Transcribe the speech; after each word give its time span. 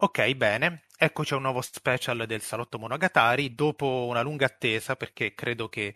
Ok, 0.00 0.34
bene. 0.34 0.86
Eccoci 0.96 1.32
a 1.32 1.36
un 1.36 1.42
nuovo 1.42 1.60
special 1.60 2.24
del 2.26 2.40
Salotto 2.40 2.78
Monogatari. 2.78 3.54
Dopo 3.54 4.06
una 4.08 4.20
lunga 4.22 4.46
attesa, 4.46 4.94
perché 4.96 5.34
credo 5.34 5.68
che 5.68 5.94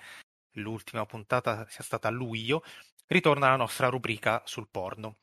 l'ultima 0.52 1.06
puntata 1.06 1.66
sia 1.68 1.84
stata 1.84 2.08
a 2.08 2.10
luglio, 2.10 2.62
ritorna 3.06 3.48
la 3.50 3.56
nostra 3.56 3.88
rubrica 3.88 4.42
sul 4.44 4.68
porno. 4.68 5.21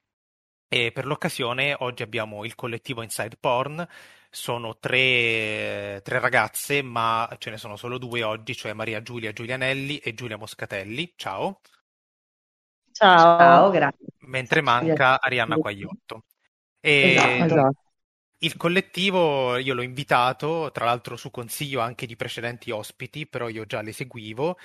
E 0.72 0.92
per 0.92 1.08
l'occasione 1.08 1.76
oggi 1.80 2.04
abbiamo 2.04 2.46
il 2.46 2.54
collettivo 2.54 3.02
Inside 3.02 3.38
Porn. 3.40 3.86
Sono 4.30 4.78
tre, 4.78 6.00
tre 6.04 6.20
ragazze, 6.20 6.84
ma 6.84 7.28
ce 7.40 7.50
ne 7.50 7.58
sono 7.58 7.76
solo 7.76 7.98
due 7.98 8.22
oggi, 8.22 8.56
cioè 8.56 8.74
Maria 8.74 9.02
Giulia 9.02 9.34
Giulianelli 9.34 9.98
e 9.98 10.14
Giulia 10.14 10.38
Moscatelli. 10.38 11.12
Ciao. 11.16 11.62
Ciao, 12.92 13.40
Ciao 13.40 13.70
grazie. 13.72 14.06
Mentre 14.20 14.62
manca 14.62 15.20
Arianna 15.20 15.56
Quagliotto. 15.56 16.26
E 16.80 17.14
esatto, 17.14 17.44
esatto. 17.46 17.84
Il 18.42 18.56
collettivo 18.56 19.58
io 19.58 19.74
l'ho 19.74 19.82
invitato, 19.82 20.70
tra 20.72 20.86
l'altro 20.86 21.18
su 21.18 21.32
consiglio 21.32 21.80
anche 21.80 22.06
di 22.06 22.16
precedenti 22.16 22.70
ospiti, 22.70 23.26
però 23.26 23.50
io 23.50 23.66
già 23.66 23.82
le 23.82 23.92
seguivo. 23.92 24.56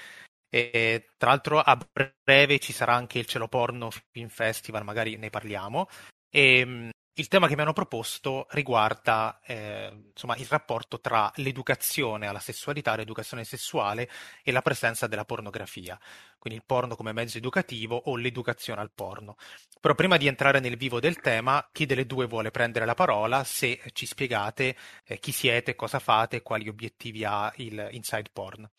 E, 0.54 1.08
tra 1.16 1.30
l'altro 1.30 1.58
a 1.58 1.76
breve 2.22 2.60
ci 2.60 2.72
sarà 2.72 2.94
anche 2.94 3.18
il 3.18 3.26
Cielo 3.26 3.48
Porno 3.48 3.90
Film 4.12 4.28
Festival, 4.28 4.84
magari 4.84 5.16
ne 5.16 5.28
parliamo. 5.28 5.88
E, 6.30 6.90
il 7.16 7.28
tema 7.28 7.48
che 7.48 7.56
mi 7.56 7.62
hanno 7.62 7.72
proposto 7.72 8.46
riguarda 8.50 9.40
eh, 9.44 9.90
insomma, 10.12 10.36
il 10.36 10.46
rapporto 10.48 11.00
tra 11.00 11.30
l'educazione 11.36 12.28
alla 12.28 12.38
sessualità, 12.38 12.94
l'educazione 12.94 13.42
sessuale 13.42 14.08
e 14.44 14.52
la 14.52 14.62
presenza 14.62 15.08
della 15.08 15.24
pornografia, 15.24 15.98
quindi 16.38 16.60
il 16.60 16.64
porno 16.64 16.94
come 16.94 17.12
mezzo 17.12 17.38
educativo 17.38 17.96
o 17.96 18.16
l'educazione 18.16 18.80
al 18.80 18.92
porno. 18.92 19.34
Però 19.80 19.94
prima 19.94 20.16
di 20.16 20.28
entrare 20.28 20.60
nel 20.60 20.76
vivo 20.76 21.00
del 21.00 21.20
tema, 21.20 21.68
chi 21.72 21.84
delle 21.84 22.06
due 22.06 22.26
vuole 22.26 22.52
prendere 22.52 22.84
la 22.84 22.94
parola, 22.94 23.42
se 23.42 23.80
ci 23.92 24.06
spiegate 24.06 24.76
eh, 25.04 25.18
chi 25.18 25.32
siete, 25.32 25.74
cosa 25.74 25.98
fate, 25.98 26.42
quali 26.42 26.68
obiettivi 26.68 27.24
ha 27.24 27.52
il 27.56 27.88
Inside 27.90 28.30
Porn. 28.32 28.70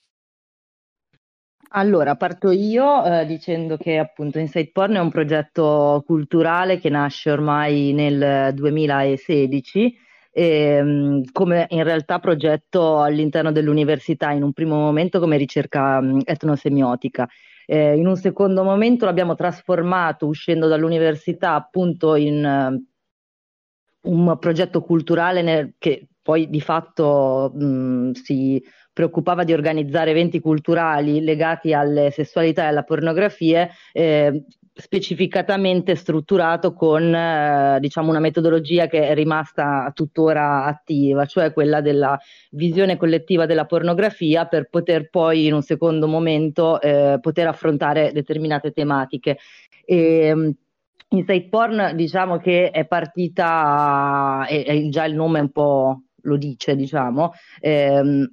Allora, 1.70 2.16
parto 2.16 2.52
io 2.52 3.04
eh, 3.04 3.26
dicendo 3.26 3.78
che 3.78 3.98
appunto 3.98 4.40
Inside 4.40 4.72
Porn 4.72 4.96
è 4.96 5.00
un 5.00 5.10
progetto 5.10 6.04
culturale 6.06 6.80
che 6.80 6.90
nasce 6.90 7.32
ormai 7.32 7.92
nel 7.92 8.54
2016 8.54 9.98
e, 10.32 11.22
come 11.32 11.66
in 11.70 11.84
realtà 11.84 12.20
progetto 12.20 13.02
all'interno 13.02 13.52
dell'università 13.52 14.32
in 14.32 14.44
un 14.44 14.54
primo 14.54 14.76
momento 14.76 15.20
come 15.20 15.38
ricerca 15.38 16.02
mh, 16.02 16.22
etnosemiotica. 16.26 17.28
Eh, 17.66 17.98
in 17.98 18.06
un 18.06 18.16
secondo 18.16 18.64
momento 18.64 19.06
l'abbiamo 19.06 19.34
trasformato 19.36 20.28
uscendo 20.28 20.68
dall'università 20.68 21.54
appunto 21.56 22.16
in 22.16 22.86
uh, 24.02 24.10
un 24.12 24.38
progetto 24.40 24.82
culturale 24.82 25.42
nel, 25.42 25.74
che 25.80 26.08
poi 26.22 26.50
di 26.50 26.62
fatto 26.62 27.52
mh, 27.56 28.12
si 28.12 28.62
preoccupava 28.96 29.44
di 29.44 29.52
organizzare 29.52 30.12
eventi 30.12 30.40
culturali 30.40 31.22
legati 31.22 31.74
alle 31.74 32.12
sessualità 32.12 32.64
e 32.64 32.68
alla 32.68 32.84
pornografia, 32.84 33.68
eh, 33.92 34.46
specificatamente 34.74 35.96
strutturato 35.96 36.74
con 36.74 37.14
eh, 37.14 37.78
diciamo 37.82 38.10
una 38.10 38.22
metodologia 38.22 38.88
che 38.88 39.10
è 39.10 39.14
rimasta 39.14 39.92
tuttora 39.94 40.64
attiva, 40.64 41.26
cioè 41.26 41.52
quella 41.52 41.82
della 41.82 42.18
visione 42.52 42.96
collettiva 42.96 43.46
della 43.46 43.66
pornografia 43.66 44.46
per 44.46 44.70
poter 44.70 45.10
poi 45.10 45.48
in 45.48 45.54
un 45.54 45.62
secondo 45.62 46.08
momento 46.08 46.80
eh, 46.80 47.18
poter 47.20 47.48
affrontare 47.48 48.14
determinate 48.14 48.72
tematiche. 48.72 49.40
E, 49.84 50.56
Inside 51.10 51.50
Porn 51.50 51.92
diciamo 51.96 52.38
che 52.38 52.72
è 52.72 52.86
partita, 52.86 54.46
e, 54.50 54.64
e 54.66 54.90
già 54.90 55.04
il 55.06 55.16
nome 55.16 55.42
un 55.42 55.52
po' 55.52 56.02
lo 56.22 56.38
dice, 56.38 56.76
diciamo, 56.76 57.32
ehm, 57.60 58.28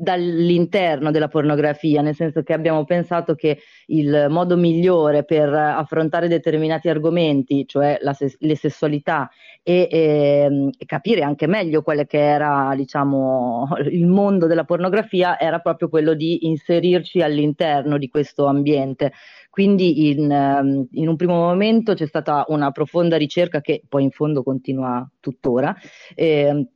dall'interno 0.00 1.10
della 1.10 1.28
pornografia, 1.28 2.00
nel 2.00 2.14
senso 2.14 2.42
che 2.42 2.54
abbiamo 2.54 2.84
pensato 2.84 3.34
che 3.34 3.58
il 3.86 4.28
modo 4.30 4.56
migliore 4.56 5.24
per 5.24 5.52
affrontare 5.52 6.26
determinati 6.26 6.88
argomenti, 6.88 7.66
cioè 7.66 7.98
ses- 8.14 8.36
le 8.40 8.56
sessualità, 8.56 9.28
e, 9.62 9.88
e, 9.90 10.70
e, 10.78 10.86
capire 10.86 11.20
anche 11.20 11.46
meglio 11.46 11.82
quale 11.82 12.06
che 12.06 12.18
era 12.18 12.72
diciamo, 12.74 13.68
il 13.90 14.06
mondo 14.06 14.46
della 14.46 14.64
pornografia, 14.64 15.38
era 15.38 15.58
proprio 15.58 15.90
quello 15.90 16.14
di 16.14 16.46
inserirci 16.46 17.20
all'interno 17.20 17.98
di 17.98 18.08
questo 18.08 18.46
ambiente. 18.46 19.12
Quindi 19.50 20.08
in, 20.08 20.86
in 20.92 21.08
un 21.08 21.16
primo 21.16 21.34
momento 21.34 21.92
c'è 21.92 22.06
stata 22.06 22.46
una 22.48 22.70
profonda 22.70 23.16
ricerca 23.18 23.60
che 23.60 23.82
poi 23.86 24.04
in 24.04 24.10
fondo 24.10 24.42
continua 24.42 25.06
tuttora. 25.20 25.74
Eh, 26.14 26.68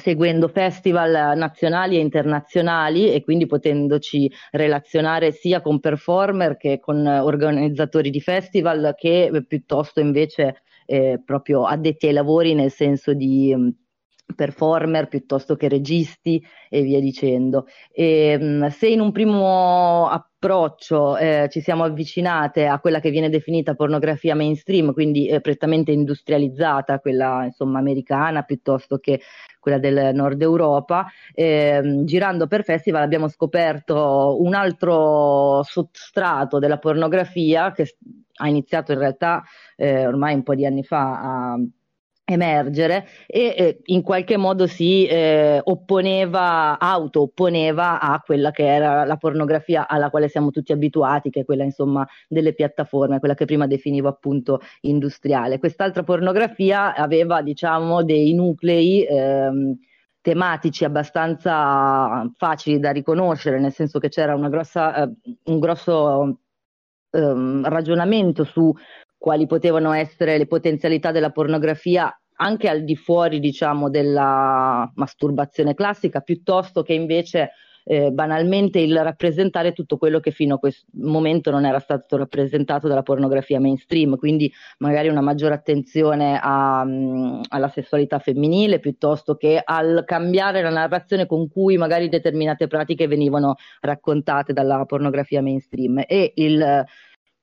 seguendo 0.00 0.46
festival 0.46 1.36
nazionali 1.36 1.96
e 1.96 2.00
internazionali 2.00 3.12
e 3.12 3.22
quindi 3.24 3.46
potendoci 3.46 4.30
relazionare 4.52 5.32
sia 5.32 5.60
con 5.60 5.80
performer 5.80 6.56
che 6.56 6.78
con 6.78 7.04
organizzatori 7.04 8.10
di 8.10 8.20
festival 8.20 8.94
che 8.96 9.30
piuttosto 9.46 9.98
invece 10.00 10.62
eh, 10.86 11.20
proprio 11.24 11.64
addetti 11.64 12.06
ai 12.06 12.12
lavori 12.12 12.54
nel 12.54 12.70
senso 12.70 13.12
di 13.12 13.52
performer 14.34 15.08
piuttosto 15.08 15.56
che 15.56 15.68
registi 15.68 16.42
e 16.68 16.82
via 16.82 17.00
dicendo. 17.00 17.66
E, 17.92 18.38
mm, 18.40 18.66
se 18.66 18.88
in 18.88 19.00
un 19.00 19.12
primo 19.12 20.06
approccio 20.08 21.16
eh, 21.16 21.48
ci 21.50 21.60
siamo 21.60 21.84
avvicinate 21.84 22.66
a 22.66 22.78
quella 22.78 23.00
che 23.00 23.10
viene 23.10 23.30
definita 23.30 23.74
pornografia 23.74 24.34
mainstream, 24.34 24.92
quindi 24.92 25.28
eh, 25.28 25.40
prettamente 25.40 25.92
industrializzata, 25.92 27.00
quella 27.00 27.44
insomma 27.44 27.78
americana 27.78 28.42
piuttosto 28.42 28.98
che 28.98 29.20
quella 29.60 29.78
del 29.78 30.14
nord 30.14 30.40
Europa, 30.40 31.06
eh, 31.34 32.02
girando 32.04 32.46
per 32.46 32.64
festival 32.64 33.02
abbiamo 33.02 33.28
scoperto 33.28 34.36
un 34.40 34.54
altro 34.54 35.62
sottrato 35.64 36.58
della 36.58 36.78
pornografia 36.78 37.72
che 37.72 37.96
ha 38.40 38.48
iniziato 38.48 38.92
in 38.92 38.98
realtà 38.98 39.42
eh, 39.76 40.06
ormai 40.06 40.34
un 40.34 40.42
po' 40.42 40.54
di 40.54 40.64
anni 40.64 40.84
fa 40.84 41.20
a 41.52 41.58
emergere 42.30 43.06
e 43.26 43.54
eh, 43.56 43.80
in 43.86 44.02
qualche 44.02 44.36
modo 44.36 44.66
si 44.66 45.06
eh, 45.06 45.60
opponeva, 45.64 46.78
auto-opponeva 46.78 48.00
a 48.00 48.20
quella 48.20 48.50
che 48.50 48.66
era 48.66 49.04
la 49.04 49.16
pornografia 49.16 49.88
alla 49.88 50.10
quale 50.10 50.28
siamo 50.28 50.50
tutti 50.50 50.72
abituati, 50.72 51.30
che 51.30 51.40
è 51.40 51.44
quella 51.44 51.64
insomma 51.64 52.06
delle 52.28 52.52
piattaforme, 52.52 53.18
quella 53.18 53.34
che 53.34 53.46
prima 53.46 53.66
definivo 53.66 54.08
appunto 54.08 54.60
industriale. 54.82 55.58
Quest'altra 55.58 56.02
pornografia 56.02 56.94
aveva 56.94 57.40
diciamo 57.40 58.04
dei 58.04 58.34
nuclei 58.34 59.04
ehm, 59.06 59.78
tematici 60.20 60.84
abbastanza 60.84 62.30
facili 62.36 62.78
da 62.78 62.90
riconoscere, 62.90 63.58
nel 63.58 63.72
senso 63.72 63.98
che 63.98 64.10
c'era 64.10 64.36
grossa, 64.48 65.04
eh, 65.04 65.10
un 65.44 65.58
grosso 65.58 66.40
ehm, 67.10 67.66
ragionamento 67.68 68.44
su 68.44 68.70
quali 69.18 69.46
potevano 69.46 69.92
essere 69.92 70.38
le 70.38 70.46
potenzialità 70.46 71.10
della 71.10 71.30
pornografia 71.30 72.10
anche 72.40 72.68
al 72.68 72.84
di 72.84 72.94
fuori, 72.96 73.40
diciamo, 73.40 73.90
della 73.90 74.90
masturbazione 74.94 75.74
classica, 75.74 76.20
piuttosto 76.20 76.82
che 76.82 76.92
invece 76.92 77.50
eh, 77.90 78.10
banalmente 78.10 78.78
il 78.80 79.02
rappresentare 79.02 79.72
tutto 79.72 79.96
quello 79.96 80.20
che 80.20 80.30
fino 80.30 80.56
a 80.56 80.58
questo 80.58 80.86
momento 81.00 81.50
non 81.50 81.64
era 81.64 81.78
stato 81.78 82.18
rappresentato 82.18 82.86
dalla 82.86 83.02
pornografia 83.02 83.58
mainstream, 83.58 84.16
quindi 84.16 84.52
magari 84.78 85.08
una 85.08 85.22
maggiore 85.22 85.54
attenzione 85.54 86.38
a, 86.40 86.82
um, 86.84 87.40
alla 87.48 87.68
sessualità 87.68 88.18
femminile 88.18 88.78
piuttosto 88.78 89.36
che 89.36 89.60
al 89.64 90.04
cambiare 90.04 90.60
la 90.60 90.70
narrazione 90.70 91.24
con 91.24 91.48
cui 91.48 91.78
magari 91.78 92.10
determinate 92.10 92.66
pratiche 92.66 93.08
venivano 93.08 93.54
raccontate 93.80 94.52
dalla 94.52 94.84
pornografia 94.84 95.40
mainstream. 95.40 96.04
E 96.06 96.32
il 96.36 96.84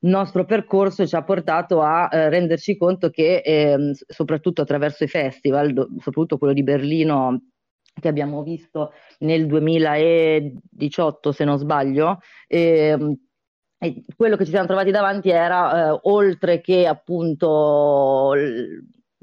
nostro 0.00 0.44
percorso 0.44 1.06
ci 1.06 1.16
ha 1.16 1.22
portato 1.24 1.80
a 1.80 2.08
eh, 2.10 2.28
renderci 2.28 2.76
conto 2.76 3.10
che, 3.10 3.38
eh, 3.38 3.76
soprattutto 4.06 4.62
attraverso 4.62 5.04
i 5.04 5.08
festival, 5.08 5.72
do, 5.72 5.88
soprattutto 5.98 6.38
quello 6.38 6.52
di 6.52 6.62
Berlino 6.62 7.40
che 7.98 8.08
abbiamo 8.08 8.42
visto 8.42 8.92
nel 9.20 9.46
2018, 9.46 11.32
se 11.32 11.44
non 11.44 11.56
sbaglio, 11.58 12.18
eh, 12.46 13.16
quello 14.16 14.36
che 14.36 14.44
ci 14.44 14.50
siamo 14.50 14.66
trovati 14.66 14.90
davanti 14.90 15.30
era, 15.30 15.88
eh, 15.88 15.98
oltre 16.02 16.60
che 16.60 16.86
appunto 16.86 18.32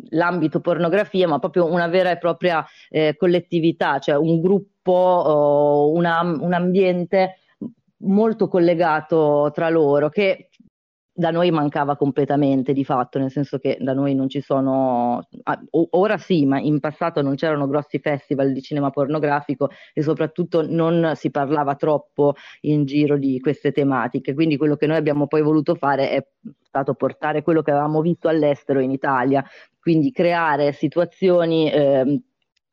l'ambito 0.10 0.60
pornografia, 0.60 1.28
ma 1.28 1.40
proprio 1.40 1.72
una 1.72 1.88
vera 1.88 2.12
e 2.12 2.18
propria 2.18 2.66
eh, 2.90 3.16
collettività, 3.18 4.00
cioè 4.00 4.16
un 4.16 4.42
gruppo, 4.42 5.92
una, 5.94 6.22
un 6.22 6.54
ambiente 6.54 7.38
molto 8.04 8.48
collegato 8.48 9.52
tra 9.54 9.70
loro 9.70 10.10
che 10.10 10.50
da 11.16 11.30
noi 11.30 11.52
mancava 11.52 11.96
completamente 11.96 12.74
di 12.74 12.84
fatto, 12.84 13.20
nel 13.20 13.30
senso 13.30 13.60
che 13.60 13.78
da 13.80 13.94
noi 13.94 14.16
non 14.16 14.28
ci 14.30 14.42
sono, 14.42 15.28
ora 15.92 16.18
sì, 16.18 16.46
ma 16.46 16.60
in 16.60 16.80
passato 16.80 17.22
non 17.22 17.36
c'erano 17.36 17.68
grossi 17.68 18.00
festival 18.00 18.52
di 18.52 18.62
cinema 18.62 18.90
pornografico 18.90 19.70
e 19.94 20.02
soprattutto 20.02 20.66
non 20.68 21.14
si 21.16 21.30
parlava 21.30 21.76
troppo 21.76 22.34
in 22.62 22.86
giro 22.86 23.18
di 23.18 23.40
queste 23.40 23.72
tematiche. 23.72 24.34
Quindi 24.34 24.58
quello 24.58 24.76
che 24.76 24.88
noi 24.88 24.98
abbiamo 24.98 25.28
poi 25.28 25.44
voluto 25.44 25.76
fare 25.76 26.10
è 26.10 26.28
stato 26.62 26.96
portare 26.96 27.44
quello 27.44 27.62
che 27.62 27.70
avevamo 27.70 28.02
visto 28.02 28.28
all'estero 28.28 28.80
in 28.80 28.90
Italia, 28.90 29.46
quindi 29.80 30.12
creare 30.12 30.72
situazioni 30.72 31.72
eh, 31.72 32.22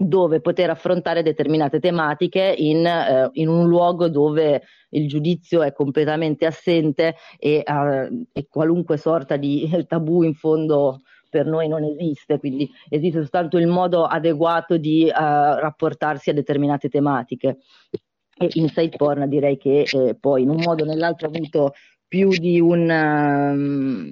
dove 0.02 0.40
poter 0.40 0.70
affrontare 0.70 1.22
determinate 1.22 1.78
tematiche 1.78 2.54
in, 2.56 2.86
eh, 2.86 3.28
in, 3.34 3.48
un 3.48 3.68
luogo 3.68 4.08
dove 4.08 4.62
il 4.90 5.06
giudizio 5.06 5.62
è 5.62 5.74
completamente 5.74 6.46
assente 6.46 7.16
e, 7.38 7.62
uh, 7.66 8.26
e, 8.32 8.46
qualunque 8.48 8.96
sorta 8.96 9.36
di 9.36 9.68
tabù 9.86 10.22
in 10.22 10.32
fondo 10.32 11.02
per 11.28 11.44
noi 11.44 11.68
non 11.68 11.84
esiste, 11.84 12.38
quindi 12.38 12.68
esiste 12.88 13.20
soltanto 13.20 13.58
il 13.58 13.66
modo 13.66 14.04
adeguato 14.04 14.78
di 14.78 15.04
uh, 15.04 15.12
rapportarsi 15.12 16.30
a 16.30 16.34
determinate 16.34 16.88
tematiche. 16.88 17.58
E 18.38 18.48
Inside 18.54 18.96
Porn 18.96 19.28
direi 19.28 19.58
che 19.58 19.82
eh, 19.82 20.16
poi 20.18 20.42
in 20.42 20.48
un 20.48 20.62
modo 20.64 20.84
o 20.84 20.86
nell'altro 20.86 21.28
ha 21.28 21.30
avuto 21.30 21.74
più 22.08 22.30
di 22.30 22.58
un, 22.58 22.88
um, 22.88 24.08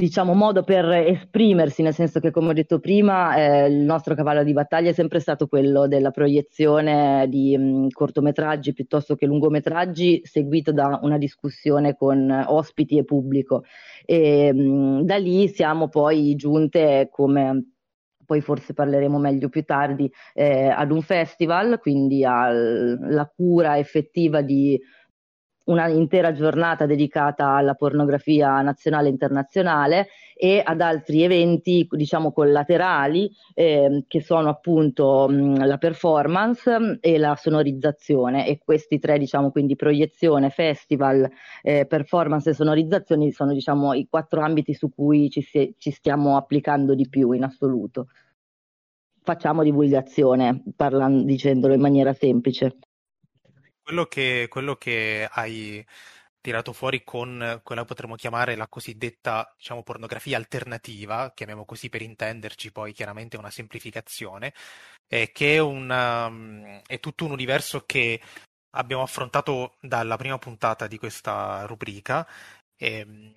diciamo, 0.00 0.32
modo 0.34 0.62
per 0.62 0.90
esprimersi, 0.90 1.82
nel 1.82 1.92
senso 1.92 2.20
che, 2.20 2.30
come 2.30 2.48
ho 2.48 2.52
detto 2.54 2.80
prima, 2.80 3.36
eh, 3.36 3.66
il 3.68 3.84
nostro 3.84 4.14
cavallo 4.14 4.42
di 4.42 4.54
battaglia 4.54 4.90
è 4.90 4.92
sempre 4.94 5.20
stato 5.20 5.46
quello 5.46 5.86
della 5.86 6.10
proiezione 6.10 7.26
di 7.28 7.56
mh, 7.56 7.62
mm, 7.62 7.86
cortometraggi 7.90 8.72
piuttosto 8.72 9.14
che 9.14 9.26
lungometraggi, 9.26 10.22
seguito 10.24 10.72
da 10.72 10.98
una 11.02 11.18
discussione 11.18 11.94
con 11.96 12.44
ospiti 12.48 12.96
e 12.96 13.04
pubblico. 13.04 13.64
E 14.06 14.52
mh, 14.52 14.60
mm, 14.60 15.00
da 15.02 15.16
lì 15.16 15.48
siamo 15.48 15.88
poi 15.88 16.34
giunte 16.34 17.08
come 17.10 17.64
poi 18.30 18.40
forse 18.40 18.74
parleremo 18.74 19.18
meglio 19.18 19.48
più 19.48 19.64
tardi, 19.64 20.08
eh, 20.34 20.68
ad 20.68 20.92
un 20.92 21.02
festival, 21.02 21.80
quindi 21.80 22.24
alla 22.24 23.28
cura 23.34 23.76
effettiva 23.76 24.40
di 24.40 24.80
una 25.64 25.88
intera 25.88 26.32
giornata 26.32 26.86
dedicata 26.86 27.50
alla 27.50 27.74
pornografia 27.74 28.60
nazionale 28.62 29.08
e 29.08 29.10
internazionale 29.10 30.08
e 30.34 30.62
ad 30.64 30.80
altri 30.80 31.22
eventi, 31.22 31.86
diciamo, 31.90 32.32
collaterali, 32.32 33.30
eh, 33.54 34.04
che 34.08 34.22
sono 34.22 34.48
appunto 34.48 35.28
mh, 35.28 35.66
la 35.66 35.76
performance 35.76 36.98
e 37.00 37.18
la 37.18 37.36
sonorizzazione. 37.36 38.46
E 38.46 38.58
questi 38.58 38.98
tre, 38.98 39.18
diciamo, 39.18 39.50
quindi 39.50 39.76
proiezione, 39.76 40.48
festival, 40.48 41.30
eh, 41.62 41.84
performance 41.86 42.50
e 42.50 42.54
sonorizzazione 42.54 43.30
sono, 43.32 43.52
diciamo, 43.52 43.92
i 43.92 44.06
quattro 44.08 44.40
ambiti 44.40 44.72
su 44.72 44.88
cui 44.88 45.28
ci, 45.28 45.42
si, 45.42 45.74
ci 45.76 45.90
stiamo 45.90 46.36
applicando 46.36 46.94
di 46.94 47.06
più 47.08 47.32
in 47.32 47.44
assoluto. 47.44 48.06
Facciamo 49.22 49.62
divulgazione, 49.62 50.62
parlando, 50.74 51.22
dicendolo 51.24 51.74
in 51.74 51.80
maniera 51.80 52.14
semplice 52.14 52.78
quello 53.90 54.06
che, 54.06 54.46
quello 54.48 54.76
che 54.76 55.28
hai 55.28 55.84
tirato 56.40 56.72
fuori 56.72 57.02
con 57.02 57.60
quella 57.64 57.84
potremmo 57.84 58.14
chiamare 58.14 58.54
la 58.54 58.68
cosiddetta, 58.68 59.52
diciamo, 59.56 59.82
pornografia 59.82 60.36
alternativa, 60.36 61.32
chiamiamo 61.34 61.64
così 61.64 61.88
per 61.88 62.02
intenderci, 62.02 62.70
poi 62.70 62.92
chiaramente 62.92 63.36
una 63.36 63.50
semplificazione, 63.50 64.54
è 65.08 65.32
che 65.32 65.56
è, 65.56 65.58
una, 65.58 66.26
um, 66.26 66.80
è 66.86 67.00
tutto 67.00 67.24
un 67.24 67.32
universo 67.32 67.84
che 67.84 68.20
abbiamo 68.76 69.02
affrontato 69.02 69.76
dalla 69.80 70.16
prima 70.16 70.38
puntata 70.38 70.86
di 70.86 70.96
questa 70.96 71.64
rubrica. 71.66 72.26
E, 72.76 73.34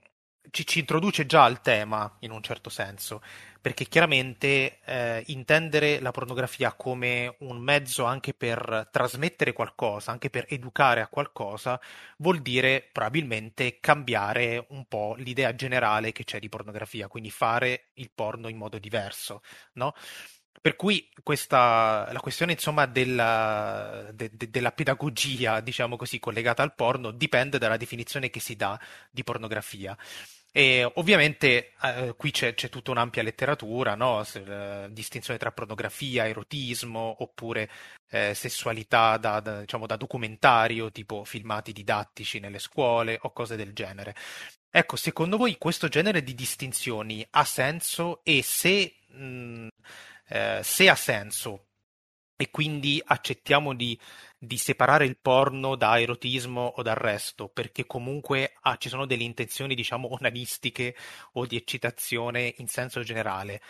ci, 0.51 0.65
ci, 0.65 0.79
introduce 0.79 1.25
già 1.25 1.43
al 1.43 1.61
tema 1.61 2.17
in 2.19 2.31
un 2.31 2.41
certo 2.41 2.69
senso, 2.69 3.21
perché 3.61 3.85
chiaramente 3.85 4.79
eh, 4.83 5.23
intendere 5.27 5.99
la 5.99 6.11
pornografia 6.11 6.73
come 6.73 7.35
un 7.39 7.57
mezzo 7.57 8.03
anche 8.05 8.33
per 8.33 8.89
trasmettere 8.91 9.53
qualcosa, 9.53 10.11
anche 10.11 10.29
per 10.29 10.45
educare 10.49 11.01
a 11.01 11.07
qualcosa, 11.07 11.79
vuol 12.17 12.39
dire 12.39 12.87
probabilmente 12.91 13.79
cambiare 13.79 14.65
un 14.69 14.85
po' 14.85 15.15
l'idea 15.17 15.55
generale 15.55 16.11
che 16.11 16.23
c'è 16.23 16.39
di 16.39 16.49
pornografia, 16.49 17.07
quindi 17.07 17.31
fare 17.31 17.89
il 17.95 18.11
porno 18.13 18.47
in 18.49 18.57
modo 18.57 18.77
diverso, 18.79 19.41
no? 19.73 19.93
Per 20.61 20.75
cui 20.75 21.09
questa, 21.23 22.09
la 22.11 22.19
questione 22.19 22.53
insomma 22.53 22.85
della, 22.85 24.09
de, 24.13 24.29
de, 24.33 24.49
della 24.49 24.71
pedagogia, 24.71 25.59
diciamo 25.59 25.97
così, 25.97 26.19
collegata 26.19 26.63
al 26.63 26.73
porno 26.73 27.11
dipende 27.11 27.57
dalla 27.57 27.77
definizione 27.77 28.29
che 28.29 28.39
si 28.39 28.55
dà 28.55 28.79
di 29.11 29.23
pornografia. 29.23 29.97
E 30.55 30.87
ovviamente 30.95 31.73
eh, 31.81 32.13
qui 32.15 32.29
c'è, 32.29 32.53
c'è, 32.53 32.69
tutta 32.69 32.91
un'ampia 32.91 33.23
letteratura, 33.23 33.95
no? 33.95 34.23
Se, 34.23 34.83
eh, 34.83 34.93
distinzione 34.93 35.39
tra 35.39 35.51
pornografia, 35.51 36.27
erotismo 36.27 37.15
oppure 37.21 37.69
eh, 38.11 38.35
sessualità 38.35 39.17
da, 39.17 39.39
da, 39.39 39.61
diciamo, 39.61 39.87
da 39.87 39.95
documentario, 39.95 40.91
tipo 40.91 41.23
filmati 41.23 41.71
didattici 41.73 42.39
nelle 42.39 42.59
scuole 42.59 43.17
o 43.23 43.31
cose 43.33 43.55
del 43.55 43.73
genere. 43.73 44.13
Ecco, 44.69 44.95
secondo 44.95 45.37
voi 45.37 45.57
questo 45.57 45.87
genere 45.87 46.21
di 46.21 46.35
distinzioni 46.35 47.25
ha 47.31 47.45
senso 47.45 48.23
e 48.23 48.43
se, 48.43 48.95
mh, 49.07 49.67
eh, 50.33 50.61
se 50.63 50.89
ha 50.89 50.95
senso 50.95 51.67
e 52.35 52.49
quindi 52.49 53.01
accettiamo 53.03 53.73
di 53.73 53.97
di 54.43 54.57
separare 54.57 55.05
il 55.05 55.17
porno 55.17 55.75
da 55.75 55.99
erotismo 55.99 56.73
o 56.75 56.81
dal 56.81 56.95
resto, 56.95 57.47
perché 57.47 57.85
comunque 57.85 58.55
ah, 58.63 58.75
ci 58.75 58.89
sono 58.89 59.05
delle 59.05 59.23
intenzioni, 59.23 59.73
diciamo, 59.73 60.11
onanistiche 60.13 60.95
o 61.33 61.45
di 61.45 61.55
eccitazione 61.55 62.53
in 62.57 62.67
senso 62.67 63.01
generale. 63.03 63.61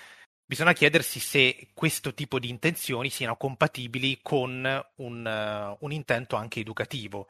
Bisogna 0.43 0.73
chiedersi 0.73 1.19
se 1.19 1.69
questo 1.73 2.13
tipo 2.15 2.39
di 2.39 2.49
intenzioni 2.49 3.09
siano 3.09 3.37
compatibili 3.37 4.19
con 4.21 4.83
un, 4.95 5.75
uh, 5.79 5.85
un 5.85 5.91
intento 5.91 6.35
anche 6.35 6.59
educativo. 6.59 7.27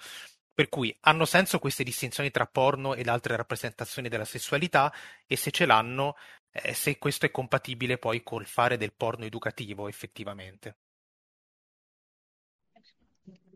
Per 0.54 0.70
cui 0.70 0.96
hanno 1.02 1.26
senso 1.26 1.60
queste 1.60 1.84
distinzioni 1.84 2.32
tra 2.32 2.46
porno 2.46 2.96
ed 2.96 3.08
altre 3.08 3.36
rappresentazioni 3.36 4.08
della 4.08 4.26
sessualità 4.26 4.94
e 5.28 5.36
se 5.36 5.52
ce 5.52 5.66
l'hanno, 5.66 6.16
eh, 6.54 6.74
se 6.74 6.98
questo 7.00 7.26
è 7.26 7.32
compatibile 7.32 7.98
poi 7.98 8.24
col 8.24 8.46
fare 8.46 8.78
del 8.78 8.94
porno 8.94 9.26
educativo 9.26 9.88
effettivamente. 9.88 10.78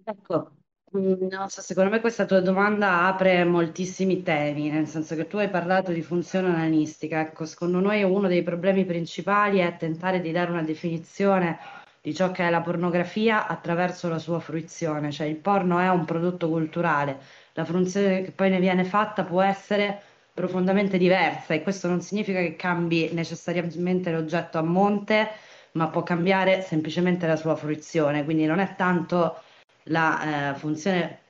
Ecco, 0.04 0.52
mm, 0.98 1.28
non 1.30 1.50
so, 1.50 1.62
secondo 1.62 1.90
me 1.92 2.00
questa 2.00 2.26
tua 2.26 2.40
domanda 2.42 3.04
apre 3.06 3.44
moltissimi 3.44 4.24
temi, 4.24 4.70
nel 4.70 4.88
senso 4.88 5.16
che 5.16 5.28
tu 5.28 5.38
hai 5.38 5.50
parlato 5.50 5.92
di 5.92 6.02
funzione 6.02 6.48
onanistica. 6.48 7.20
Ecco, 7.22 7.46
secondo 7.46 7.80
noi 7.80 8.04
uno 8.04 8.28
dei 8.28 8.42
problemi 8.42 8.86
principali 8.86 9.60
è 9.60 9.76
tentare 9.78 10.22
di 10.22 10.32
dare 10.32 10.52
una 10.52 10.64
definizione 10.64 11.60
di 12.02 12.14
ciò 12.16 12.32
che 12.32 12.48
è 12.48 12.50
la 12.50 12.62
pornografia 12.62 13.48
attraverso 13.48 14.08
la 14.08 14.18
sua 14.18 14.40
fruizione, 14.40 15.12
cioè 15.12 15.28
il 15.28 15.36
porno 15.38 15.78
è 15.80 15.90
un 15.90 16.06
prodotto 16.06 16.48
culturale, 16.50 17.20
la 17.54 17.66
funzione 17.66 18.22
che 18.24 18.32
poi 18.32 18.50
ne 18.50 18.60
viene 18.60 18.86
fatta 18.86 19.24
può 19.26 19.42
essere 19.42 20.02
profondamente 20.38 21.00
diversa 21.00 21.56
e 21.56 21.64
questo 21.64 21.88
non 21.88 22.00
significa 22.00 22.40
che 22.40 22.56
cambi 22.56 23.10
necessariamente 23.12 24.12
l'oggetto 24.12 24.60
a 24.60 24.62
monte, 24.62 25.30
ma 25.72 25.88
può 25.88 26.04
cambiare 26.04 26.62
semplicemente 26.62 27.26
la 27.26 27.36
sua 27.36 27.56
fruizione, 27.56 28.24
quindi 28.24 28.46
non 28.46 28.60
è 28.60 28.76
tanto 28.76 29.42
la 29.86 30.52
eh, 30.52 30.56
funzione 30.60 31.22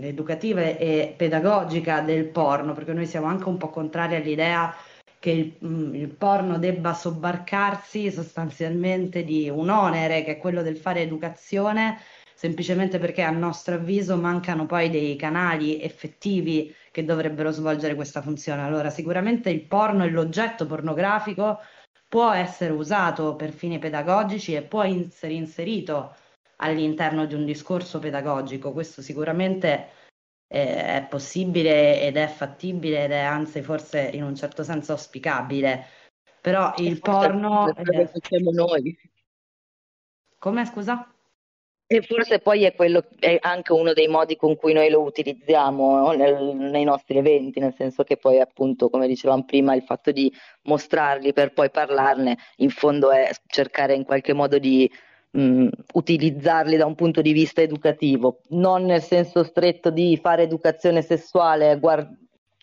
educativa 0.00 0.62
e 0.62 1.12
pedagogica 1.14 2.00
del 2.00 2.24
porno, 2.24 2.72
perché 2.72 2.94
noi 2.94 3.04
siamo 3.04 3.26
anche 3.26 3.48
un 3.48 3.58
po' 3.58 3.68
contrari 3.68 4.14
all'idea 4.14 4.74
che 5.18 5.30
il, 5.30 5.94
il, 5.94 6.08
porno 6.08 6.58
debba 6.58 6.94
sobbarcarsi 6.94 8.10
sostanzialmente 8.10 9.24
di 9.24 9.50
un 9.50 9.68
onere 9.68 10.24
che 10.24 10.32
è 10.32 10.38
quello 10.38 10.62
del 10.62 10.78
fare 10.78 11.02
educazione, 11.02 11.98
semplicemente 12.34 12.98
perché 12.98 13.22
a 13.22 13.30
nostro 13.30 13.76
avviso 13.76 14.16
mancano 14.16 14.66
poi 14.66 14.90
dei 14.90 15.16
canali 15.16 15.80
effettivi 15.80 16.74
che 16.90 17.04
dovrebbero 17.04 17.50
svolgere 17.50 17.94
questa 17.94 18.20
funzione. 18.20 18.62
Allora, 18.62 18.90
sicuramente 18.90 19.50
il 19.50 19.62
porno 19.62 20.04
e 20.04 20.10
l'oggetto 20.10 20.66
pornografico 20.66 21.60
può 22.08 22.30
essere 22.30 22.72
usato 22.72 23.34
per 23.36 23.50
fini 23.50 23.78
pedagogici 23.78 24.54
e 24.54 24.62
può 24.62 24.82
essere 24.82 25.32
inserito 25.32 26.14
all'interno 26.56 27.26
di 27.26 27.34
un 27.34 27.44
discorso 27.44 27.98
pedagogico. 27.98 28.72
Questo 28.72 29.02
sicuramente 29.02 29.88
eh, 30.46 30.96
è 30.98 31.06
possibile 31.08 32.00
ed 32.02 32.16
è 32.16 32.26
fattibile 32.26 33.04
ed 33.04 33.12
è 33.12 33.20
anzi 33.20 33.62
forse 33.62 34.10
in 34.12 34.22
un 34.22 34.34
certo 34.34 34.62
senso 34.62 34.92
auspicabile. 34.92 35.86
Però 36.40 36.74
il 36.78 37.00
porno... 37.00 37.72
Lo 37.74 38.06
facciamo 38.06 38.50
noi. 38.50 38.96
Come 40.38 40.66
scusa? 40.66 41.13
E 41.86 42.00
forse 42.00 42.38
poi 42.38 42.64
è, 42.64 42.74
quello, 42.74 43.04
è 43.18 43.36
anche 43.40 43.72
uno 43.72 43.92
dei 43.92 44.08
modi 44.08 44.36
con 44.36 44.56
cui 44.56 44.72
noi 44.72 44.88
lo 44.88 45.02
utilizziamo? 45.02 46.12
Nel, 46.12 46.42
nei 46.56 46.84
nostri 46.84 47.18
eventi, 47.18 47.60
nel 47.60 47.74
senso 47.74 48.04
che 48.04 48.16
poi 48.16 48.40
appunto, 48.40 48.88
come 48.88 49.06
dicevamo 49.06 49.44
prima, 49.44 49.74
il 49.74 49.82
fatto 49.82 50.10
di 50.10 50.32
mostrarli 50.62 51.32
per 51.34 51.52
poi 51.52 51.70
parlarne, 51.70 52.38
in 52.56 52.70
fondo 52.70 53.10
è 53.10 53.30
cercare 53.46 53.94
in 53.94 54.04
qualche 54.04 54.32
modo 54.32 54.58
di 54.58 54.90
mh, 55.32 55.68
utilizzarli 55.92 56.76
da 56.76 56.86
un 56.86 56.94
punto 56.94 57.20
di 57.20 57.32
vista 57.32 57.60
educativo, 57.60 58.40
non 58.50 58.84
nel 58.86 59.02
senso 59.02 59.44
stretto 59.44 59.90
di 59.90 60.16
fare 60.20 60.42
educazione 60.42 61.02
sessuale 61.02 61.78
guard- 61.78 62.16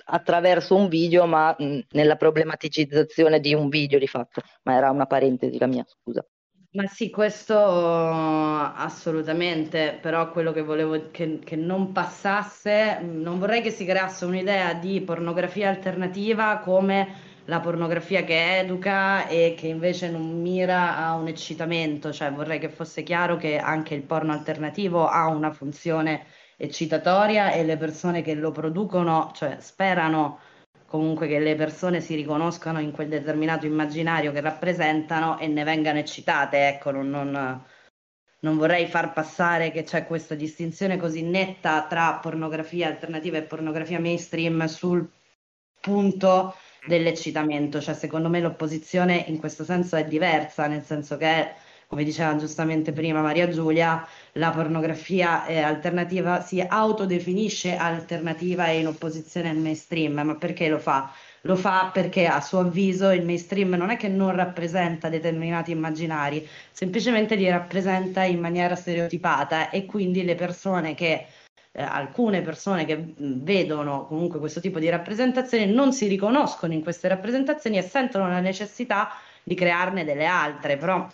attraverso 0.05 0.75
un 0.75 0.87
video, 0.87 1.25
ma 1.27 1.55
mh, 1.57 1.79
nella 1.91 2.15
problematicizzazione 2.15 3.39
di 3.39 3.53
un 3.53 3.69
video 3.69 3.99
di 3.99 4.07
fatto. 4.07 4.41
Ma 4.63 4.75
era 4.75 4.89
una 4.89 5.05
parentesi 5.05 5.59
la 5.59 5.67
mia, 5.67 5.85
scusa. 5.87 6.25
Ma 6.73 6.87
sì, 6.87 7.09
questo 7.09 7.53
assolutamente, 8.73 9.97
però 10.01 10.31
quello 10.31 10.53
che 10.53 10.61
volevo 10.61 11.09
che, 11.11 11.39
che 11.39 11.57
non 11.57 11.91
passasse, 11.91 12.99
non 13.01 13.39
vorrei 13.39 13.61
che 13.61 13.71
si 13.71 13.83
creasse 13.83 14.23
un'idea 14.23 14.73
di 14.75 15.01
pornografia 15.01 15.67
alternativa 15.67 16.59
come 16.59 17.09
la 17.45 17.59
pornografia 17.59 18.23
che 18.23 18.59
educa 18.59 19.27
e 19.27 19.53
che 19.57 19.67
invece 19.67 20.09
non 20.09 20.39
mira 20.41 20.95
a 20.97 21.15
un 21.15 21.27
eccitamento, 21.27 22.13
cioè 22.13 22.31
vorrei 22.31 22.59
che 22.59 22.69
fosse 22.69 23.03
chiaro 23.03 23.35
che 23.35 23.57
anche 23.57 23.93
il 23.93 24.03
porno 24.03 24.31
alternativo 24.31 25.07
ha 25.07 25.27
una 25.27 25.51
funzione 25.51 26.25
eccitatoria 26.55 27.51
e 27.51 27.65
le 27.65 27.75
persone 27.75 28.21
che 28.21 28.33
lo 28.33 28.51
producono, 28.51 29.31
cioè 29.35 29.57
sperano 29.59 30.39
comunque 30.91 31.29
che 31.29 31.39
le 31.39 31.55
persone 31.55 32.01
si 32.01 32.15
riconoscano 32.15 32.81
in 32.81 32.91
quel 32.91 33.07
determinato 33.07 33.65
immaginario 33.65 34.33
che 34.33 34.41
rappresentano 34.41 35.39
e 35.39 35.47
ne 35.47 35.63
vengano 35.63 35.99
eccitate. 35.99 36.67
Ecco, 36.67 36.91
non, 36.91 37.09
non, 37.09 37.63
non 38.41 38.57
vorrei 38.57 38.87
far 38.87 39.13
passare 39.13 39.71
che 39.71 39.83
c'è 39.83 40.05
questa 40.05 40.35
distinzione 40.35 40.97
così 40.97 41.23
netta 41.23 41.85
tra 41.87 42.15
pornografia 42.15 42.87
alternativa 42.89 43.37
e 43.37 43.43
pornografia 43.43 44.01
mainstream 44.01 44.65
sul 44.65 45.09
punto 45.79 46.55
dell'eccitamento. 46.85 47.79
Cioè, 47.79 47.93
secondo 47.93 48.27
me 48.27 48.41
l'opposizione 48.41 49.23
in 49.27 49.39
questo 49.39 49.63
senso 49.63 49.95
è 49.95 50.03
diversa, 50.03 50.67
nel 50.67 50.83
senso 50.83 51.15
che 51.15 51.53
come 51.91 52.05
diceva 52.05 52.37
giustamente 52.37 52.93
prima 52.93 53.21
Maria 53.21 53.49
Giulia, 53.49 54.07
la 54.33 54.51
pornografia 54.51 55.45
eh, 55.45 55.59
alternativa 55.59 56.39
si 56.39 56.61
autodefinisce 56.65 57.75
alternativa 57.75 58.67
e 58.67 58.79
in 58.79 58.87
opposizione 58.87 59.49
al 59.49 59.57
mainstream, 59.57 60.21
ma 60.21 60.35
perché 60.35 60.69
lo 60.69 60.79
fa? 60.79 61.11
Lo 61.41 61.57
fa 61.57 61.89
perché 61.91 62.27
a 62.27 62.39
suo 62.39 62.59
avviso 62.59 63.09
il 63.09 63.25
mainstream 63.25 63.73
non 63.73 63.89
è 63.89 63.97
che 63.97 64.07
non 64.07 64.33
rappresenta 64.33 65.09
determinati 65.09 65.71
immaginari, 65.71 66.47
semplicemente 66.71 67.35
li 67.35 67.49
rappresenta 67.49 68.23
in 68.23 68.39
maniera 68.39 68.75
stereotipata 68.75 69.69
e 69.69 69.85
quindi 69.85 70.23
le 70.23 70.35
persone 70.35 70.95
che 70.95 71.25
eh, 71.73 71.83
alcune 71.83 72.41
persone 72.41 72.85
che 72.85 72.95
mm, 72.95 73.43
vedono 73.43 74.05
comunque 74.05 74.39
questo 74.39 74.61
tipo 74.61 74.79
di 74.79 74.87
rappresentazioni 74.87 75.65
non 75.65 75.91
si 75.91 76.07
riconoscono 76.07 76.71
in 76.71 76.83
queste 76.83 77.09
rappresentazioni 77.09 77.77
e 77.77 77.81
sentono 77.81 78.29
la 78.29 78.39
necessità 78.39 79.09
di 79.43 79.55
crearne 79.55 80.05
delle 80.05 80.25
altre, 80.25 80.77
però 80.77 81.05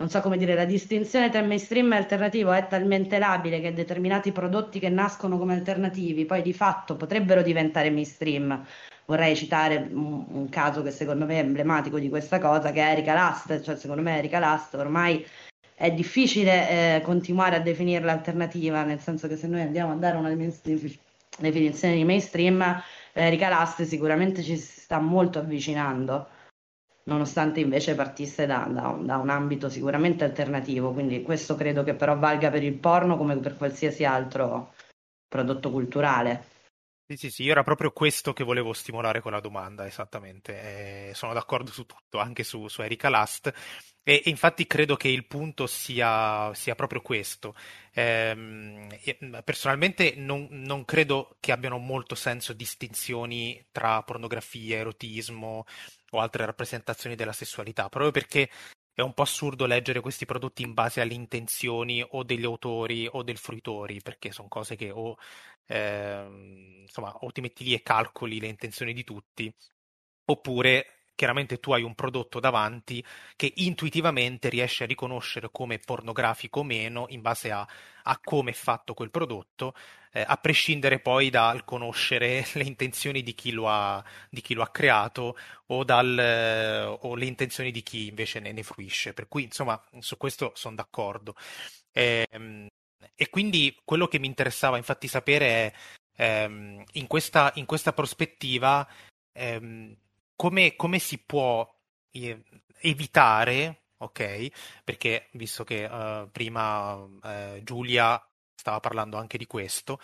non 0.00 0.08
so 0.08 0.22
come 0.22 0.38
dire, 0.38 0.54
la 0.54 0.64
distinzione 0.64 1.28
tra 1.28 1.42
mainstream 1.42 1.92
e 1.92 1.96
alternativo 1.96 2.52
è 2.52 2.66
talmente 2.66 3.18
labile 3.18 3.60
che 3.60 3.74
determinati 3.74 4.32
prodotti 4.32 4.78
che 4.78 4.88
nascono 4.88 5.36
come 5.36 5.52
alternativi 5.52 6.24
poi 6.24 6.40
di 6.40 6.54
fatto 6.54 6.96
potrebbero 6.96 7.42
diventare 7.42 7.90
mainstream. 7.90 8.64
Vorrei 9.04 9.36
citare 9.36 9.90
un, 9.92 10.24
un 10.26 10.48
caso 10.48 10.82
che 10.82 10.90
secondo 10.90 11.26
me 11.26 11.34
è 11.36 11.40
emblematico 11.40 11.98
di 11.98 12.08
questa 12.08 12.38
cosa, 12.38 12.72
che 12.72 12.80
è 12.80 12.92
Erika 12.92 13.12
Last, 13.12 13.60
cioè 13.60 13.76
secondo 13.76 14.00
me 14.00 14.16
Erika 14.16 14.38
Last 14.38 14.72
ormai 14.74 15.24
è 15.74 15.92
difficile 15.92 16.96
eh, 16.96 17.00
continuare 17.02 17.56
a 17.56 17.60
definirla 17.60 18.10
alternativa, 18.10 18.82
nel 18.84 19.00
senso 19.00 19.28
che 19.28 19.36
se 19.36 19.48
noi 19.48 19.60
andiamo 19.60 19.92
a 19.92 19.96
dare 19.96 20.16
una 20.16 20.30
definizione 20.30 21.94
di 21.94 22.04
mainstream, 22.04 22.82
Erika 23.12 23.50
Last 23.50 23.82
sicuramente 23.82 24.42
ci 24.42 24.56
si 24.56 24.80
sta 24.80 24.98
molto 24.98 25.40
avvicinando 25.40 26.26
nonostante 27.04 27.60
invece 27.60 27.94
partisse 27.94 28.46
da, 28.46 28.68
da, 28.70 28.96
da, 29.00 29.16
un 29.16 29.28
ambito 29.28 29.68
sicuramente 29.68 30.24
alternativo, 30.24 30.92
quindi 30.92 31.22
questo 31.22 31.54
credo 31.54 31.82
che 31.82 31.94
però 31.94 32.16
valga 32.18 32.50
per 32.50 32.62
il 32.62 32.74
porno 32.74 33.16
come 33.16 33.36
per 33.38 33.56
qualsiasi 33.56 34.04
altro 34.04 34.74
prodotto 35.28 35.70
culturale. 35.70 36.58
Sì, 37.10 37.16
sì, 37.16 37.30
sì, 37.32 37.48
era 37.48 37.64
proprio 37.64 37.90
questo 37.90 38.32
che 38.32 38.44
volevo 38.44 38.72
stimolare 38.72 39.20
con 39.20 39.32
la 39.32 39.40
domanda, 39.40 39.84
esattamente. 39.84 41.08
Eh, 41.08 41.14
sono 41.14 41.32
d'accordo 41.32 41.72
su 41.72 41.84
tutto, 41.84 42.18
anche 42.20 42.44
su, 42.44 42.68
su 42.68 42.82
Erika 42.82 43.08
Last. 43.08 43.52
E, 44.04 44.22
e, 44.24 44.30
infatti 44.30 44.64
credo 44.68 44.94
che 44.94 45.08
il 45.08 45.26
punto 45.26 45.66
sia, 45.66 46.54
sia 46.54 46.76
proprio 46.76 47.00
questo. 47.00 47.56
Eh, 47.92 48.86
personalmente 49.44 50.14
non, 50.18 50.46
non, 50.52 50.84
credo 50.84 51.36
che 51.40 51.50
abbiano 51.50 51.78
molto 51.78 52.14
senso 52.14 52.52
distinzioni 52.52 53.66
tra 53.72 54.04
pornografia, 54.04 54.78
erotismo 54.78 55.64
o 56.10 56.20
altre 56.20 56.46
rappresentazioni 56.46 57.16
della 57.16 57.32
sessualità, 57.32 57.88
proprio 57.88 58.12
perché 58.12 58.48
è 58.92 59.00
un 59.00 59.14
po' 59.14 59.22
assurdo 59.22 59.66
leggere 59.66 60.00
questi 60.00 60.26
prodotti 60.26 60.62
in 60.62 60.74
base 60.74 61.00
alle 61.00 61.14
intenzioni 61.14 62.04
o 62.06 62.22
degli 62.22 62.44
autori 62.44 63.08
o 63.10 63.22
del 63.22 63.38
fruitori, 63.38 64.00
perché 64.02 64.32
sono 64.32 64.48
cose 64.48 64.76
che 64.76 64.90
o, 64.90 65.16
eh, 65.66 66.82
insomma, 66.82 67.14
o 67.20 67.30
ti 67.32 67.40
metti 67.40 67.64
lì 67.64 67.74
e 67.74 67.82
calcoli 67.82 68.40
le 68.40 68.48
intenzioni 68.48 68.92
di 68.92 69.04
tutti, 69.04 69.52
oppure 70.26 70.99
chiaramente 71.20 71.60
tu 71.60 71.72
hai 71.72 71.82
un 71.82 71.94
prodotto 71.94 72.40
davanti 72.40 73.04
che 73.36 73.52
intuitivamente 73.56 74.48
riesci 74.48 74.84
a 74.84 74.86
riconoscere 74.86 75.50
come 75.52 75.76
pornografico 75.76 76.60
o 76.60 76.64
meno 76.64 77.04
in 77.10 77.20
base 77.20 77.50
a, 77.50 77.68
a 78.04 78.20
come 78.24 78.52
è 78.52 78.54
fatto 78.54 78.94
quel 78.94 79.10
prodotto, 79.10 79.74
eh, 80.12 80.24
a 80.26 80.38
prescindere 80.38 80.98
poi 80.98 81.28
dal 81.28 81.62
conoscere 81.66 82.46
le 82.54 82.62
intenzioni 82.62 83.22
di 83.22 83.34
chi 83.34 83.50
lo 83.50 83.68
ha, 83.68 84.02
chi 84.30 84.54
lo 84.54 84.62
ha 84.62 84.70
creato 84.70 85.36
o, 85.66 85.84
dal, 85.84 86.18
eh, 86.18 86.84
o, 86.84 87.14
le 87.14 87.26
intenzioni 87.26 87.70
di 87.70 87.82
chi 87.82 88.06
invece 88.08 88.40
ne, 88.40 88.52
ne, 88.52 88.62
fruisce. 88.62 89.12
Per 89.12 89.28
cui, 89.28 89.42
insomma, 89.42 89.78
su 89.98 90.16
questo 90.16 90.52
sono 90.54 90.76
d'accordo. 90.76 91.34
Eh, 91.92 92.26
e 93.14 93.28
quindi 93.28 93.78
quello 93.84 94.08
che 94.08 94.18
mi 94.18 94.26
interessava 94.26 94.78
infatti 94.78 95.06
sapere 95.06 95.46
è, 95.46 95.72
ehm, 96.16 96.82
in, 96.92 97.06
questa, 97.06 97.52
in 97.56 97.66
questa 97.66 97.92
prospettiva, 97.92 98.88
ehm, 99.32 99.94
come, 100.40 100.74
come 100.74 100.98
si 100.98 101.18
può 101.18 101.70
eh, 102.12 102.42
evitare, 102.78 103.88
ok? 103.98 104.80
Perché 104.82 105.28
visto 105.32 105.64
che 105.64 105.84
uh, 105.84 106.30
prima 106.30 106.94
uh, 106.94 107.62
Giulia 107.62 108.18
stava 108.54 108.80
parlando 108.80 109.18
anche 109.18 109.36
di 109.36 109.44
questo, 109.46 110.00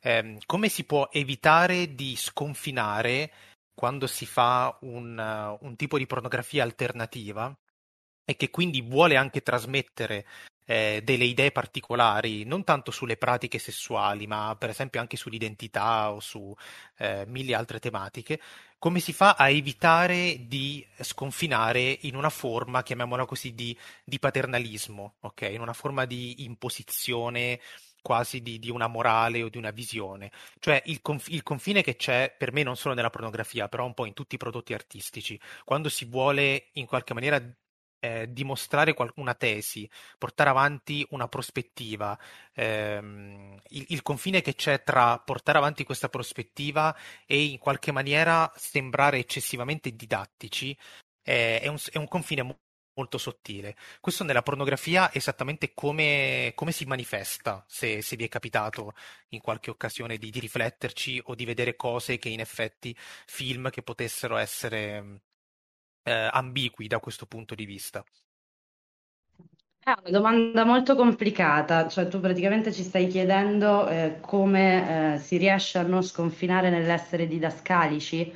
ehm, 0.00 0.38
come 0.46 0.70
si 0.70 0.84
può 0.84 1.10
evitare 1.12 1.94
di 1.94 2.16
sconfinare 2.16 3.30
quando 3.74 4.06
si 4.06 4.24
fa 4.24 4.78
un, 4.80 5.18
uh, 5.60 5.66
un 5.66 5.76
tipo 5.76 5.98
di 5.98 6.06
pornografia 6.06 6.62
alternativa 6.62 7.54
e 8.24 8.34
che 8.34 8.48
quindi 8.48 8.80
vuole 8.80 9.16
anche 9.16 9.42
trasmettere 9.42 10.24
eh, 10.66 11.00
delle 11.04 11.24
idee 11.24 11.52
particolari, 11.52 12.44
non 12.44 12.64
tanto 12.64 12.90
sulle 12.90 13.16
pratiche 13.16 13.58
sessuali, 13.58 14.26
ma 14.26 14.54
per 14.58 14.70
esempio 14.70 15.00
anche 15.00 15.16
sull'identità 15.16 16.12
o 16.12 16.20
su 16.20 16.54
eh, 16.98 17.24
mille 17.26 17.54
altre 17.54 17.78
tematiche, 17.78 18.40
come 18.78 19.00
si 19.00 19.12
fa 19.12 19.34
a 19.34 19.48
evitare 19.48 20.46
di 20.46 20.86
sconfinare 21.00 21.98
in 22.02 22.14
una 22.14 22.30
forma, 22.30 22.82
chiamiamola 22.82 23.24
così, 23.24 23.54
di, 23.54 23.76
di 24.04 24.18
paternalismo, 24.18 25.16
ok? 25.20 25.48
In 25.52 25.60
una 25.60 25.72
forma 25.72 26.04
di 26.04 26.44
imposizione 26.44 27.60
quasi 28.06 28.40
di, 28.40 28.60
di, 28.60 28.70
una 28.70 28.86
morale 28.86 29.42
o 29.42 29.48
di 29.48 29.58
una 29.58 29.72
visione. 29.72 30.30
Cioè 30.60 30.80
il, 30.86 31.02
conf- 31.02 31.28
il, 31.28 31.42
confine 31.42 31.82
che 31.82 31.96
c'è 31.96 32.32
per 32.38 32.52
me 32.52 32.62
non 32.62 32.76
solo 32.76 32.94
nella 32.94 33.10
pornografia, 33.10 33.68
però 33.68 33.84
un 33.84 33.94
po' 33.94 34.06
in 34.06 34.14
tutti 34.14 34.36
i 34.36 34.38
prodotti 34.38 34.74
artistici, 34.74 35.40
quando 35.64 35.88
si 35.88 36.04
vuole 36.04 36.68
in 36.74 36.86
qualche 36.86 37.14
maniera 37.14 37.42
eh, 38.00 38.30
dimostrare 38.32 38.94
qual- 38.94 39.12
una 39.16 39.34
tesi, 39.34 39.88
portare 40.18 40.50
avanti 40.50 41.06
una 41.10 41.28
prospettiva, 41.28 42.18
ehm, 42.54 43.60
il, 43.70 43.84
il, 43.88 44.02
confine 44.02 44.40
che 44.42 44.54
c'è 44.54 44.82
tra 44.82 45.18
portare 45.18 45.58
avanti 45.58 45.84
questa 45.84 46.08
prospettiva 46.08 46.94
e 47.26 47.44
in 47.44 47.58
qualche 47.58 47.92
maniera 47.92 48.50
sembrare 48.56 49.18
eccessivamente 49.18 49.94
didattici 49.94 50.76
eh, 51.22 51.60
è, 51.60 51.66
un, 51.68 51.76
è, 51.90 51.98
un, 51.98 52.08
confine 52.08 52.42
mo- 52.42 52.60
molto 52.94 53.18
sottile. 53.18 53.76
Questo 54.00 54.24
nella 54.24 54.42
pornografia 54.42 55.10
è 55.10 55.18
esattamente 55.18 55.72
come, 55.74 56.52
come 56.54 56.72
si 56.72 56.84
manifesta, 56.86 57.64
se, 57.68 58.02
se, 58.02 58.16
vi 58.16 58.24
è 58.24 58.28
capitato 58.28 58.94
in 59.30 59.40
qualche 59.40 59.70
occasione 59.70 60.16
di, 60.18 60.30
di 60.30 60.40
rifletterci 60.40 61.20
o 61.26 61.34
di 61.34 61.44
vedere 61.44 61.76
cose 61.76 62.18
che 62.18 62.28
in 62.28 62.40
effetti 62.40 62.96
film 63.26 63.70
che 63.70 63.82
potessero 63.82 64.36
essere 64.36 65.25
eh, 66.06 66.28
ambigui 66.30 66.86
da 66.86 67.00
questo 67.00 67.26
punto 67.26 67.54
di 67.56 67.64
vista? 67.64 68.04
È 69.78 69.90
una 69.90 70.10
domanda 70.10 70.64
molto 70.64 70.96
complicata, 70.96 71.88
cioè 71.88 72.08
tu 72.08 72.20
praticamente 72.20 72.72
ci 72.72 72.82
stai 72.82 73.08
chiedendo 73.08 73.88
eh, 73.88 74.18
come 74.20 75.14
eh, 75.14 75.18
si 75.18 75.36
riesce 75.36 75.78
a 75.78 75.82
non 75.82 76.02
sconfinare 76.02 76.70
nell'essere 76.70 77.26
didascalici? 77.26 78.32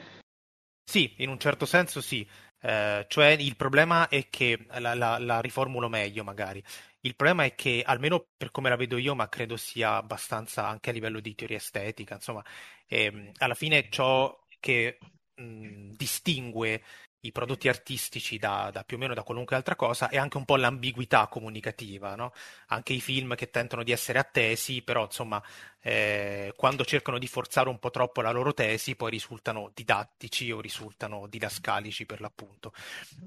Sì, 0.84 1.14
in 1.18 1.28
un 1.28 1.38
certo 1.38 1.66
senso 1.66 2.00
sì. 2.00 2.26
Eh, 2.62 3.06
cioè 3.08 3.28
il 3.28 3.56
problema 3.56 4.08
è 4.08 4.28
che, 4.28 4.66
la, 4.78 4.94
la, 4.94 5.18
la, 5.18 5.40
riformulo 5.40 5.88
meglio 5.88 6.22
magari, 6.24 6.62
il 7.00 7.16
problema 7.16 7.44
è 7.44 7.54
che 7.54 7.82
almeno 7.84 8.26
per 8.36 8.50
come 8.50 8.68
la 8.68 8.76
vedo 8.76 8.96
io, 8.96 9.14
ma 9.14 9.28
credo 9.28 9.56
sia 9.56 9.96
abbastanza 9.96 10.66
anche 10.66 10.90
a 10.90 10.92
livello 10.92 11.20
di 11.20 11.34
teoria 11.34 11.56
estetica, 11.56 12.14
insomma, 12.14 12.44
ehm, 12.86 13.32
alla 13.38 13.54
fine 13.54 13.88
ciò 13.90 14.36
che 14.60 14.98
mh, 15.34 15.92
distingue 15.96 16.82
i 17.20 17.32
prodotti 17.32 17.68
artistici 17.68 18.38
da, 18.38 18.70
da, 18.72 18.82
più 18.82 18.96
o 18.96 19.00
meno 19.00 19.14
da 19.14 19.22
qualunque 19.22 19.56
altra 19.56 19.76
cosa 19.76 20.08
e 20.08 20.16
anche 20.16 20.38
un 20.38 20.44
po' 20.44 20.56
l'ambiguità 20.56 21.26
comunicativa, 21.26 22.14
no? 22.14 22.32
Anche 22.68 22.92
i 22.94 23.00
film 23.00 23.34
che 23.34 23.50
tentano 23.50 23.82
di 23.82 23.92
essere 23.92 24.18
attesi, 24.18 24.82
però 24.82 25.04
insomma, 25.04 25.42
eh, 25.82 26.52
quando 26.56 26.84
cercano 26.84 27.18
di 27.18 27.26
forzare 27.26 27.68
un 27.68 27.78
po' 27.78 27.90
troppo 27.90 28.22
la 28.22 28.30
loro 28.30 28.54
tesi, 28.54 28.96
poi 28.96 29.10
risultano 29.10 29.70
didattici 29.74 30.50
o 30.50 30.60
risultano 30.60 31.26
didascalici 31.26 32.06
per 32.06 32.20
l'appunto. 32.20 32.72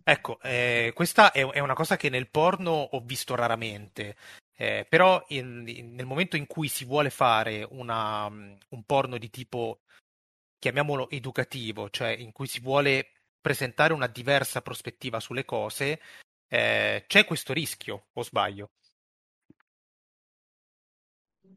Ecco, 0.03 0.39
eh, 0.41 0.91
questa 0.95 1.31
è, 1.31 1.45
è, 1.45 1.59
una 1.59 1.75
cosa 1.75 1.95
che 1.95 2.09
nel 2.09 2.29
porno 2.29 2.71
ho 2.71 3.00
visto 3.01 3.35
raramente. 3.35 4.15
Eh, 4.55 4.85
però 4.88 5.23
in, 5.29 5.63
in, 5.67 5.95
nel 5.95 6.05
momento 6.05 6.35
in 6.35 6.47
cui 6.47 6.67
si 6.67 6.85
vuole 6.85 7.09
fare 7.09 7.67
una, 7.69 8.25
un 8.27 8.83
porno 8.85 9.17
di 9.17 9.29
tipo, 9.29 9.81
chiamiamolo 10.59 11.09
educativo, 11.09 11.89
cioè 11.89 12.09
in 12.09 12.31
cui 12.31 12.47
si 12.47 12.59
vuole 12.59 13.12
presentare 13.43 13.91
una 13.91 14.07
diversa 14.07 14.62
prospettiva 14.62 15.19
sulle 15.19 15.43
cose, 15.43 16.00
eh, 16.47 17.03
c'è 17.05 17.25
questo 17.25 17.51
rischio, 17.51 18.05
o 18.13 18.23
sbaglio? 18.23 18.71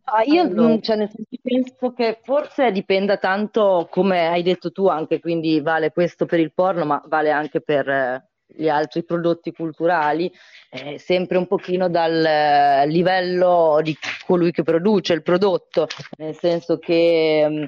Ah, 0.08 0.22
io 0.24 0.42
allora. 0.42 0.80
cioè, 0.80 1.08
penso 1.42 1.92
che 1.92 2.20
forse 2.22 2.72
dipenda 2.72 3.16
tanto, 3.18 3.88
come 3.90 4.26
hai 4.26 4.42
detto 4.42 4.72
tu, 4.72 4.88
anche 4.88 5.20
quindi 5.20 5.60
vale 5.60 5.92
questo 5.92 6.26
per 6.26 6.40
il 6.40 6.52
porno, 6.52 6.84
ma 6.84 7.02
vale 7.06 7.30
anche 7.30 7.60
per 7.60 7.88
eh, 7.88 8.28
gli 8.46 8.68
altri 8.68 9.04
prodotti 9.04 9.52
culturali, 9.52 10.32
eh, 10.70 10.98
sempre 10.98 11.38
un 11.38 11.46
pochino 11.46 11.88
dal 11.88 12.24
eh, 12.24 12.86
livello 12.86 13.80
di 13.82 13.96
colui 14.26 14.50
che 14.50 14.62
produce 14.62 15.12
il 15.12 15.22
prodotto, 15.22 15.86
nel 16.18 16.36
senso 16.36 16.78
che 16.78 17.46
mh, 17.48 17.54
mm, 17.54 17.64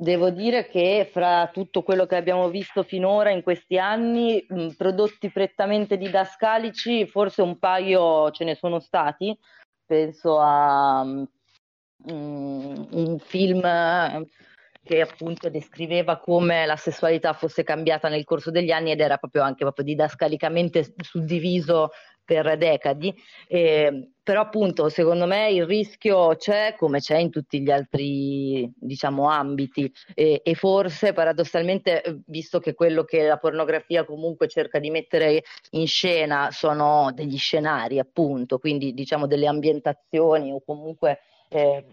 Devo 0.00 0.30
dire 0.30 0.68
che 0.68 1.08
fra 1.10 1.50
tutto 1.52 1.82
quello 1.82 2.06
che 2.06 2.14
abbiamo 2.14 2.48
visto 2.50 2.84
finora 2.84 3.30
in 3.30 3.42
questi 3.42 3.78
anni, 3.78 4.44
mh, 4.48 4.68
prodotti 4.76 5.28
prettamente 5.28 5.96
didascalici, 5.96 7.04
forse 7.08 7.42
un 7.42 7.58
paio 7.58 8.30
ce 8.30 8.44
ne 8.44 8.54
sono 8.54 8.78
stati. 8.78 9.36
Penso 9.84 10.38
a 10.38 11.02
mh, 11.02 11.26
un 12.04 13.18
film 13.18 13.60
che 14.88 15.02
appunto 15.02 15.50
descriveva 15.50 16.16
come 16.16 16.64
la 16.64 16.76
sessualità 16.76 17.34
fosse 17.34 17.62
cambiata 17.62 18.08
nel 18.08 18.24
corso 18.24 18.50
degli 18.50 18.70
anni 18.70 18.90
ed 18.90 19.00
era 19.00 19.18
proprio 19.18 19.42
anche 19.42 19.64
proprio 19.64 19.84
didascalicamente 19.84 20.94
suddiviso 20.98 21.90
per 22.24 22.56
decadi, 22.56 23.14
eh, 23.46 24.10
però 24.22 24.42
appunto 24.42 24.88
secondo 24.88 25.26
me 25.26 25.50
il 25.50 25.66
rischio 25.66 26.36
c'è 26.36 26.74
come 26.76 27.00
c'è 27.00 27.16
in 27.16 27.30
tutti 27.30 27.60
gli 27.60 27.70
altri 27.70 28.70
diciamo 28.74 29.28
ambiti. 29.28 29.92
E, 30.14 30.40
e 30.42 30.54
forse 30.54 31.12
paradossalmente 31.12 32.22
visto 32.26 32.60
che 32.60 32.72
quello 32.74 33.04
che 33.04 33.26
la 33.26 33.38
pornografia 33.38 34.04
comunque 34.04 34.48
cerca 34.48 34.78
di 34.78 34.90
mettere 34.90 35.42
in 35.70 35.86
scena 35.86 36.50
sono 36.50 37.12
degli 37.14 37.38
scenari 37.38 37.98
appunto, 37.98 38.58
quindi 38.58 38.94
diciamo 38.94 39.26
delle 39.26 39.46
ambientazioni 39.46 40.50
o 40.50 40.62
comunque 40.64 41.20
eh, 41.48 41.84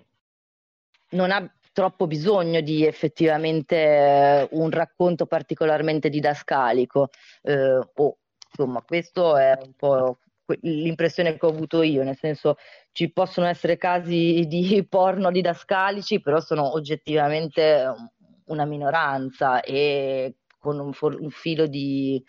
non 1.12 1.32
ha 1.32 1.50
troppo 1.76 2.08
bisogno 2.08 2.62
di 2.62 2.86
effettivamente 2.86 3.76
eh, 3.76 4.48
un 4.52 4.70
racconto 4.70 5.26
particolarmente 5.26 6.10
didascalico. 6.10 7.10
Eh, 7.42 7.82
o 7.96 8.18
insomma 8.50 8.82
questo 8.82 9.36
è 9.36 9.60
un 9.62 9.74
po' 9.74 10.20
l'impressione 10.62 11.38
che 11.38 11.46
ho 11.46 11.50
avuto 11.50 11.82
io, 11.82 12.04
nel 12.04 12.16
senso 12.16 12.56
ci 12.94 13.12
possono 13.12 13.48
essere 13.48 13.76
casi 13.76 14.46
di 14.48 14.86
porno 14.88 15.32
didascalici, 15.32 16.22
però 16.22 16.40
sono 16.40 16.72
oggettivamente 16.74 17.94
una 18.46 18.64
minoranza 18.64 19.60
e 19.60 20.36
con 20.58 20.80
un, 20.80 20.94
for- 20.94 21.20
un 21.20 21.30
filo 21.30 21.68
di 21.68 22.24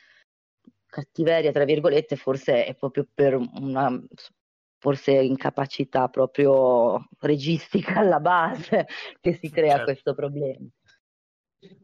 cattiveria, 0.88 1.52
tra 1.52 1.64
virgolette, 1.64 2.16
forse 2.16 2.64
è 2.64 2.74
proprio 2.74 3.06
per 3.14 3.36
una 3.36 3.96
forse 4.86 5.10
incapacità 5.10 6.06
proprio 6.06 7.08
registica 7.18 7.96
alla 7.96 8.20
base 8.20 8.86
che 9.20 9.32
si 9.34 9.50
crea 9.50 9.70
certo. 9.70 9.84
questo 9.84 10.14
problema. 10.14 10.64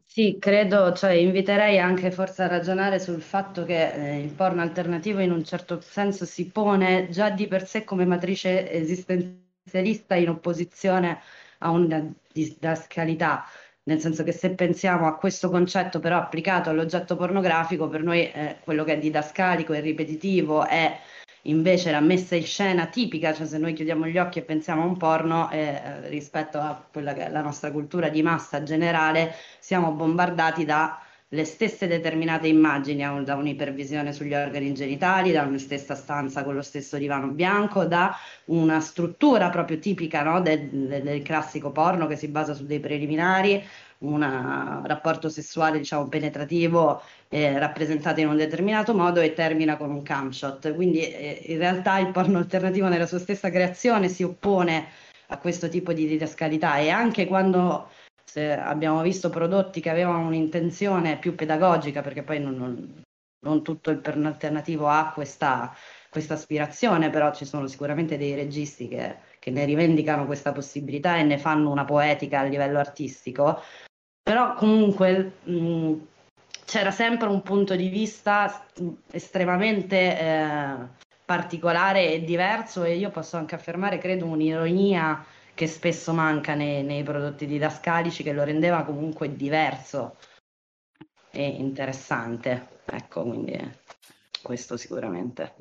Sì, 0.05 0.37
credo, 0.39 0.93
cioè 0.93 1.11
inviterei 1.11 1.79
anche 1.79 2.11
forse 2.11 2.43
a 2.43 2.47
ragionare 2.47 2.99
sul 2.99 3.21
fatto 3.21 3.65
che 3.65 3.91
eh, 3.91 4.21
il 4.21 4.31
porno 4.31 4.61
alternativo 4.61 5.19
in 5.19 5.31
un 5.31 5.43
certo 5.43 5.81
senso 5.81 6.23
si 6.23 6.49
pone 6.49 7.09
già 7.09 7.29
di 7.29 7.45
per 7.47 7.67
sé 7.67 7.83
come 7.83 8.05
matrice 8.05 8.71
esistenzialista 8.71 10.15
in 10.15 10.29
opposizione 10.29 11.19
a 11.59 11.71
una 11.71 12.09
didascalità, 12.31 13.43
nel 13.83 13.99
senso 13.99 14.23
che 14.23 14.31
se 14.31 14.51
pensiamo 14.51 15.07
a 15.07 15.17
questo 15.17 15.49
concetto 15.49 15.99
però 15.99 16.19
applicato 16.19 16.69
all'oggetto 16.69 17.17
pornografico, 17.17 17.89
per 17.89 18.01
noi 18.01 18.31
eh, 18.31 18.59
quello 18.63 18.85
che 18.85 18.93
è 18.93 18.97
didascalico 18.97 19.73
e 19.73 19.81
ripetitivo 19.81 20.65
è 20.65 20.97
invece 21.43 21.91
la 21.91 21.99
messa 21.99 22.35
in 22.35 22.43
scena 22.45 22.85
tipica, 22.87 23.33
cioè 23.33 23.45
se 23.45 23.57
noi 23.57 23.73
chiudiamo 23.73 24.07
gli 24.07 24.17
occhi 24.17 24.39
e 24.39 24.43
pensiamo 24.43 24.83
a 24.83 24.85
un 24.85 24.97
porno 24.97 25.49
eh, 25.51 26.07
rispetto 26.09 26.57
a 26.59 26.85
quella 26.91 27.13
che 27.13 27.25
è 27.25 27.29
la 27.29 27.41
nostra 27.41 27.71
cultura 27.71 28.09
di 28.09 28.21
massa 28.21 28.63
generale, 28.63 29.33
siamo 29.59 29.91
bombardati 29.91 30.65
da 30.65 30.99
le 31.33 31.45
stesse 31.45 31.87
determinate 31.87 32.47
immagini, 32.47 33.03
da 33.23 33.35
un'ipervisione 33.35 34.13
sugli 34.13 34.35
organi 34.35 34.71
genitali, 34.73 35.31
da 35.31 35.41
una 35.41 35.57
stessa 35.57 35.95
stanza 35.95 36.43
con 36.43 36.53
lo 36.53 36.61
stesso 36.61 36.97
divano 36.97 37.27
bianco, 37.29 37.85
da 37.85 38.15
una 38.45 38.79
struttura 38.79 39.49
proprio 39.49 39.79
tipica 39.79 40.21
no, 40.21 40.41
del, 40.41 40.69
del, 40.69 41.21
classico 41.23 41.71
porno 41.71 42.05
che 42.05 42.17
si 42.17 42.27
basa 42.27 42.53
su 42.53 42.67
dei 42.67 42.79
preliminari, 42.79 43.63
un 44.03 44.83
rapporto 44.85 45.29
sessuale 45.29 45.77
diciamo 45.77 46.07
penetrativo 46.07 47.01
eh, 47.29 47.57
rappresentato 47.57 48.19
in 48.19 48.27
un 48.27 48.37
determinato 48.37 48.93
modo 48.93 49.19
e 49.19 49.33
termina 49.33 49.77
con 49.77 49.91
un 49.91 50.01
cam 50.01 50.29
shot. 50.31 50.73
Quindi 50.75 51.01
eh, 51.01 51.43
in 51.47 51.57
realtà 51.57 51.99
il 51.99 52.11
porno 52.11 52.37
alternativo 52.37 52.87
nella 52.87 53.05
sua 53.05 53.19
stessa 53.19 53.49
creazione 53.49 54.07
si 54.09 54.23
oppone 54.23 54.87
a 55.27 55.37
questo 55.37 55.69
tipo 55.69 55.93
di 55.93 56.05
didascalità 56.05 56.77
e 56.77 56.89
anche 56.89 57.25
quando 57.25 57.89
abbiamo 58.35 59.01
visto 59.01 59.29
prodotti 59.29 59.79
che 59.79 59.89
avevano 59.89 60.25
un'intenzione 60.25 61.17
più 61.17 61.35
pedagogica, 61.35 62.01
perché 62.01 62.23
poi 62.23 62.39
non, 62.39 62.55
non, 62.55 63.03
non 63.45 63.63
tutto 63.63 63.91
il 63.91 63.99
porno 63.99 64.27
alternativo 64.27 64.87
ha 64.87 65.11
questa, 65.13 65.73
questa 66.09 66.33
aspirazione, 66.33 67.09
però 67.09 67.33
ci 67.33 67.45
sono 67.45 67.67
sicuramente 67.67 68.17
dei 68.17 68.33
registi 68.33 68.87
che, 68.87 69.17
che 69.39 69.51
ne 69.51 69.65
rivendicano 69.65 70.25
questa 70.25 70.51
possibilità 70.51 71.17
e 71.17 71.23
ne 71.23 71.37
fanno 71.37 71.69
una 71.69 71.85
poetica 71.85 72.39
a 72.39 72.43
livello 72.43 72.79
artistico. 72.79 73.61
Però 74.23 74.55
comunque 74.55 75.33
mh, 75.43 75.93
c'era 76.65 76.91
sempre 76.91 77.27
un 77.27 77.41
punto 77.41 77.75
di 77.75 77.89
vista 77.89 78.65
estremamente 79.11 80.17
eh, 80.17 80.75
particolare 81.25 82.13
e 82.13 82.23
diverso 82.23 82.83
e 82.83 82.95
io 82.95 83.09
posso 83.11 83.35
anche 83.35 83.55
affermare, 83.55 83.97
credo, 83.97 84.25
un'ironia 84.25 85.23
che 85.53 85.67
spesso 85.67 86.13
manca 86.13 86.55
nei, 86.55 86.83
nei 86.83 87.03
prodotti 87.03 87.45
didascalici 87.45 88.23
che 88.23 88.31
lo 88.33 88.43
rendeva 88.43 88.83
comunque 88.83 89.35
diverso 89.35 90.15
e 91.31 91.45
interessante. 91.45 92.79
Ecco, 92.85 93.23
quindi 93.23 93.59
questo 94.41 94.77
sicuramente. 94.77 95.55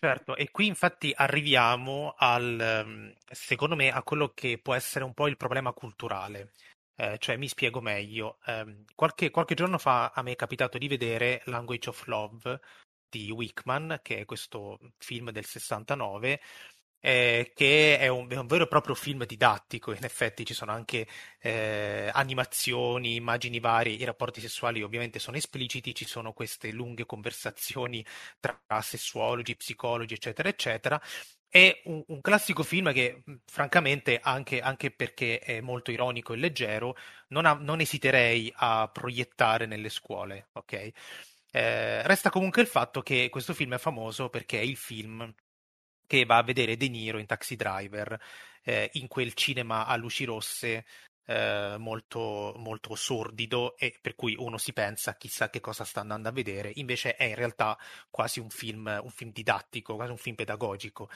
Certo, 0.00 0.36
e 0.36 0.50
qui 0.50 0.66
infatti 0.66 1.12
arriviamo 1.14 2.14
al, 2.16 2.60
ehm, 2.60 3.14
secondo 3.30 3.74
me, 3.74 3.90
a 3.90 4.02
quello 4.02 4.32
che 4.32 4.58
può 4.62 4.74
essere 4.74 5.04
un 5.04 5.12
po' 5.12 5.26
il 5.26 5.36
problema 5.36 5.72
culturale. 5.72 6.52
Eh, 7.00 7.16
cioè, 7.18 7.36
mi 7.36 7.46
spiego 7.46 7.80
meglio. 7.80 8.38
Eh, 8.44 8.84
qualche, 8.96 9.30
qualche, 9.30 9.54
giorno 9.54 9.78
fa 9.78 10.10
a 10.12 10.22
me 10.22 10.32
è 10.32 10.36
capitato 10.36 10.78
di 10.78 10.88
vedere 10.88 11.42
Language 11.44 11.90
of 11.90 12.06
Love 12.06 12.60
di 13.08 13.30
Wickman, 13.30 14.00
che 14.02 14.18
è 14.18 14.24
questo 14.24 14.78
film 14.98 15.30
del 15.30 15.44
69, 15.44 16.40
eh, 17.00 17.52
che 17.54 17.98
è 17.98 18.08
un, 18.08 18.28
è 18.28 18.36
un, 18.36 18.46
vero 18.48 18.64
e 18.64 18.66
proprio 18.68 18.96
film 18.96 19.24
didattico. 19.26 19.92
In 19.92 20.02
effetti 20.04 20.44
ci 20.44 20.54
sono 20.54 20.72
anche 20.72 21.06
eh, 21.40 22.10
animazioni, 22.12 23.14
immagini 23.14 23.60
varie, 23.60 23.94
i 23.94 24.04
rapporti 24.04 24.40
sessuali 24.40 24.82
ovviamente 24.82 25.20
sono 25.20 25.36
espliciti, 25.36 25.94
ci 25.94 26.04
sono 26.04 26.32
queste 26.32 26.72
lunghe 26.72 27.06
conversazioni 27.06 28.04
tra 28.40 28.60
sessuologi, 28.82 29.54
psicologi, 29.54 30.14
eccetera, 30.14 30.48
eccetera. 30.48 31.00
È 31.50 31.80
un, 31.84 32.02
un, 32.06 32.20
classico 32.20 32.62
film 32.62 32.92
che, 32.92 33.22
francamente, 33.46 34.20
anche, 34.22 34.60
anche, 34.60 34.90
perché 34.90 35.38
è 35.38 35.60
molto 35.60 35.90
ironico 35.90 36.34
e 36.34 36.36
leggero, 36.36 36.94
non, 37.28 37.46
ha, 37.46 37.54
non 37.54 37.80
esiterei 37.80 38.52
a 38.56 38.88
proiettare 38.92 39.66
nelle 39.66 39.88
scuole, 39.88 40.48
ok? 40.52 40.90
Eh, 41.50 42.02
resta 42.06 42.30
comunque 42.30 42.62
il 42.62 42.68
fatto 42.68 43.02
che 43.02 43.28
questo 43.30 43.54
film 43.54 43.74
è 43.74 43.78
famoso 43.78 44.28
perché 44.28 44.60
è 44.60 44.62
il 44.62 44.76
film 44.76 45.34
che 46.06 46.24
va 46.24 46.38
a 46.38 46.42
vedere 46.42 46.76
De 46.76 46.88
Niro 46.88 47.18
in 47.18 47.26
Taxi 47.26 47.56
Driver, 47.56 48.18
eh, 48.62 48.90
in 48.94 49.08
quel 49.08 49.34
cinema 49.34 49.86
a 49.86 49.96
luci 49.96 50.24
rosse 50.24 50.84
eh, 51.28 51.76
molto, 51.78 52.54
molto 52.56 52.94
sordido 52.94 53.76
e 53.76 53.94
per 54.00 54.14
cui 54.14 54.34
uno 54.38 54.56
si 54.56 54.72
pensa 54.72 55.16
chissà 55.16 55.50
che 55.50 55.60
cosa 55.60 55.84
sta 55.84 56.00
andando 56.00 56.28
a 56.28 56.32
vedere, 56.32 56.72
invece 56.76 57.16
è 57.16 57.24
in 57.24 57.34
realtà 57.34 57.76
quasi 58.08 58.40
un 58.40 58.48
film, 58.48 58.98
un 59.02 59.10
film 59.10 59.30
didattico, 59.32 59.94
quasi 59.94 60.10
un 60.10 60.16
film 60.16 60.36
pedagogico, 60.36 61.10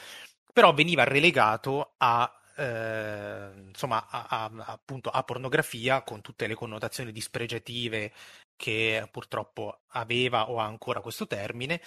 però 0.53 0.75
veniva 0.75 1.05
relegato 1.05 1.95
a 1.97 2.31
eh, 2.57 3.51
insomma, 3.69 4.07
appunto 4.11 5.09
a 5.09 5.23
pornografia 5.23 6.03
con 6.03 6.21
tutte 6.21 6.47
le 6.47 6.55
connotazioni 6.55 7.11
dispregiative 7.11 8.13
che 8.57 9.09
purtroppo 9.11 9.81
aveva 9.93 10.51
o 10.51 10.59
ha 10.61 10.65
ancora 10.65 11.01
questo 11.01 11.27
termine 11.27 11.81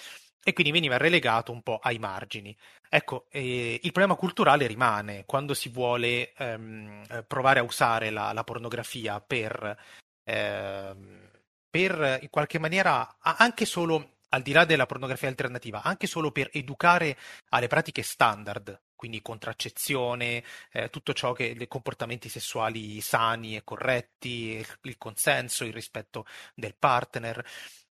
e 0.48 0.54
quindi 0.54 0.72
veniva 0.72 0.98
relegato 0.98 1.52
un 1.52 1.64
po' 1.64 1.80
ai 1.82 1.98
margini. 1.98 2.56
Ecco, 2.88 3.26
eh, 3.32 3.80
il 3.82 3.92
problema 3.92 4.14
culturale 4.14 4.68
rimane 4.68 5.26
quando 5.26 5.56
si 5.56 5.70
vuole 5.70 6.34
ehm, 6.34 7.26
provare 7.28 7.60
a 7.60 7.64
usare 7.64 8.12
la, 8.12 8.32
la 8.32 8.44
pornografia 8.44 9.20
per, 9.20 9.76
ehm, 10.24 11.30
per 11.68 12.20
in 12.22 12.30
qualche 12.30 12.60
maniera 12.60 13.18
anche 13.22 13.66
solo 13.66 14.18
al 14.30 14.44
di 14.44 14.52
là 14.52 14.66
della 14.66 14.86
pornografia 14.86 15.30
alternativa, 15.30 15.82
anche 15.82 16.06
solo 16.06 16.32
per 16.32 16.50
educare 16.54 17.18
alle 17.50 17.68
pratiche 17.68 18.04
standard, 18.04 18.82
quindi 18.94 19.22
contraccezione, 19.24 20.44
eh, 20.72 20.90
tutto 20.92 21.14
ciò 21.14 21.32
che 21.34 21.56
dei 21.56 21.68
comportamenti 21.68 22.30
sessuali 22.30 23.02
sani 23.02 23.56
e 23.56 23.64
corretti, 23.64 24.64
il 24.82 24.98
consenso, 24.98 25.64
il 25.64 25.74
rispetto 25.74 26.26
del 26.54 26.76
partner. 26.78 27.44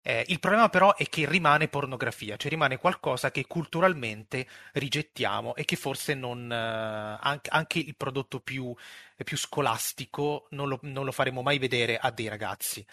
Eh, 0.07 0.23
il 0.29 0.39
problema 0.39 0.69
però 0.69 0.95
è 0.95 1.09
che 1.09 1.27
rimane 1.27 1.69
pornografia, 1.69 2.37
cioè 2.37 2.51
rimane 2.51 2.77
qualcosa 2.77 3.31
che 3.31 3.47
culturalmente 3.47 4.47
rigettiamo 4.73 5.55
e 5.55 5.65
che 5.65 5.77
forse 5.77 6.13
non, 6.13 6.53
eh, 6.53 7.19
anche, 7.21 7.49
anche, 7.51 7.79
il 7.79 7.97
prodotto 7.97 8.41
più, 8.41 8.75
più 9.25 9.37
scolastico 9.39 10.47
non 10.51 10.69
lo, 10.69 10.79
non 10.83 11.07
lo 11.07 11.13
faremo 11.13 11.41
mai 11.41 11.59
vedere 11.59 11.97
a 11.97 12.11
dei 12.11 12.29
ragazzi 12.29 12.85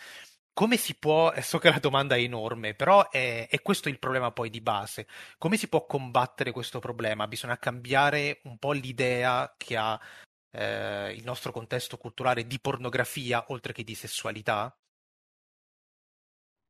come 0.53 0.77
si 0.77 0.95
può, 0.95 1.33
so 1.41 1.57
che 1.59 1.69
la 1.69 1.79
domanda 1.79 2.15
è 2.15 2.19
enorme, 2.19 2.73
però 2.75 3.09
è, 3.09 3.47
è, 3.49 3.61
questo 3.61 3.89
il 3.89 3.99
problema 3.99 4.31
poi 4.31 4.49
di 4.49 4.61
base, 4.61 5.07
come 5.37 5.57
si 5.57 5.67
può 5.67 5.85
combattere 5.85 6.51
questo 6.51 6.79
problema? 6.79 7.27
Bisogna 7.27 7.57
cambiare 7.57 8.41
un 8.43 8.57
po' 8.57 8.73
l'idea 8.73 9.53
che 9.57 9.77
ha 9.77 9.99
eh, 10.51 11.13
il 11.13 11.23
nostro 11.23 11.51
contesto 11.51 11.97
culturale 11.97 12.45
di 12.47 12.59
pornografia 12.59 13.45
oltre 13.49 13.73
che 13.73 13.83
di 13.83 13.95
sessualità? 13.95 14.75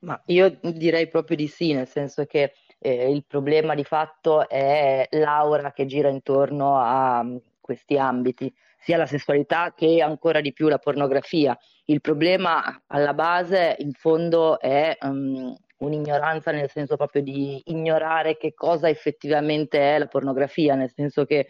Ma 0.02 0.20
io 0.26 0.58
direi 0.62 1.08
proprio 1.08 1.38
di 1.38 1.48
sì, 1.48 1.74
nel 1.74 1.88
senso 1.88 2.26
che 2.26 2.54
eh, 2.80 3.12
il 3.12 3.24
problema 3.28 3.76
di 3.76 3.84
fatto 3.84 4.50
è 4.50 5.08
l'aura 5.12 5.72
che 5.72 5.86
gira 5.86 6.10
intorno 6.10 6.78
a 6.78 7.24
mm, 7.24 7.38
questi 7.60 7.98
ambiti, 7.98 8.52
sia 8.80 8.98
la 8.98 9.06
sessualità 9.06 9.74
che 9.76 10.02
ancora 10.02 10.42
di 10.42 10.54
più 10.54 10.68
la 10.68 10.80
pornografia. 10.80 11.58
Il 11.86 12.02
problema 12.02 12.82
alla 12.88 13.14
base, 13.14 13.76
in 13.80 13.92
fondo, 13.92 14.60
è 14.60 14.98
um, 15.02 15.56
un'ignoranza 15.78 16.52
nel 16.52 16.70
senso 16.70 16.96
proprio 16.96 17.22
di 17.22 17.62
ignorare 17.66 18.38
che 18.38 18.56
cosa 18.56 18.90
effettivamente 18.90 19.78
è 19.80 20.00
la 20.00 20.08
pornografia, 20.08 20.74
nel 20.74 20.92
senso 20.92 21.26
che 21.26 21.48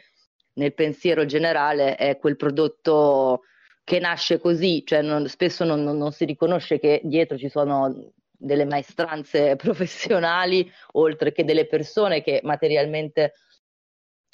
nel 0.56 0.74
pensiero 0.74 1.26
generale 1.26 1.96
è 1.96 2.18
quel 2.18 2.36
prodotto 2.36 3.44
che 3.86 4.00
nasce 4.00 4.40
così, 4.40 4.84
cioè 4.86 5.02
non, 5.02 5.28
spesso 5.28 5.64
non, 5.64 5.84
non, 5.84 5.98
non 5.98 6.12
si 6.12 6.26
riconosce 6.26 6.80
che 6.80 7.00
dietro 7.04 7.38
ci 7.38 7.48
sono 7.48 8.12
delle 8.42 8.66
maestranze 8.66 9.56
professionali, 9.58 10.70
oltre 10.94 11.32
che 11.32 11.44
delle 11.44 11.68
persone 11.68 12.22
che 12.22 12.42
materialmente 12.44 13.34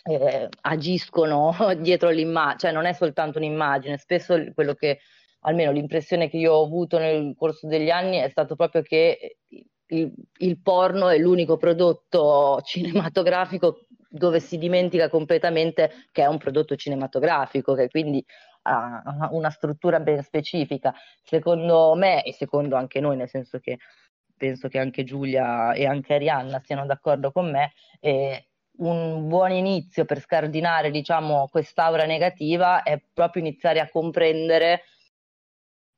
eh, 0.03 0.49
agiscono 0.61 1.53
dietro 1.79 2.09
l'immagine, 2.09 2.57
cioè 2.57 2.71
non 2.71 2.85
è 2.85 2.93
soltanto 2.93 3.37
un'immagine, 3.37 3.97
spesso 3.97 4.41
quello 4.53 4.73
che, 4.73 4.99
almeno 5.41 5.71
l'impressione 5.71 6.29
che 6.29 6.37
io 6.37 6.53
ho 6.53 6.63
avuto 6.63 6.97
nel 6.97 7.35
corso 7.37 7.67
degli 7.67 7.89
anni 7.89 8.17
è 8.17 8.29
stato 8.29 8.55
proprio 8.55 8.81
che 8.81 9.37
il, 9.89 10.11
il 10.39 10.61
porno 10.61 11.09
è 11.09 11.17
l'unico 11.17 11.57
prodotto 11.57 12.61
cinematografico 12.63 13.85
dove 14.09 14.39
si 14.39 14.57
dimentica 14.57 15.09
completamente 15.09 15.91
che 16.11 16.23
è 16.23 16.27
un 16.27 16.37
prodotto 16.37 16.75
cinematografico, 16.75 17.73
che 17.73 17.89
quindi 17.89 18.23
ha 18.67 19.29
una 19.31 19.49
struttura 19.49 19.99
ben 19.99 20.21
specifica. 20.23 20.93
Secondo 21.23 21.93
me 21.95 22.23
e 22.23 22.33
secondo 22.33 22.75
anche 22.75 22.99
noi, 22.99 23.15
nel 23.17 23.29
senso 23.29 23.59
che 23.59 23.77
penso 24.35 24.67
che 24.67 24.79
anche 24.79 25.03
Giulia 25.03 25.73
e 25.73 25.85
anche 25.85 26.13
Arianna 26.13 26.61
siano 26.63 26.85
d'accordo 26.85 27.31
con 27.31 27.49
me, 27.49 27.73
eh, 27.99 28.47
un 28.77 29.27
buon 29.27 29.51
inizio 29.51 30.05
per 30.05 30.19
scardinare 30.19 30.91
diciamo, 30.91 31.47
quest'aura 31.49 32.05
negativa 32.05 32.83
è 32.83 33.01
proprio 33.13 33.41
iniziare 33.41 33.79
a 33.79 33.89
comprendere 33.89 34.83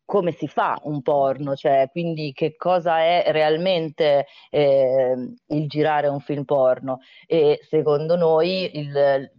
come 0.05 0.31
si 0.31 0.47
fa 0.47 0.79
un 0.85 1.03
porno, 1.03 1.55
cioè 1.55 1.87
quindi 1.91 2.31
che 2.33 2.55
cosa 2.55 2.99
è 2.99 3.25
realmente 3.27 4.25
eh, 4.49 5.35
il 5.49 5.67
girare 5.67 6.07
un 6.07 6.19
film 6.19 6.45
porno 6.45 7.01
e 7.27 7.59
secondo 7.61 8.15
noi 8.15 8.75
il, 8.75 9.31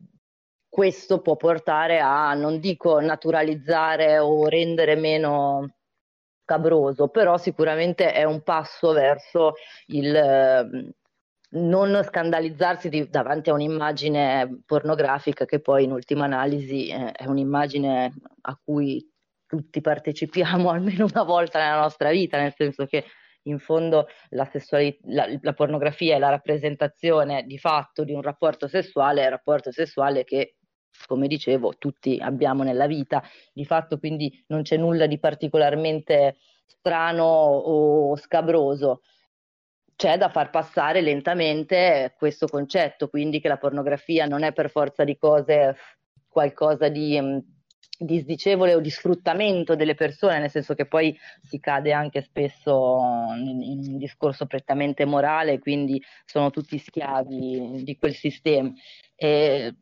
questo 0.70 1.20
può 1.20 1.36
portare 1.36 2.00
a, 2.00 2.32
non 2.34 2.60
dico 2.60 3.00
naturalizzare 3.00 4.18
o 4.18 4.46
rendere 4.46 4.94
meno 4.94 5.74
scabroso, 6.44 7.08
però 7.08 7.36
sicuramente 7.36 8.12
è 8.12 8.24
un 8.24 8.42
passo 8.42 8.92
verso 8.92 9.54
il 9.86 10.94
non 11.52 12.02
scandalizzarsi 12.04 12.88
di, 12.88 13.08
davanti 13.08 13.50
a 13.50 13.54
un'immagine 13.54 14.62
pornografica 14.64 15.44
che 15.44 15.60
poi 15.60 15.84
in 15.84 15.92
ultima 15.92 16.24
analisi 16.24 16.88
eh, 16.88 17.10
è 17.10 17.26
un'immagine 17.26 18.12
a 18.42 18.60
cui 18.62 19.04
tutti 19.46 19.80
partecipiamo 19.80 20.70
almeno 20.70 21.06
una 21.06 21.24
volta 21.24 21.58
nella 21.58 21.80
nostra 21.80 22.10
vita, 22.10 22.38
nel 22.38 22.54
senso 22.54 22.86
che 22.86 23.04
in 23.44 23.58
fondo 23.58 24.06
la, 24.30 24.48
la, 25.04 25.38
la 25.40 25.52
pornografia 25.52 26.14
è 26.14 26.18
la 26.18 26.28
rappresentazione 26.28 27.44
di 27.44 27.58
fatto 27.58 28.04
di 28.04 28.12
un 28.12 28.22
rapporto 28.22 28.68
sessuale, 28.68 29.28
rapporto 29.28 29.72
sessuale 29.72 30.24
che 30.24 30.56
come 31.06 31.26
dicevo, 31.26 31.74
tutti 31.78 32.18
abbiamo 32.20 32.62
nella 32.62 32.86
vita. 32.86 33.22
Di 33.52 33.64
fatto 33.64 33.98
quindi 33.98 34.44
non 34.48 34.62
c'è 34.62 34.76
nulla 34.76 35.06
di 35.06 35.18
particolarmente 35.18 36.36
strano 36.66 37.24
o 37.24 38.16
scabroso 38.16 39.02
c'è 40.00 40.16
da 40.16 40.30
far 40.30 40.48
passare 40.48 41.02
lentamente 41.02 42.14
questo 42.16 42.46
concetto, 42.46 43.10
quindi 43.10 43.38
che 43.38 43.48
la 43.48 43.58
pornografia 43.58 44.24
non 44.24 44.44
è 44.44 44.52
per 44.54 44.70
forza 44.70 45.04
di 45.04 45.18
cose 45.18 45.76
qualcosa 46.26 46.88
di 46.88 47.20
mm, 47.20 47.38
disdicevole 47.98 48.74
o 48.74 48.80
di 48.80 48.88
sfruttamento 48.88 49.74
delle 49.74 49.94
persone, 49.94 50.38
nel 50.38 50.48
senso 50.48 50.72
che 50.72 50.86
poi 50.86 51.14
si 51.42 51.60
cade 51.60 51.92
anche 51.92 52.22
spesso 52.22 52.98
in, 53.36 53.60
un 53.88 53.98
discorso 53.98 54.46
prettamente 54.46 55.04
morale, 55.04 55.58
quindi 55.58 56.02
sono 56.24 56.48
tutti 56.48 56.78
schiavi 56.78 57.82
di 57.84 57.98
quel 57.98 58.14
sistema. 58.14 58.72
E 59.14 59.74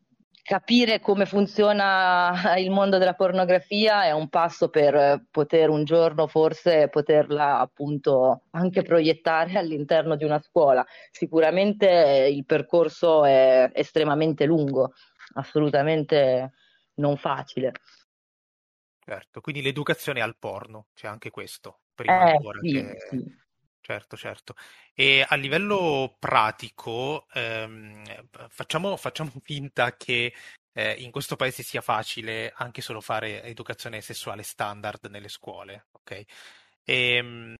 capire 0.49 0.99
come 0.99 1.27
funziona 1.27 2.33
il 2.57 2.71
mondo 2.71 2.97
della 2.97 3.13
pornografia 3.13 4.05
è 4.05 4.13
un 4.13 4.31
passo 4.31 4.71
per 4.71 5.27
poter 5.31 5.69
un 5.69 5.85
giorno 5.85 6.27
forse 6.27 6.89
poterla 6.89 7.59
appunto 7.59 8.45
anche 8.53 8.81
proiettare 8.81 9.59
all'interno 9.59 10.17
di 10.17 10.25
una 10.25 10.41
scuola. 10.41 10.87
Sicuramente 11.11 12.31
il 12.33 12.47
percorso 12.47 13.27
è 13.27 13.71
estremamente 13.75 14.47
lungo, 14.47 14.95
assolutamente 15.35 16.53
non 16.95 17.19
facile. 17.19 17.73
Certo, 19.05 19.43
quindi 19.43 19.61
l'educazione 19.61 20.23
al 20.23 20.39
porno, 20.39 20.87
c'è 20.95 21.09
anche 21.09 21.29
questo, 21.29 21.81
prima 21.95 22.27
eh, 22.27 22.31
ancora 22.33 22.59
sì, 22.63 22.73
che... 22.73 22.97
Sì. 23.11 23.47
Certo, 23.91 24.19
certo. 24.19 24.55
E 24.93 25.25
a 25.27 25.35
livello 25.37 26.15
pratico, 26.19 27.27
ehm, 27.33 28.05
facciamo, 28.51 28.99
facciamo 28.99 29.31
finta 29.43 29.97
che 29.97 30.35
eh, 30.75 30.93
in 30.99 31.11
questo 31.11 31.37
paese 31.37 31.63
sia 31.63 31.81
facile 31.81 32.53
anche 32.55 32.83
solo 32.83 33.01
fare 33.01 33.43
educazione 33.45 34.03
sessuale 34.03 34.43
standard 34.43 35.07
nelle 35.07 35.31
scuole, 35.31 35.87
ok? 35.93 36.11
E, 36.11 36.25
ehm, 36.85 37.55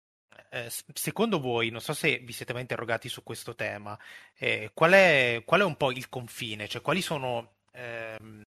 eh, 0.51 0.71
secondo 0.93 1.41
voi, 1.41 1.71
non 1.71 1.81
so 1.81 1.95
se 1.95 2.19
vi 2.19 2.33
siete 2.35 2.53
mai 2.53 2.61
interrogati 2.63 3.09
su 3.09 3.23
questo 3.23 3.55
tema, 3.55 3.99
eh, 4.37 4.71
qual 4.75 4.93
è, 4.93 5.43
qual 5.47 5.61
è 5.63 5.65
un 5.65 5.77
po' 5.77 5.91
il 5.93 6.11
confine? 6.11 6.69
Cioè, 6.69 6.83
quali 6.83 7.01
sono 7.01 7.57
ehm, 7.73 8.43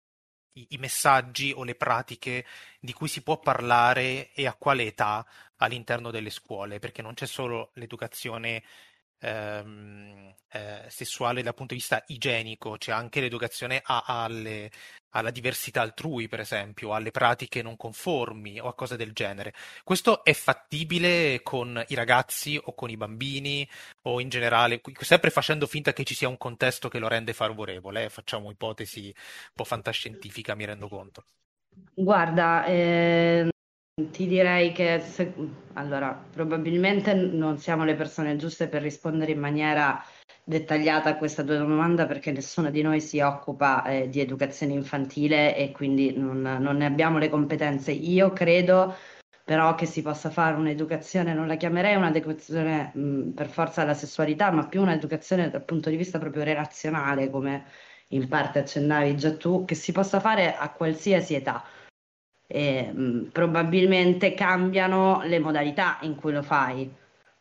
i, 0.53 0.65
i 0.71 0.77
messaggi 0.77 1.51
o 1.55 1.63
le 1.63 1.75
pratiche 1.75 2.45
di 2.79 2.93
cui 2.93 3.07
si 3.07 3.21
può 3.23 3.39
parlare 3.39 4.31
e 4.33 4.47
a 4.47 4.53
quale 4.55 4.83
età 4.85 5.25
all'interno 5.59 6.11
delle 6.11 6.29
scuole, 6.29 6.79
perché 6.79 7.01
non 7.01 7.13
c'è 7.13 7.25
solo 7.25 7.71
l'educazione 7.75 8.63
ehm, 9.19 10.33
eh, 10.51 10.85
sessuale 10.87 11.43
dal 11.43 11.53
punto 11.53 11.73
di 11.73 11.79
vista 11.79 12.03
igienico, 12.07 12.77
c'è 12.77 12.91
anche 12.91 13.21
l'educazione 13.21 13.81
a, 13.83 14.03
alle, 14.05 14.71
alla 15.11 15.31
diversità 15.31 15.81
altrui, 15.81 16.27
per 16.27 16.39
esempio, 16.39 16.93
alle 16.93 17.11
pratiche 17.11 17.61
non 17.61 17.75
conformi 17.77 18.59
o 18.59 18.67
a 18.67 18.73
cose 18.73 18.95
del 18.95 19.13
genere. 19.13 19.53
Questo 19.83 20.23
è 20.23 20.33
fattibile 20.33 21.41
con 21.43 21.83
i 21.87 21.95
ragazzi 21.95 22.59
o 22.61 22.73
con 22.73 22.89
i 22.89 22.97
bambini 22.97 23.67
o 24.03 24.19
in 24.19 24.29
generale, 24.29 24.81
sempre 24.99 25.29
facendo 25.29 25.67
finta 25.67 25.93
che 25.93 26.03
ci 26.03 26.15
sia 26.15 26.29
un 26.29 26.37
contesto 26.37 26.89
che 26.89 26.99
lo 26.99 27.07
rende 27.07 27.33
favorevole, 27.33 28.05
eh? 28.05 28.09
facciamo 28.09 28.49
ipotesi 28.51 29.05
un 29.05 29.51
po' 29.53 29.65
fantascientifica, 29.65 30.55
mi 30.55 30.65
rendo 30.65 30.87
conto. 30.87 31.25
Guarda, 31.93 32.65
eh, 32.65 33.49
ti 34.12 34.27
direi 34.27 34.71
che 34.71 34.99
se... 34.99 35.33
allora, 35.73 36.13
probabilmente 36.31 37.13
non 37.13 37.57
siamo 37.57 37.83
le 37.83 37.95
persone 37.95 38.35
giuste 38.35 38.67
per 38.67 38.81
rispondere 38.81 39.31
in 39.31 39.39
maniera 39.39 40.03
dettagliata 40.43 41.09
a 41.09 41.17
questa 41.17 41.43
tua 41.43 41.57
domanda 41.57 42.07
perché 42.07 42.31
nessuno 42.31 42.71
di 42.71 42.81
noi 42.81 43.01
si 43.01 43.19
occupa 43.19 43.83
eh, 43.83 44.09
di 44.09 44.19
educazione 44.19 44.73
infantile 44.73 45.55
e 45.55 45.71
quindi 45.71 46.17
non, 46.17 46.41
non 46.41 46.77
ne 46.77 46.85
abbiamo 46.85 47.17
le 47.19 47.29
competenze. 47.29 47.91
Io 47.91 48.33
credo 48.33 48.95
però 49.43 49.73
che 49.73 49.85
si 49.85 50.03
possa 50.03 50.29
fare 50.29 50.55
un'educazione, 50.55 51.33
non 51.33 51.47
la 51.47 51.55
chiamerei 51.55 51.95
un'educazione 51.95 52.91
mh, 52.93 53.29
per 53.31 53.47
forza 53.47 53.81
alla 53.81 53.95
sessualità, 53.95 54.51
ma 54.51 54.67
più 54.67 54.81
un'educazione 54.81 55.49
dal 55.49 55.65
punto 55.65 55.89
di 55.89 55.95
vista 55.95 56.19
proprio 56.19 56.43
relazionale, 56.43 57.31
come 57.31 57.65
in 58.09 58.27
parte 58.27 58.59
accennavi 58.59 59.17
già 59.17 59.35
tu, 59.35 59.65
che 59.65 59.73
si 59.73 59.91
possa 59.91 60.19
fare 60.19 60.55
a 60.55 60.71
qualsiasi 60.71 61.33
età. 61.33 61.63
E, 62.51 62.91
mh, 62.91 63.29
probabilmente 63.31 64.33
cambiano 64.33 65.21
le 65.23 65.39
modalità 65.39 65.99
in 66.01 66.15
cui 66.15 66.33
lo 66.33 66.41
fai. 66.41 66.91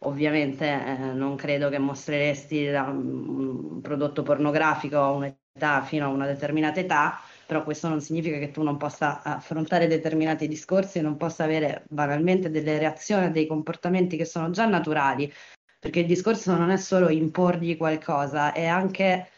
Ovviamente 0.03 0.67
eh, 0.67 1.13
non 1.13 1.35
credo 1.35 1.69
che 1.71 1.79
mostreresti 1.79 2.67
un 2.67 3.81
prodotto 3.81 4.23
pornografico 4.23 4.99
a 4.99 5.11
un'età 5.11 5.83
fino 5.83 6.05
a 6.07 6.09
una 6.09 6.27
determinata 6.27 6.79
età, 6.81 7.19
però 7.47 7.65
questo 7.65 7.89
non 7.89 8.01
significa 8.01 8.39
che 8.39 8.51
tu 8.51 8.63
non 8.63 8.77
possa 8.77 9.23
affrontare 9.23 9.87
determinati 9.89 10.47
discorsi 10.47 10.99
e 10.99 11.03
non 11.03 11.17
possa 11.17 11.45
avere 11.45 11.85
banalmente 11.89 12.51
delle 12.51 12.79
reazioni, 12.79 13.31
dei 13.33 13.47
comportamenti 13.47 14.17
che 14.17 14.25
sono 14.25 14.51
già 14.51 14.67
naturali, 14.67 15.33
perché 15.81 16.01
il 16.01 16.07
discorso 16.07 16.55
non 16.57 16.71
è 16.71 16.77
solo 16.77 17.09
imporgli 17.09 17.77
qualcosa, 17.77 18.53
è 18.53 18.67
anche, 18.67 19.29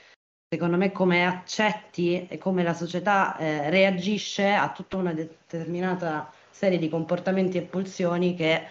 secondo 0.53 0.77
me, 0.77 0.91
come 0.91 1.25
accetti 1.25 2.27
e 2.27 2.37
come 2.37 2.65
la 2.65 2.75
società 2.75 3.37
eh, 3.37 3.71
reagisce 3.71 4.51
a 4.53 4.73
tutta 4.73 4.97
una 4.97 5.13
determinata 5.13 6.29
serie 6.51 6.77
di 6.77 6.89
comportamenti 6.89 7.57
e 7.57 7.63
pulsioni 7.63 8.35
che 8.35 8.63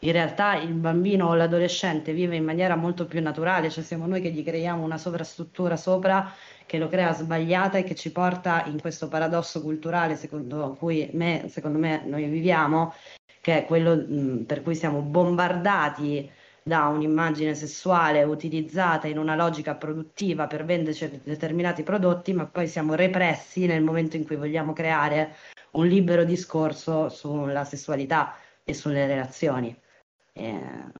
in 0.00 0.10
realtà 0.10 0.56
il 0.56 0.72
bambino 0.72 1.28
o 1.28 1.34
l'adolescente 1.34 2.12
vive 2.12 2.34
in 2.34 2.42
maniera 2.42 2.74
molto 2.74 3.06
più 3.06 3.22
naturale, 3.22 3.70
cioè 3.70 3.84
siamo 3.84 4.06
noi 4.06 4.20
che 4.20 4.32
gli 4.32 4.42
creiamo 4.42 4.82
una 4.82 4.98
sovrastruttura 4.98 5.76
sopra 5.76 6.28
che 6.66 6.76
lo 6.76 6.88
crea 6.88 7.12
sbagliata 7.12 7.78
e 7.78 7.84
che 7.84 7.94
ci 7.94 8.10
porta 8.10 8.64
in 8.66 8.80
questo 8.80 9.06
paradosso 9.06 9.62
culturale 9.62 10.16
secondo 10.16 10.74
cui 10.76 11.08
me, 11.12 11.44
secondo 11.48 11.78
me 11.78 12.02
noi 12.04 12.24
viviamo, 12.24 12.92
che 13.40 13.58
è 13.58 13.64
quello 13.64 13.94
mh, 13.94 14.44
per 14.44 14.62
cui 14.64 14.74
siamo 14.74 15.02
bombardati 15.02 16.28
da 16.68 16.86
un'immagine 16.86 17.54
sessuale 17.54 18.22
utilizzata 18.22 19.08
in 19.08 19.18
una 19.18 19.34
logica 19.34 19.74
produttiva 19.74 20.46
per 20.46 20.64
vendere 20.64 21.20
determinati 21.24 21.82
prodotti, 21.82 22.32
ma 22.32 22.46
poi 22.46 22.68
siamo 22.68 22.94
repressi 22.94 23.66
nel 23.66 23.82
momento 23.82 24.16
in 24.16 24.24
cui 24.24 24.36
vogliamo 24.36 24.72
creare 24.72 25.34
un 25.72 25.86
libero 25.86 26.22
discorso 26.22 27.08
sulla 27.08 27.64
sessualità 27.64 28.36
e 28.62 28.74
sulle 28.74 29.06
relazioni. 29.06 29.76
Eh, 30.32 30.92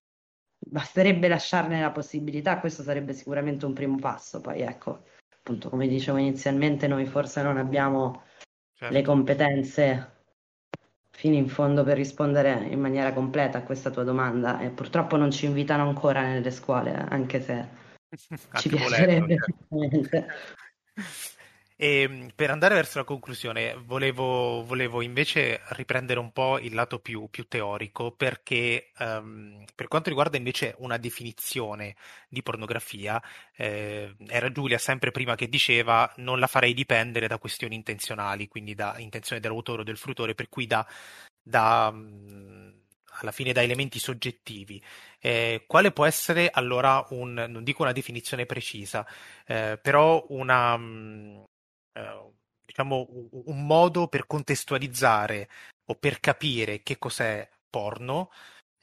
basterebbe 0.59 1.29
lasciarne 1.29 1.81
la 1.81 1.93
possibilità, 1.93 2.59
questo 2.59 2.83
sarebbe 2.83 3.13
sicuramente 3.13 3.65
un 3.67 3.75
primo 3.75 3.99
passo, 3.99 4.41
poi 4.41 4.63
ecco 4.63 5.05
appunto, 5.39 5.69
come 5.69 5.87
dicevo 5.87 6.19
inizialmente, 6.19 6.87
noi 6.87 7.07
forse 7.07 7.43
non 7.43 7.57
abbiamo 7.57 8.25
certo. 8.75 8.93
le 8.93 9.03
competenze 9.03 10.18
fino 11.19 11.35
in 11.35 11.49
fondo 11.49 11.83
per 11.83 11.97
rispondere 11.97 12.69
in 12.71 12.79
maniera 12.79 13.13
completa 13.13 13.59
a 13.59 13.63
questa 13.63 13.91
tua 13.91 14.05
domanda 14.05 14.61
e 14.61 14.69
purtroppo 14.69 15.17
non 15.17 15.33
ci 15.33 15.47
invitano 15.47 15.83
ancora 15.83 16.23
nelle 16.23 16.53
scuole, 16.53 16.95
anche 16.95 17.41
se 17.41 17.65
ci 18.55 18.69
piacerebbe. 18.69 19.37
Volendo, 19.69 20.09
certo. 20.09 20.33
E 21.81 22.01
ehm, 22.03 22.31
per 22.35 22.51
andare 22.51 22.75
verso 22.75 22.99
la 22.99 23.05
conclusione, 23.05 23.77
volevo, 23.85 24.65
volevo 24.65 25.01
invece 25.01 25.61
riprendere 25.69 26.19
un 26.19 26.33
po' 26.33 26.59
il 26.59 26.75
lato 26.75 26.99
più, 26.99 27.29
più 27.31 27.47
teorico, 27.47 28.11
perché 28.11 28.91
um, 28.99 29.65
per 29.77 29.87
quanto 29.87 30.09
riguarda 30.09 30.37
invece 30.37 30.75
una 30.79 30.97
definizione 30.97 31.95
di 32.29 32.43
pornografia, 32.43 33.23
eh, 33.57 34.13
era 34.27 34.51
Giulia 34.51 34.77
sempre 34.79 35.13
prima 35.13 35.37
che 35.37 35.49
diceva 35.49 36.13
non 36.17 36.41
la 36.41 36.49
farei 36.49 36.75
dipendere 36.75 37.29
da 37.29 37.39
questioni 37.39 37.77
intenzionali, 37.77 38.49
quindi 38.49 38.75
da 38.75 38.97
intenzione 38.99 39.41
dell'autore 39.41 39.83
o 39.83 39.85
del 39.85 39.99
fruttore, 39.99 40.35
per 40.35 40.49
cui 40.49 40.67
da, 40.67 40.85
da 41.41 41.95
alla 43.21 43.33
fine 43.33 43.53
da 43.53 43.63
elementi 43.63 44.01
soggettivi. 44.01 44.83
Eh, 45.21 45.65
quale 45.67 45.93
può 45.93 46.07
essere 46.07 46.51
allora 46.51 47.07
un, 47.11 47.47
non 47.49 47.63
dico 47.63 47.83
una 47.83 47.93
definizione 47.93 48.47
precisa, 48.47 49.07
eh, 49.47 49.79
però 49.81 50.25
una, 50.31 50.77
eh, 51.93 52.33
diciamo, 52.65 53.07
un 53.31 53.67
modo 53.67 54.09
per 54.09 54.27
contestualizzare 54.27 55.49
o 55.87 55.95
per 55.95 56.21
capire 56.21 56.83
che 56.83 56.99
cos'è 56.99 57.49
porno, 57.71 58.31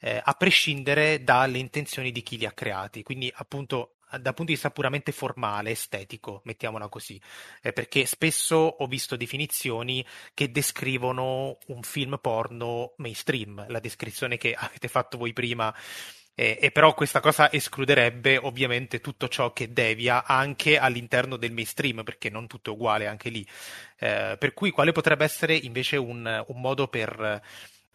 eh, 0.00 0.20
a 0.22 0.32
prescindere 0.34 1.22
dalle 1.22 1.58
intenzioni 1.58 2.12
di 2.12 2.22
chi 2.22 2.38
li 2.38 2.46
ha 2.46 2.52
creati. 2.52 3.02
Quindi, 3.02 3.32
appunto, 3.36 3.96
dal 4.10 4.22
punto 4.22 4.44
di 4.44 4.52
vista 4.52 4.70
puramente 4.70 5.12
formale, 5.12 5.70
estetico, 5.70 6.40
mettiamola 6.44 6.88
così, 6.88 7.20
eh, 7.62 7.72
perché 7.72 8.06
spesso 8.06 8.56
ho 8.56 8.86
visto 8.86 9.16
definizioni 9.16 10.04
che 10.34 10.50
descrivono 10.50 11.58
un 11.66 11.82
film 11.82 12.18
porno 12.20 12.94
mainstream, 12.98 13.66
la 13.68 13.80
descrizione 13.80 14.36
che 14.36 14.54
avete 14.58 14.88
fatto 14.88 15.18
voi 15.18 15.32
prima 15.32 15.74
e, 16.38 16.58
e, 16.60 16.70
però 16.70 16.92
questa 16.92 17.20
cosa 17.20 17.50
escluderebbe 17.50 18.36
ovviamente 18.36 19.00
tutto 19.00 19.26
ciò 19.26 19.54
che 19.54 19.72
devia 19.72 20.26
anche 20.26 20.76
all'interno 20.76 21.36
del 21.38 21.52
mainstream, 21.52 22.02
perché 22.04 22.28
non 22.28 22.46
tutto 22.46 22.70
è 22.70 22.74
uguale 22.74 23.06
anche 23.06 23.30
lì. 23.30 23.46
Eh, 23.98 24.36
per 24.38 24.52
cui 24.52 24.70
quale 24.70 24.92
potrebbe 24.92 25.24
essere 25.24 25.54
invece 25.54 25.96
un, 25.96 26.44
un 26.48 26.60
modo 26.60 26.88
per, 26.88 27.40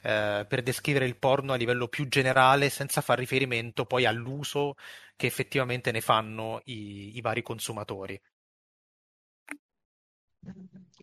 eh, 0.02 0.46
per, 0.50 0.64
descrivere 0.64 1.06
il 1.06 1.18
porno 1.18 1.54
a 1.54 1.56
livello 1.56 1.88
più 1.88 2.08
generale 2.08 2.70
senza 2.72 3.02
far 3.02 3.20
riferimento 3.20 3.86
poi 3.86 4.06
all'uso 4.06 4.74
che 5.16 5.28
effettivamente 5.28 5.92
ne 5.92 6.02
fanno 6.02 6.62
i, 6.66 7.18
i 7.18 7.22
vari 7.22 7.44
consumatori? 7.44 8.20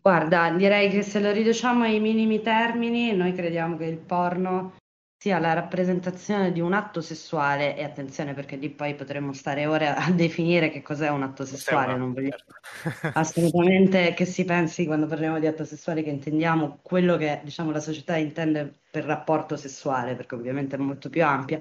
Guarda, 0.01 0.51
direi 0.51 0.89
che 0.89 1.03
se 1.03 1.21
lo 1.21 1.31
riduciamo 1.31 1.85
ai 1.85 2.01
minimi 2.01 2.41
termini, 2.41 3.15
noi 3.15 3.33
crediamo 3.33 3.77
che 3.77 3.85
il 3.85 3.97
porno 3.97 4.73
sia 5.21 5.37
la 5.37 5.51
rappresentazione 5.51 6.53
di 6.53 6.61
un 6.61 6.71
atto 6.71 7.01
sessuale, 7.01 7.75
e 7.75 7.83
attenzione 7.83 8.33
perché 8.33 8.55
lì 8.55 8.69
poi 8.69 8.95
potremmo 8.95 9.33
stare 9.33 9.65
ore 9.65 9.89
a 9.89 10.09
definire 10.15 10.69
che 10.69 10.81
cos'è 10.81 11.09
un 11.09 11.23
atto 11.23 11.43
sessuale, 11.43 11.97
non 11.97 12.13
voglio 12.13 12.29
certo. 12.29 12.55
assolutamente 13.19 14.13
che 14.13 14.23
si 14.23 14.45
pensi 14.45 14.85
quando 14.85 15.07
parliamo 15.07 15.37
di 15.37 15.45
atto 15.45 15.65
sessuale 15.65 16.03
che 16.03 16.09
intendiamo 16.09 16.79
quello 16.81 17.17
che 17.17 17.41
diciamo 17.43 17.71
la 17.71 17.81
società 17.81 18.15
intende 18.15 18.79
per 18.89 19.03
rapporto 19.03 19.57
sessuale, 19.57 20.15
perché 20.15 20.35
ovviamente 20.35 20.77
è 20.77 20.79
molto 20.79 21.09
più 21.09 21.25
ampia, 21.25 21.59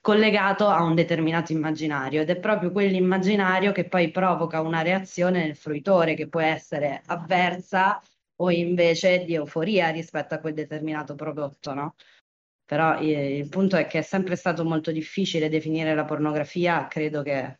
collegato 0.00 0.66
a 0.66 0.82
un 0.82 0.96
determinato 0.96 1.52
immaginario 1.52 2.22
ed 2.22 2.30
è 2.30 2.36
proprio 2.40 2.72
quell'immaginario 2.72 3.70
che 3.70 3.84
poi 3.84 4.10
provoca 4.10 4.60
una 4.62 4.82
reazione 4.82 5.44
nel 5.44 5.54
fruitore 5.54 6.14
che 6.14 6.26
può 6.26 6.40
essere 6.40 7.02
avversa 7.06 8.02
o 8.38 8.50
invece 8.50 9.24
di 9.24 9.34
euforia 9.34 9.90
rispetto 9.90 10.34
a 10.34 10.38
quel 10.38 10.54
determinato 10.54 11.14
prodotto, 11.14 11.72
no? 11.72 11.94
Però 12.66 12.98
eh, 12.98 13.38
il 13.38 13.48
punto 13.48 13.76
è 13.76 13.86
che 13.86 14.00
è 14.00 14.02
sempre 14.02 14.36
stato 14.36 14.64
molto 14.64 14.90
difficile 14.90 15.48
definire 15.48 15.94
la 15.94 16.04
pornografia, 16.04 16.86
credo 16.88 17.22
che 17.22 17.58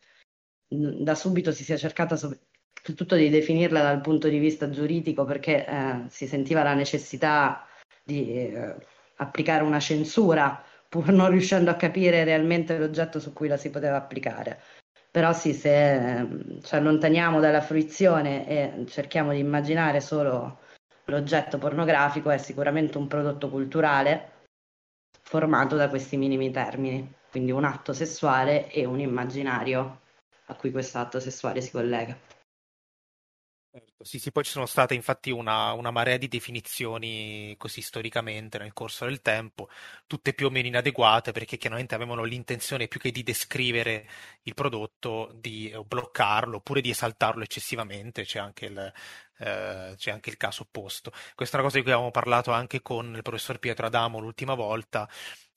da 0.67 1.15
subito 1.15 1.53
si 1.53 1.63
sia 1.63 1.77
cercato 1.77 2.17
soprattutto 2.17 3.15
di 3.15 3.29
definirla 3.29 3.81
dal 3.81 4.01
punto 4.01 4.27
di 4.27 4.37
vista 4.37 4.69
giuridico 4.69 5.23
perché 5.23 5.65
eh, 5.65 6.03
si 6.09 6.27
sentiva 6.27 6.61
la 6.61 6.73
necessità 6.73 7.65
di 8.03 8.33
eh, 8.33 8.75
applicare 9.15 9.63
una 9.63 9.79
censura 9.79 10.61
pur 10.89 11.09
non 11.11 11.29
riuscendo 11.29 11.71
a 11.71 11.75
capire 11.75 12.23
realmente 12.25 12.77
l'oggetto 12.77 13.19
su 13.19 13.33
cui 13.33 13.47
la 13.47 13.57
si 13.57 13.69
poteva 13.69 13.95
applicare. 13.95 14.61
Però 15.09 15.31
sì, 15.33 15.53
se 15.53 16.19
eh, 16.19 16.27
ci 16.61 16.75
allontaniamo 16.75 17.39
dalla 17.39 17.61
fruizione 17.61 18.47
e 18.47 18.85
cerchiamo 18.87 19.31
di 19.31 19.39
immaginare 19.39 20.01
solo 20.01 20.59
l'oggetto 21.05 21.57
pornografico, 21.57 22.29
è 22.29 22.37
sicuramente 22.37 22.97
un 22.97 23.07
prodotto 23.07 23.49
culturale 23.49 24.35
formato 25.27 25.75
da 25.75 25.89
questi 25.89 26.15
minimi 26.15 26.51
termini, 26.51 27.13
quindi 27.29 27.51
un 27.51 27.65
atto 27.65 27.91
sessuale 27.91 28.71
e 28.71 28.85
un 28.85 29.01
immaginario 29.01 29.99
a 30.45 30.55
cui 30.55 30.71
questo 30.71 30.99
atto 30.99 31.19
sessuale 31.19 31.59
si 31.59 31.69
collega. 31.71 32.17
Certo, 33.69 34.03
sì, 34.05 34.17
sì, 34.17 34.31
poi 34.31 34.43
ci 34.43 34.51
sono 34.51 34.65
state 34.65 34.95
infatti 34.95 35.29
una, 35.29 35.73
una, 35.73 35.91
marea 35.91 36.17
di 36.17 36.27
definizioni 36.27 37.53
così 37.57 37.81
storicamente 37.81 38.57
nel 38.57 38.73
corso 38.73 39.05
del 39.05 39.21
tempo, 39.21 39.69
tutte 40.07 40.33
più 40.33 40.47
o 40.47 40.49
meno 40.49 40.67
inadeguate 40.67 41.31
perché 41.31 41.57
chiaramente 41.57 41.93
avevano 41.93 42.23
l'intenzione 42.23 42.87
più 42.87 42.99
che 42.99 43.11
di 43.11 43.21
descrivere 43.23 44.07
il 44.43 44.53
prodotto, 44.55 45.31
di 45.35 45.71
bloccarlo 45.85 46.57
oppure 46.57 46.81
di 46.81 46.89
esaltarlo 46.89 47.43
eccessivamente, 47.43 48.23
c'è 48.23 48.39
anche 48.39 48.65
il, 48.65 48.93
eh, 49.39 49.93
c'è 49.95 50.11
anche 50.11 50.29
il 50.29 50.37
caso 50.37 50.63
opposto. 50.63 51.11
Questa 51.35 51.57
è 51.57 51.59
una 51.59 51.67
cosa 51.67 51.77
di 51.77 51.83
cui 51.83 51.91
avevamo 51.91 52.11
parlato 52.11 52.51
anche 52.51 52.81
con 52.81 53.13
il 53.15 53.21
professor 53.21 53.59
Pietro 53.59 53.85
Adamo 53.85 54.19
l'ultima 54.19 54.55
volta, 54.55 55.07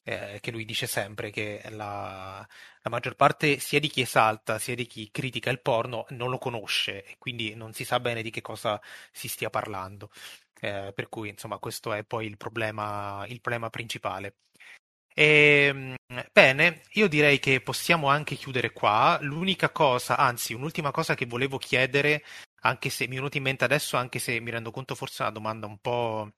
eh, 0.03 0.39
che 0.41 0.51
lui 0.51 0.65
dice 0.65 0.87
sempre 0.87 1.31
che 1.31 1.63
la, 1.71 2.47
la, 2.83 2.91
maggior 2.91 3.15
parte 3.17 3.59
sia 3.59 3.81
di 3.81 3.89
chi 3.89 4.01
esalta 4.01 4.59
sia 4.59 4.75
di 4.75 4.87
chi 4.87 5.11
critica 5.11 5.51
il 5.51 5.61
porno 5.61 6.07
non 6.11 6.31
lo 6.31 6.39
conosce 6.39 7.05
e 7.05 7.17
quindi 7.19 7.55
non 7.55 7.73
si 7.73 7.85
sa 7.85 8.01
bene 8.01 8.23
di 8.23 8.31
che 8.31 8.41
cosa 8.43 8.81
si 9.13 9.29
stia 9.29 9.51
parlando. 9.51 10.11
Eh, 10.63 10.93
per 10.95 11.09
cui, 11.09 11.31
insomma, 11.31 11.59
questo 11.59 11.93
è 11.93 12.05
poi 12.05 12.27
il 12.27 12.37
problema, 12.37 13.25
il 13.29 13.41
problema 13.41 13.71
principale. 13.71 14.37
E, 15.15 15.67
ehm, 15.69 15.95
bene, 16.33 16.83
io 16.93 17.09
direi 17.09 17.39
che 17.39 17.61
possiamo 17.61 18.09
anche 18.09 18.37
chiudere 18.37 18.73
qua. 18.73 19.19
L'unica 19.23 19.71
cosa, 19.71 20.17
anzi, 20.17 20.55
un'ultima 20.55 20.91
cosa 20.91 21.15
che 21.15 21.27
volevo 21.27 21.59
chiedere, 21.59 22.25
anche 22.63 22.91
se 22.91 23.07
mi 23.07 23.13
è 23.15 23.17
venuta 23.17 23.37
in 23.37 23.43
mente 23.45 23.65
adesso, 23.65 23.97
anche 23.97 24.19
se 24.19 24.39
mi 24.41 24.51
rendo 24.51 24.71
conto 24.71 24.95
forse 24.95 25.19
è 25.23 25.27
una 25.27 25.33
domanda 25.35 25.67
un 25.67 25.79
po', 25.79 26.31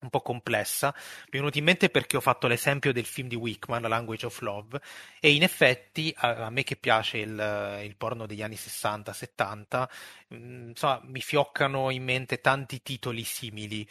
un 0.00 0.10
po' 0.10 0.20
complessa. 0.20 0.94
Mi 0.96 1.30
è 1.30 1.36
venuto 1.36 1.58
in 1.58 1.64
mente 1.64 1.88
perché 1.88 2.16
ho 2.16 2.20
fatto 2.20 2.46
l'esempio 2.46 2.92
del 2.92 3.04
film 3.04 3.28
di 3.28 3.36
Wickman, 3.36 3.82
Language 3.82 4.26
of 4.26 4.40
Love, 4.40 4.80
e 5.20 5.32
in 5.32 5.42
effetti 5.42 6.12
a, 6.16 6.46
a 6.46 6.50
me 6.50 6.62
che 6.62 6.76
piace 6.76 7.18
il, 7.18 7.80
il, 7.82 7.96
porno 7.96 8.26
degli 8.26 8.42
anni 8.42 8.56
60-70, 8.56 9.88
mm, 10.34 10.68
insomma, 10.68 11.00
mi 11.04 11.20
fioccano 11.20 11.90
in 11.90 12.04
mente 12.04 12.40
tanti 12.40 12.82
titoli 12.82 13.24
simili. 13.24 13.86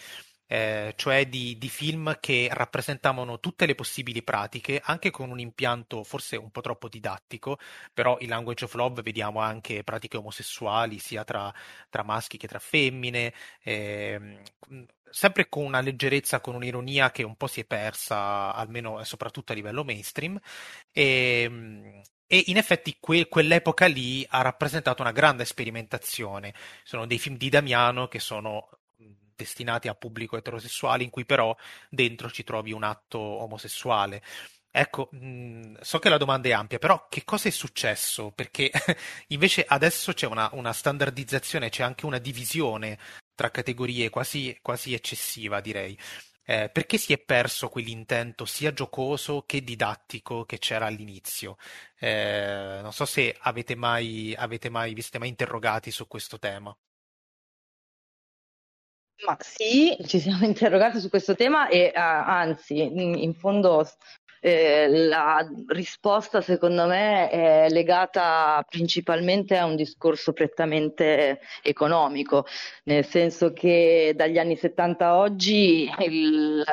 Eh, 0.48 0.94
cioè 0.96 1.28
di, 1.28 1.58
di, 1.58 1.70
film 1.70 2.18
che 2.20 2.50
rappresentavano 2.52 3.40
tutte 3.40 3.66
le 3.66 3.74
possibili 3.74 4.22
pratiche, 4.22 4.80
anche 4.84 5.10
con 5.10 5.32
un 5.32 5.40
impianto 5.40 6.04
forse 6.04 6.36
un 6.36 6.52
po' 6.52 6.62
troppo 6.62 6.88
didattico, 6.88 7.58
però 7.94 8.18
in 8.20 8.30
Language 8.30 8.66
of 8.66 8.74
Love 8.76 9.02
vediamo 9.02 9.40
anche 9.40 9.84
pratiche 9.84 10.18
omosessuali 10.18 11.00
sia 11.00 11.24
tra, 11.24 11.52
tra 11.90 12.04
maschi 12.04 12.38
che 12.38 12.48
tra 12.48 12.60
femmine, 12.60 13.34
eh, 13.64 14.42
sempre 15.10 15.48
con 15.50 15.64
una 15.66 15.82
leggerezza, 15.82 16.42
con 16.42 16.56
un'ironia 16.56 17.10
che 17.12 17.24
un 17.24 17.36
po' 17.36 17.48
si 17.48 17.62
è 17.62 17.66
persa, 17.66 18.54
almeno 18.54 19.00
e 19.00 19.06
soprattutto 19.06 19.52
a 19.52 19.56
livello 19.56 19.84
mainstream. 19.84 20.40
E, 20.92 21.42
ehm, 21.44 22.02
e 22.28 22.44
in 22.48 22.58
effetti 22.58 22.98
que- 23.00 23.28
quell'epoca 23.28 23.86
lì 23.86 24.26
ha 24.30 24.42
rappresentato 24.42 25.02
una 25.02 25.12
grande 25.12 25.46
sperimentazione. 25.46 26.54
Sono 26.84 27.06
dei 27.06 27.20
film 27.20 27.38
di 27.38 27.50
Damiano 27.50 28.08
che 28.08 28.20
sono 28.20 28.70
destinati 29.36 29.88
a 29.88 29.96
pubblico 29.96 30.38
eterosessuale, 30.38 31.04
in 31.04 31.10
cui 31.10 31.26
però 31.26 31.56
dentro 31.90 32.30
ci 32.30 32.44
trovi 32.44 32.72
un 32.72 32.84
atto 32.84 33.20
omosessuale. 33.20 34.22
Ecco, 34.78 35.10
so 35.80 36.00
che 36.00 36.10
la 36.10 36.18
domanda 36.18 36.50
è 36.50 36.52
ampia, 36.52 36.80
però 36.80 37.08
che 37.10 37.24
cosa 37.24 37.48
è 37.48 37.52
successo? 37.52 38.32
Perché 38.32 38.70
invece 39.30 39.64
adesso 39.66 40.12
c'è 40.12 40.28
una, 40.28 40.50
una 40.52 40.74
standardizzazione, 40.74 41.70
c'è 41.70 41.84
anche 41.84 42.06
una 42.06 42.18
divisione 42.18 42.98
tra 43.34 43.52
categorie 43.52 44.10
quasi, 44.10 44.58
quasi 44.62 44.94
eccessiva, 44.94 45.62
direi. 45.62 45.98
Eh, 46.48 46.70
perché 46.70 46.98
si 46.98 47.14
è 47.14 47.18
perso 47.18 47.70
quell'intento 47.70 48.46
sia 48.46 48.72
giocoso 48.74 49.44
che 49.48 49.64
didattico 49.64 50.46
che 50.46 50.60
c'era 50.60 50.86
all'inizio? 50.88 51.58
Eh, 51.98 52.80
non 52.82 52.92
so 52.94 53.06
se 53.06 53.36
avete 53.40 53.76
mai, 53.76 54.36
avete 54.38 54.70
mai, 54.70 54.94
vi 54.94 55.02
siete 55.02 55.20
mai 55.20 55.30
interrogati 55.30 55.90
su 55.90 56.06
questo 56.08 56.38
tema. 56.38 56.76
Ma 59.24 59.38
sì, 59.40 59.96
ci 60.06 60.20
siamo 60.20 60.44
interrogati 60.46 61.00
su 61.00 61.10
questo 61.10 61.36
tema 61.36 61.68
e 61.68 61.92
uh, 61.96 62.00
anzi, 62.00 62.82
in, 62.82 63.16
in 63.16 63.34
fondo 63.34 63.88
eh, 64.46 64.88
la 64.88 65.44
risposta 65.70 66.40
secondo 66.40 66.86
me 66.86 67.30
è 67.30 67.68
legata 67.70 68.64
principalmente 68.70 69.58
a 69.58 69.66
un 69.66 69.76
discorso 69.76 70.34
prettamente 70.34 71.40
economico, 71.64 72.46
nel 72.84 73.08
senso 73.08 73.54
che 73.54 74.14
dagli 74.16 74.38
anni 74.38 74.56
70 74.56 75.04
a 75.04 75.18
oggi 75.18 75.90
il, 75.98 76.64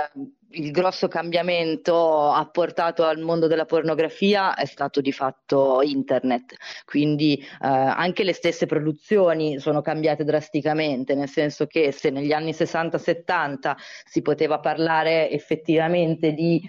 il 0.51 0.71
grosso 0.71 1.09
cambiamento 1.09 2.31
apportato 2.31 3.05
al 3.05 3.21
mondo 3.21 3.47
della 3.47 3.65
pornografia 3.65 4.55
è 4.55 4.67
stato 4.67 5.01
di 5.01 5.13
fatto 5.13 5.81
internet, 5.81 6.55
quindi 6.85 7.39
eh, 7.39 7.67
anche 7.67 8.23
le 8.23 8.35
stesse 8.35 8.67
produzioni 8.67 9.59
sono 9.61 9.81
cambiate 9.81 10.25
drasticamente, 10.25 11.15
nel 11.15 11.31
senso 11.31 11.65
che 11.65 11.91
se 11.91 12.11
negli 12.11 12.33
anni 12.33 12.51
60-70 12.51 13.73
si 14.05 14.21
poteva 14.21 14.59
parlare 14.59 15.31
effettivamente 15.31 16.33
di 16.33 16.61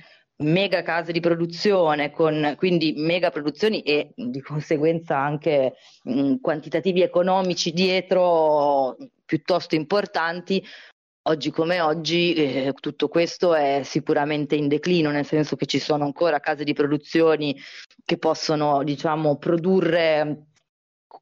mega 0.43 0.81
case 0.81 1.11
di 1.11 1.19
produzione, 1.19 2.11
con 2.11 2.53
quindi 2.57 2.93
mega 2.97 3.29
produzioni 3.31 3.81
e 3.81 4.11
di 4.15 4.41
conseguenza 4.41 5.17
anche 5.17 5.75
mh, 6.03 6.35
quantitativi 6.41 7.01
economici 7.01 7.71
dietro 7.71 8.95
piuttosto 9.25 9.75
importanti. 9.75 10.63
Oggi 11.25 11.51
come 11.51 11.79
oggi 11.79 12.33
eh, 12.33 12.73
tutto 12.73 13.07
questo 13.07 13.55
è 13.55 13.81
sicuramente 13.83 14.55
in 14.55 14.67
declino, 14.67 15.09
nel 15.09 15.25
senso 15.25 15.55
che 15.55 15.65
ci 15.65 15.79
sono 15.79 16.03
ancora 16.03 16.41
case 16.41 16.65
di 16.65 16.73
produzioni 16.73 17.57
che 18.03 18.17
possono, 18.17 18.83
diciamo, 18.83 19.37
produrre 19.37 20.47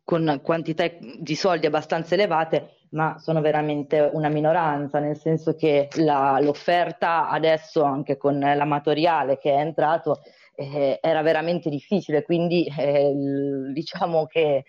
con 0.03 0.39
quantità 0.43 0.89
di 0.99 1.35
soldi 1.35 1.67
abbastanza 1.67 2.15
elevate, 2.15 2.80
ma 2.91 3.17
sono 3.19 3.41
veramente 3.41 4.09
una 4.13 4.29
minoranza, 4.29 4.99
nel 4.99 5.17
senso 5.17 5.55
che 5.55 5.87
la, 5.97 6.39
l'offerta 6.41 7.29
adesso, 7.29 7.83
anche 7.83 8.17
con 8.17 8.39
l'amatoriale 8.39 9.37
che 9.37 9.51
è 9.51 9.59
entrato, 9.59 10.21
eh, 10.55 10.99
era 11.01 11.21
veramente 11.21 11.69
difficile, 11.69 12.23
quindi 12.23 12.71
eh, 12.77 13.11
diciamo 13.73 14.25
che 14.25 14.65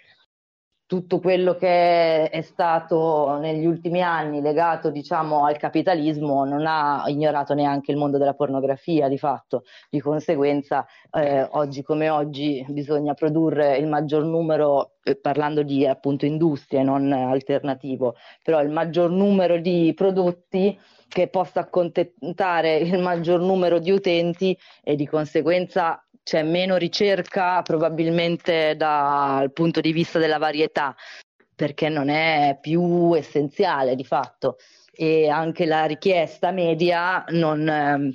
tutto 0.93 1.21
quello 1.21 1.55
che 1.55 2.29
è 2.29 2.43
stato 2.43 3.39
negli 3.39 3.65
ultimi 3.65 4.03
anni 4.03 4.43
legato 4.43 4.91
diciamo, 4.91 5.47
al 5.47 5.57
capitalismo 5.57 6.45
non 6.45 6.67
ha 6.67 7.05
ignorato 7.07 7.55
neanche 7.55 7.93
il 7.93 7.97
mondo 7.97 8.19
della 8.19 8.35
pornografia 8.35 9.09
di 9.09 9.17
fatto, 9.17 9.65
di 9.89 10.01
conseguenza 10.01 10.87
eh, 11.11 11.49
oggi 11.53 11.83
come 11.83 12.11
oggi 12.11 12.63
bisogna 12.69 13.15
produrre 13.15 13.79
il 13.79 13.89
maggior 13.89 14.25
numero, 14.25 14.97
eh, 15.03 15.17
parlando 15.17 15.63
di 15.63 15.87
appunto 15.87 16.27
industrie, 16.27 16.83
non 16.83 17.11
alternativo, 17.11 18.17
però 18.43 18.61
il 18.61 18.69
maggior 18.69 19.11
numero 19.11 19.57
di 19.57 19.95
prodotti 19.97 20.79
che 21.09 21.29
possa 21.29 21.61
accontentare 21.61 22.77
il 22.77 22.99
maggior 22.99 23.41
numero 23.41 23.79
di 23.79 23.91
utenti 23.91 24.55
e 24.83 24.95
di 24.95 25.07
conseguenza 25.07 26.02
c'è 26.23 26.43
meno 26.43 26.77
ricerca 26.77 27.63
probabilmente 27.63 28.77
dal 28.77 29.53
punto 29.53 29.81
di 29.81 29.93
vista 29.93 30.19
della 30.19 30.39
varietà, 30.39 30.95
perché 31.55 31.89
non 31.89 32.09
è 32.09 32.59
più 32.61 33.15
essenziale 33.15 33.95
di 33.95 34.05
fatto. 34.05 34.57
E 34.93 35.29
anche 35.29 35.65
la 35.65 35.85
richiesta 35.87 36.51
media 36.51 37.25
non, 37.29 37.69
eh, 37.69 38.11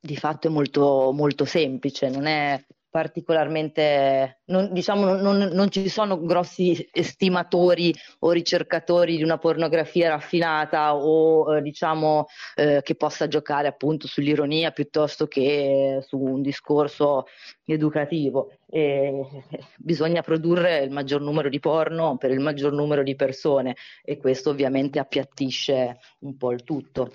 di 0.00 0.16
fatto 0.16 0.48
è 0.48 0.50
molto, 0.50 1.10
molto 1.12 1.44
semplice, 1.44 2.08
non 2.08 2.26
è 2.26 2.62
particolarmente, 2.90 4.40
non, 4.46 4.72
diciamo, 4.72 5.14
non, 5.14 5.50
non, 5.52 5.70
ci 5.70 5.88
sono 5.88 6.20
grossi 6.20 6.88
estimatori 6.92 7.94
o 8.20 8.30
ricercatori 8.30 9.16
di 9.16 9.22
una 9.22 9.38
pornografia 9.38 10.08
raffinata 10.08 10.94
o 10.94 11.56
eh, 11.56 11.62
diciamo 11.62 12.26
eh, 12.54 12.80
che 12.82 12.94
possa 12.94 13.28
giocare 13.28 13.68
appunto 13.68 14.06
sull'ironia 14.06 14.70
piuttosto 14.70 15.26
che 15.26 15.98
su 16.06 16.18
un 16.18 16.40
discorso 16.40 17.26
educativo. 17.64 18.52
E 18.70 19.44
bisogna 19.76 20.22
produrre 20.22 20.78
il 20.78 20.90
maggior 20.90 21.20
numero 21.20 21.48
di 21.48 21.58
porno 21.60 22.16
per 22.16 22.30
il 22.30 22.40
maggior 22.40 22.72
numero 22.72 23.02
di 23.02 23.14
persone 23.14 23.76
e 24.02 24.16
questo 24.18 24.50
ovviamente 24.50 24.98
appiattisce 24.98 25.98
un 26.20 26.36
po' 26.36 26.52
il 26.52 26.64
tutto. 26.64 27.12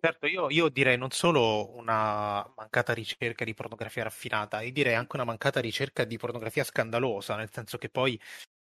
Certo, 0.00 0.26
io, 0.26 0.48
io 0.48 0.68
direi 0.68 0.96
non 0.96 1.10
solo 1.10 1.74
una 1.76 2.48
mancata 2.56 2.92
ricerca 2.94 3.44
di 3.44 3.52
pornografia 3.52 4.04
raffinata, 4.04 4.60
io 4.60 4.70
direi 4.70 4.94
anche 4.94 5.16
una 5.16 5.24
mancata 5.24 5.58
ricerca 5.60 6.04
di 6.04 6.16
pornografia 6.16 6.62
scandalosa, 6.62 7.34
nel 7.34 7.50
senso 7.50 7.78
che 7.78 7.88
poi 7.88 8.20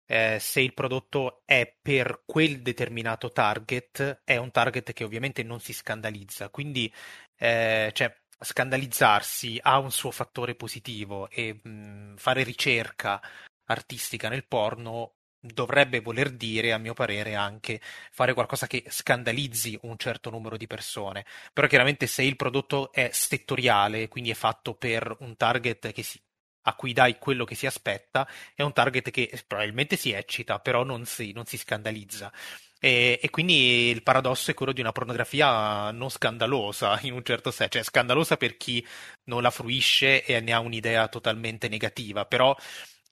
eh, 0.06 0.38
se 0.38 0.60
il 0.60 0.74
prodotto 0.74 1.42
è 1.46 1.74
per 1.80 2.24
quel 2.26 2.60
determinato 2.62 3.30
target, 3.32 4.20
è 4.24 4.36
un 4.36 4.50
target 4.50 4.92
che 4.92 5.04
ovviamente 5.04 5.42
non 5.42 5.60
si 5.60 5.72
scandalizza, 5.72 6.50
quindi 6.50 6.92
eh, 7.36 7.90
cioè, 7.94 8.14
scandalizzarsi 8.38 9.58
ha 9.62 9.78
un 9.78 9.90
suo 9.92 10.10
fattore 10.10 10.54
positivo 10.56 11.30
e 11.30 11.60
mh, 11.62 12.16
fare 12.16 12.42
ricerca 12.42 13.20
artistica 13.66 14.28
nel 14.28 14.46
porno 14.46 15.14
dovrebbe 15.52 16.00
voler 16.00 16.30
dire, 16.30 16.72
a 16.72 16.78
mio 16.78 16.94
parere, 16.94 17.34
anche 17.34 17.80
fare 18.10 18.32
qualcosa 18.32 18.66
che 18.66 18.84
scandalizzi 18.88 19.78
un 19.82 19.96
certo 19.98 20.30
numero 20.30 20.56
di 20.56 20.66
persone. 20.66 21.24
Però 21.52 21.66
chiaramente 21.66 22.06
se 22.06 22.22
il 22.22 22.36
prodotto 22.36 22.92
è 22.92 23.10
settoriale, 23.12 24.08
quindi 24.08 24.30
è 24.30 24.34
fatto 24.34 24.74
per 24.74 25.14
un 25.20 25.36
target 25.36 25.92
si, 26.00 26.20
a 26.62 26.74
cui 26.74 26.92
dai 26.92 27.18
quello 27.18 27.44
che 27.44 27.54
si 27.54 27.66
aspetta, 27.66 28.26
è 28.54 28.62
un 28.62 28.72
target 28.72 29.10
che 29.10 29.42
probabilmente 29.46 29.96
si 29.96 30.12
eccita, 30.12 30.58
però 30.60 30.82
non 30.84 31.04
si, 31.04 31.32
non 31.32 31.44
si 31.44 31.58
scandalizza. 31.58 32.32
E, 32.78 33.18
e, 33.22 33.30
quindi 33.30 33.88
il 33.88 34.02
paradosso 34.02 34.50
è 34.50 34.54
quello 34.54 34.72
di 34.72 34.80
una 34.80 34.92
pornografia 34.92 35.90
non 35.90 36.10
scandalosa, 36.10 36.98
in 37.02 37.12
un 37.14 37.22
certo 37.24 37.50
senso, 37.50 37.72
cioè 37.72 37.82
scandalosa 37.82 38.36
per 38.36 38.56
chi 38.56 38.86
non 39.24 39.42
la 39.42 39.50
fruisce 39.50 40.24
e 40.24 40.40
ne 40.40 40.52
ha 40.52 40.60
un'idea 40.60 41.08
totalmente 41.08 41.68
negativa, 41.68 42.26
però 42.26 42.54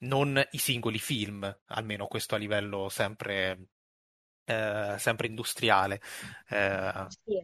non 0.03 0.41
i 0.53 0.59
singoli 0.59 0.99
film, 0.99 1.59
almeno 1.67 2.07
questo 2.07 2.35
a 2.35 2.39
livello 2.39 2.89
sempre, 2.89 3.67
eh, 4.45 4.95
sempre 4.99 5.27
industriale. 5.27 6.01
Eh, 6.49 7.07
sì. 7.25 7.43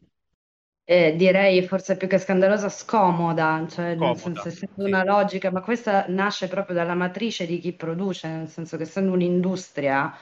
eh, 0.84 1.14
direi 1.16 1.62
forse 1.66 1.96
più 1.96 2.08
che 2.08 2.18
scandalosa, 2.18 2.68
scomoda, 2.68 3.66
cioè 3.68 3.94
nel 3.94 4.16
senso 4.16 4.48
essendo 4.48 4.82
sì. 4.82 4.88
una 4.88 5.04
logica, 5.04 5.50
ma 5.50 5.60
questa 5.60 6.06
nasce 6.08 6.48
proprio 6.48 6.76
dalla 6.76 6.94
matrice 6.94 7.46
di 7.46 7.58
chi 7.58 7.72
produce, 7.72 8.28
nel 8.28 8.48
senso 8.48 8.76
che 8.76 8.84
essendo 8.84 9.12
un'industria 9.12 10.14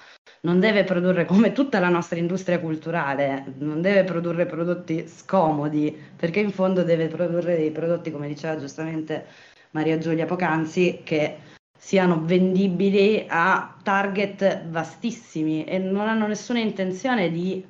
non 0.42 0.60
deve 0.60 0.84
produrre 0.84 1.24
come 1.24 1.52
tutta 1.52 1.78
la 1.78 1.88
nostra 1.88 2.18
industria 2.18 2.60
culturale, 2.60 3.54
non 3.58 3.80
deve 3.80 4.04
produrre 4.04 4.46
prodotti 4.46 5.08
scomodi, 5.08 5.96
perché 6.16 6.40
in 6.40 6.50
fondo 6.50 6.82
deve 6.82 7.08
produrre 7.08 7.56
dei 7.56 7.70
prodotti, 7.70 8.10
come 8.10 8.28
diceva 8.28 8.58
giustamente 8.58 9.26
Maria 9.70 9.98
Giulia 9.98 10.26
Pocanzi, 10.26 11.00
che 11.04 11.38
siano 11.76 12.24
vendibili 12.24 13.26
a 13.28 13.76
target 13.82 14.66
vastissimi 14.68 15.64
e 15.64 15.78
non 15.78 16.08
hanno 16.08 16.26
nessuna 16.26 16.58
intenzione 16.58 17.30
di 17.30 17.64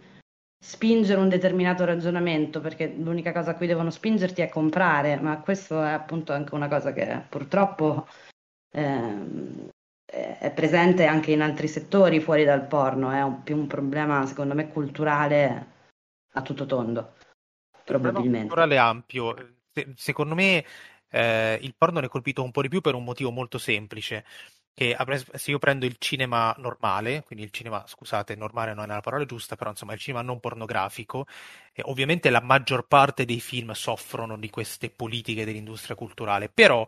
spingere 0.58 1.20
un 1.20 1.28
determinato 1.28 1.84
ragionamento, 1.84 2.60
perché 2.60 2.88
l'unica 2.88 3.32
cosa 3.32 3.52
a 3.52 3.54
cui 3.54 3.66
devono 3.66 3.90
spingerti 3.90 4.40
è 4.42 4.48
comprare, 4.48 5.16
ma 5.16 5.38
questo 5.40 5.82
è 5.82 5.90
appunto 5.90 6.32
anche 6.32 6.54
una 6.54 6.68
cosa 6.68 6.92
che 6.92 7.22
purtroppo 7.28 8.08
eh, 8.70 9.70
è 10.06 10.52
presente 10.54 11.04
anche 11.04 11.32
in 11.32 11.42
altri 11.42 11.68
settori 11.68 12.20
fuori 12.20 12.44
dal 12.44 12.66
porno, 12.66 13.10
è 13.10 13.22
un, 13.22 13.42
più 13.42 13.56
un 13.56 13.66
problema 13.66 14.24
secondo 14.26 14.54
me 14.54 14.70
culturale 14.72 15.66
a 16.32 16.42
tutto 16.42 16.66
tondo, 16.66 17.14
probabilmente. 17.84 18.46
Culturale 18.46 18.78
ampio, 18.78 19.34
secondo 19.94 20.34
me 20.34 20.64
eh, 21.10 21.58
il 21.62 21.74
porno 21.76 22.00
ne 22.00 22.06
è 22.06 22.08
colpito 22.08 22.42
un 22.42 22.50
po' 22.50 22.62
di 22.62 22.68
più 22.68 22.80
per 22.80 22.94
un 22.94 23.04
motivo 23.04 23.30
molto 23.30 23.58
semplice 23.58 24.24
che 24.76 24.94
se 25.36 25.50
io 25.52 25.58
prendo 25.58 25.86
il 25.86 25.96
cinema 25.98 26.54
normale, 26.58 27.22
quindi 27.24 27.46
il 27.46 27.50
cinema, 27.50 27.82
scusate, 27.86 28.36
normale 28.36 28.74
non 28.74 28.84
è 28.84 28.88
la 28.88 29.00
parola 29.00 29.24
giusta, 29.24 29.56
però 29.56 29.70
insomma 29.70 29.94
il 29.94 29.98
cinema 29.98 30.22
non 30.22 30.38
pornografico, 30.38 31.26
eh, 31.72 31.80
ovviamente 31.86 32.28
la 32.28 32.42
maggior 32.42 32.86
parte 32.86 33.24
dei 33.24 33.40
film 33.40 33.72
soffrono 33.72 34.36
di 34.36 34.50
queste 34.50 34.90
politiche 34.90 35.46
dell'industria 35.46 35.96
culturale, 35.96 36.50
però 36.50 36.86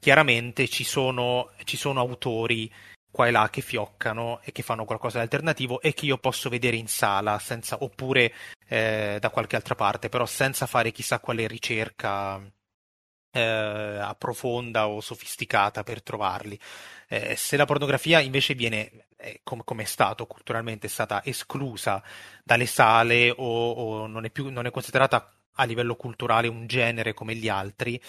chiaramente 0.00 0.68
ci 0.68 0.84
sono, 0.84 1.50
ci 1.64 1.76
sono 1.76 2.00
autori 2.00 2.72
qua 3.10 3.26
e 3.26 3.30
là 3.30 3.50
che 3.50 3.60
fioccano 3.60 4.40
e 4.42 4.50
che 4.50 4.62
fanno 4.62 4.86
qualcosa 4.86 5.18
di 5.18 5.24
alternativo 5.24 5.82
e 5.82 5.92
che 5.92 6.06
io 6.06 6.16
posso 6.16 6.48
vedere 6.48 6.76
in 6.76 6.86
sala 6.88 7.38
senza, 7.38 7.76
oppure 7.82 8.32
eh, 8.66 9.18
da 9.20 9.28
qualche 9.28 9.56
altra 9.56 9.74
parte, 9.74 10.08
però 10.08 10.24
senza 10.24 10.64
fare 10.64 10.92
chissà 10.92 11.20
quale 11.20 11.46
ricerca 11.46 12.40
eh, 13.30 14.14
profonda 14.18 14.88
o 14.88 15.00
sofisticata 15.00 15.82
per 15.82 16.02
trovarli. 16.02 16.58
Eh, 17.08 17.36
se 17.36 17.56
la 17.56 17.64
pornografia 17.64 18.20
invece 18.20 18.54
viene, 18.54 19.06
eh, 19.16 19.40
com- 19.42 19.64
come 19.64 19.82
è 19.82 19.86
stato 19.86 20.26
culturalmente, 20.26 20.86
è 20.86 20.90
stata 20.90 21.24
esclusa 21.24 22.02
dalle 22.42 22.66
sale 22.66 23.30
o, 23.30 23.70
o 23.70 24.06
non, 24.06 24.24
è 24.24 24.30
più, 24.30 24.50
non 24.50 24.66
è 24.66 24.70
considerata 24.70 25.32
a 25.52 25.64
livello 25.64 25.96
culturale 25.96 26.48
un 26.48 26.66
genere 26.66 27.14
come 27.14 27.34
gli 27.34 27.48
altri, 27.48 28.00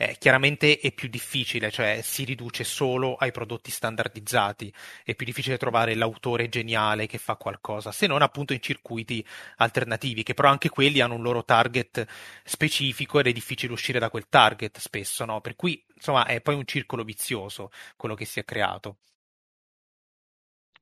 eh, 0.00 0.16
chiaramente 0.16 0.78
è 0.78 0.92
più 0.92 1.08
difficile, 1.08 1.72
cioè 1.72 2.00
si 2.02 2.22
riduce 2.22 2.62
solo 2.62 3.16
ai 3.16 3.32
prodotti 3.32 3.72
standardizzati, 3.72 4.72
è 5.02 5.16
più 5.16 5.26
difficile 5.26 5.58
trovare 5.58 5.96
l'autore 5.96 6.48
geniale 6.48 7.06
che 7.08 7.18
fa 7.18 7.34
qualcosa, 7.34 7.90
se 7.90 8.06
non 8.06 8.22
appunto 8.22 8.52
in 8.52 8.62
circuiti 8.62 9.26
alternativi, 9.56 10.22
che 10.22 10.34
però 10.34 10.50
anche 10.50 10.68
quelli 10.68 11.00
hanno 11.00 11.14
un 11.16 11.22
loro 11.22 11.44
target 11.44 12.06
specifico 12.44 13.18
ed 13.18 13.26
è 13.26 13.32
difficile 13.32 13.72
uscire 13.72 13.98
da 13.98 14.08
quel 14.08 14.28
target 14.28 14.78
spesso, 14.78 15.24
no? 15.24 15.40
Per 15.40 15.56
cui 15.56 15.84
insomma 15.94 16.26
è 16.26 16.40
poi 16.40 16.54
un 16.54 16.64
circolo 16.64 17.02
vizioso 17.02 17.70
quello 17.96 18.14
che 18.14 18.24
si 18.24 18.38
è 18.38 18.44
creato. 18.44 18.98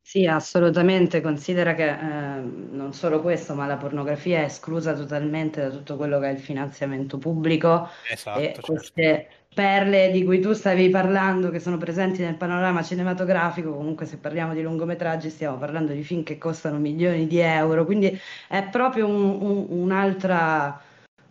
Sì, 0.09 0.25
assolutamente. 0.25 1.21
Considera 1.21 1.75
che 1.75 1.89
eh, 1.89 1.97
non 2.41 2.93
solo 2.93 3.21
questo, 3.21 3.55
ma 3.55 3.67
la 3.67 3.77
pornografia 3.77 4.39
è 4.39 4.45
esclusa 4.45 4.95
totalmente 4.95 5.61
da 5.61 5.69
tutto 5.69 5.97
quello 5.97 6.21
che 6.21 6.29
è 6.29 6.31
il 6.31 6.39
finanziamento 6.39 7.19
pubblico 7.19 7.89
esatto, 8.09 8.39
e 8.39 8.45
certo. 8.45 8.61
queste 8.61 9.29
perle 9.53 10.13
di 10.13 10.23
cui 10.25 10.39
tu 10.39 10.53
stavi 10.53 10.91
parlando, 10.91 11.51
che 11.51 11.59
sono 11.59 11.77
presenti 11.77 12.23
nel 12.23 12.37
panorama 12.37 12.85
cinematografico, 12.85 13.75
comunque 13.75 14.07
se 14.07 14.19
parliamo 14.19 14.55
di 14.55 14.63
lungometraggi 14.63 15.29
stiamo 15.29 15.59
parlando 15.59 15.93
di 15.93 16.05
film 16.05 16.23
che 16.23 16.39
costano 16.39 16.79
milioni 16.79 17.27
di 17.27 17.39
euro, 17.41 17.85
quindi 17.85 18.17
è 18.47 18.63
proprio 18.63 19.09
un, 19.09 19.39
un, 19.41 19.67
un'altra 19.71 20.81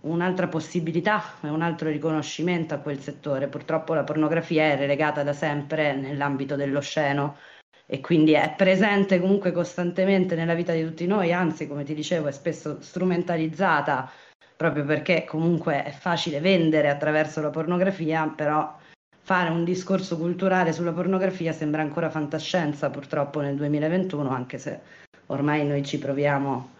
un'altra 0.01 0.47
possibilità 0.47 1.23
e 1.41 1.47
un 1.47 1.61
altro 1.61 1.89
riconoscimento 1.89 2.73
a 2.73 2.79
quel 2.79 2.99
settore. 2.99 3.47
Purtroppo 3.47 3.93
la 3.93 4.03
pornografia 4.03 4.65
è 4.65 4.77
relegata 4.77 5.23
da 5.23 5.33
sempre 5.33 5.95
nell'ambito 5.95 6.55
dell'osceno 6.55 7.37
e 7.85 7.99
quindi 8.01 8.33
è 8.33 8.53
presente 8.55 9.19
comunque 9.19 9.51
costantemente 9.51 10.35
nella 10.35 10.55
vita 10.55 10.73
di 10.73 10.83
tutti 10.83 11.05
noi, 11.05 11.31
anzi, 11.31 11.67
come 11.67 11.83
ti 11.83 11.93
dicevo, 11.93 12.27
è 12.27 12.31
spesso 12.31 12.81
strumentalizzata 12.81 14.11
proprio 14.55 14.85
perché 14.85 15.25
comunque 15.25 15.83
è 15.83 15.91
facile 15.91 16.39
vendere 16.39 16.89
attraverso 16.89 17.41
la 17.41 17.49
pornografia, 17.49 18.27
però 18.27 18.77
fare 19.21 19.49
un 19.49 19.63
discorso 19.63 20.17
culturale 20.17 20.71
sulla 20.71 20.93
pornografia 20.93 21.51
sembra 21.51 21.81
ancora 21.81 22.09
fantascienza 22.09 22.89
purtroppo 22.89 23.41
nel 23.41 23.55
2021, 23.55 24.29
anche 24.29 24.57
se 24.57 24.79
ormai 25.27 25.65
noi 25.65 25.83
ci 25.83 25.99
proviamo 25.99 26.73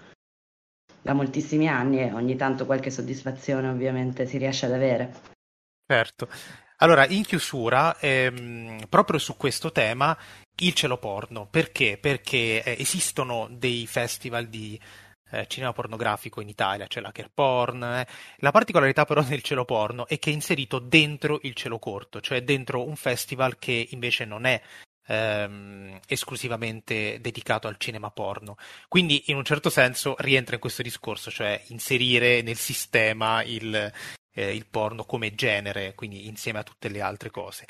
da 1.02 1.14
moltissimi 1.14 1.68
anni 1.68 2.00
e 2.00 2.14
ogni 2.14 2.36
tanto 2.36 2.66
qualche 2.66 2.90
soddisfazione 2.90 3.68
ovviamente 3.68 4.26
si 4.26 4.38
riesce 4.38 4.66
ad 4.66 4.74
avere. 4.74 5.14
Certo. 5.86 6.28
Allora, 6.78 7.08
in 7.08 7.24
chiusura, 7.24 7.98
ehm, 8.00 8.88
proprio 8.90 9.20
su 9.20 9.38
questo 9.38 9.72
tema, 9.72 10.18
il 10.58 10.74
cielo 10.74 10.98
porno. 10.98 11.48
Perché? 11.48 11.98
Perché 11.98 12.64
eh, 12.64 12.76
esistono 12.80 13.48
dei 13.52 13.88
festival 13.88 14.48
di 14.48 14.80
eh, 15.32 15.48
cinema 15.48 15.74
pornografico 15.74 16.42
in 16.42 16.50
Italia, 16.50 16.88
c'è 16.88 17.02
la 17.02 17.12
Care 17.12 17.32
Porn. 17.34 17.84
Eh. 17.84 18.08
La 18.38 18.52
particolarità 18.52 19.06
però 19.06 19.22
del 19.22 19.42
cielo 19.42 19.66
porno 19.66 20.08
è 20.08 20.20
che 20.20 20.30
è 20.30 20.34
inserito 20.34 20.80
dentro 20.80 21.40
il 21.44 21.54
cielo 21.54 21.80
corto, 21.80 22.22
cioè 22.22 22.44
dentro 22.44 22.86
un 22.86 22.96
festival 22.96 23.58
che 23.58 23.88
invece 23.92 24.26
non 24.26 24.46
è 24.46 24.62
ehm, 25.08 26.00
esclusivamente 26.08 27.20
dedicato 27.22 27.68
al 27.68 27.78
cinema 27.78 28.12
porno. 28.12 28.56
Quindi 28.88 29.24
in 29.28 29.38
un 29.38 29.44
certo 29.44 29.70
senso 29.70 30.16
rientra 30.20 30.56
in 30.56 30.62
questo 30.62 30.82
discorso, 30.82 31.32
cioè 31.32 31.62
inserire 31.68 32.42
nel 32.42 32.58
sistema 32.58 33.44
il, 33.44 33.92
eh, 34.34 34.56
il 34.56 34.66
porno 34.68 35.06
come 35.06 35.36
genere, 35.36 35.96
quindi 35.96 36.28
insieme 36.28 36.60
a 36.60 36.64
tutte 36.64 36.90
le 36.90 37.02
altre 37.02 37.30
cose. 37.30 37.66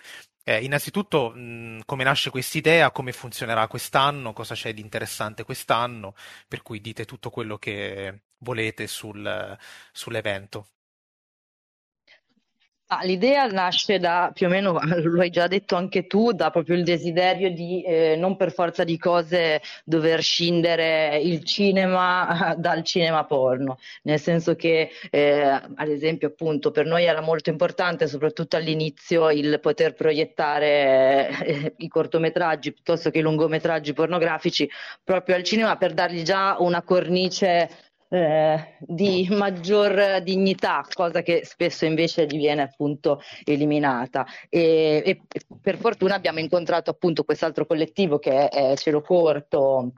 Eh, 0.48 0.64
innanzitutto, 0.64 1.32
mh, 1.32 1.82
come 1.86 2.04
nasce 2.04 2.30
quest'idea, 2.30 2.92
come 2.92 3.12
funzionerà 3.12 3.68
quest'anno, 3.68 4.32
cosa 4.34 4.54
c'è 4.54 4.74
di 4.74 4.82
interessante 4.82 5.44
quest'anno, 5.44 6.14
per 6.48 6.62
cui 6.62 6.82
dite 6.82 7.06
tutto 7.06 7.32
quello 7.32 7.58
che 7.58 8.26
volete 8.38 8.86
sul, 8.88 9.58
sull'evento. 9.92 10.68
Ah, 12.88 13.04
l'idea 13.04 13.48
nasce 13.48 13.98
da 13.98 14.30
più 14.32 14.46
o 14.46 14.50
meno, 14.50 14.78
lo 15.02 15.22
hai 15.22 15.32
già 15.32 15.48
detto 15.48 15.76
anche 15.76 16.06
tu, 16.06 16.34
da 16.34 16.52
proprio 16.52 16.76
il 16.76 16.84
desiderio 16.84 17.50
di 17.50 17.82
eh, 17.84 18.16
non 18.16 18.36
per 18.38 18.54
forza 18.54 18.84
di 18.84 18.96
cose 19.00 19.60
dover 19.84 20.22
scindere 20.22 21.20
il 21.20 21.44
cinema 21.44 22.54
dal 22.60 22.84
cinema 22.84 23.26
porno, 23.26 23.80
nel 24.04 24.20
senso 24.20 24.56
che 24.56 24.92
eh, 25.10 25.42
ad 25.42 25.90
esempio 25.90 26.28
appunto 26.28 26.70
per 26.70 26.86
noi 26.86 27.06
era 27.06 27.22
molto 27.22 27.50
importante 27.50 28.06
soprattutto 28.08 28.56
all'inizio 28.56 29.32
il 29.32 29.60
poter 29.60 29.96
proiettare 29.96 31.30
eh, 31.44 31.74
i 31.78 31.88
cortometraggi 31.88 32.72
piuttosto 32.72 33.10
che 33.10 33.18
i 33.18 33.22
lungometraggi 33.24 33.94
pornografici 33.94 34.70
proprio 35.04 35.36
al 35.36 35.44
cinema 35.44 35.76
per 35.78 35.94
dargli 35.96 36.22
già 36.22 36.56
una 36.60 36.84
cornice 36.84 37.68
eh, 38.10 38.76
di 38.80 39.28
maggior 39.32 40.22
dignità, 40.22 40.86
cosa 40.94 41.22
che 41.22 41.42
spesso 41.46 41.86
invece 41.86 42.26
diviene 42.26 42.62
appunto 42.64 43.22
eliminata. 43.44 44.26
E, 44.50 45.04
e 45.06 45.22
per 45.62 45.78
fortuna 45.78 46.16
abbiamo 46.16 46.40
incontrato 46.40 46.90
appunto 46.92 47.24
quest'altro 47.24 47.66
collettivo 47.66 48.20
che 48.20 48.50
è 48.50 48.76
Cielo 48.78 49.02
Corto 49.02 49.94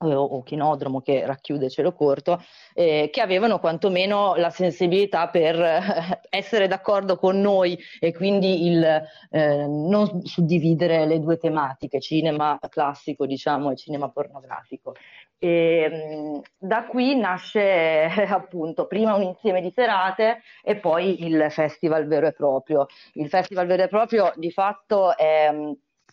o 0.00 0.42
Chinodromo 0.42 1.00
che 1.00 1.26
racchiude 1.26 1.68
Cielo 1.68 1.92
Corto, 1.92 2.40
eh, 2.74 3.08
che 3.12 3.20
avevano 3.20 3.58
quantomeno 3.58 4.36
la 4.36 4.50
sensibilità 4.50 5.28
per 5.28 5.60
eh, 5.60 6.20
essere 6.28 6.68
d'accordo 6.68 7.16
con 7.16 7.40
noi 7.40 7.76
e 7.98 8.12
quindi 8.14 8.66
il 8.66 8.84
eh, 9.30 9.66
non 9.66 10.24
suddividere 10.24 11.04
le 11.06 11.18
due 11.18 11.36
tematiche, 11.36 12.00
cinema 12.00 12.58
classico 12.68 13.26
diciamo 13.26 13.72
e 13.72 13.76
cinema 13.76 14.08
pornografico. 14.08 14.94
E, 15.40 15.88
mm, 15.90 16.38
da 16.58 16.84
qui 16.86 17.16
nasce 17.16 18.08
appunto 18.28 18.86
prima 18.86 19.14
un 19.14 19.22
insieme 19.22 19.60
di 19.60 19.72
serate 19.74 20.42
e 20.62 20.76
poi 20.76 21.24
il 21.24 21.46
festival 21.50 22.06
vero 22.06 22.26
e 22.26 22.32
proprio. 22.32 22.86
Il 23.14 23.28
festival 23.28 23.66
vero 23.66 23.84
e 23.84 23.88
proprio 23.88 24.32
di 24.36 24.50
fatto 24.50 25.16
è 25.16 25.50
mm, 25.52 25.72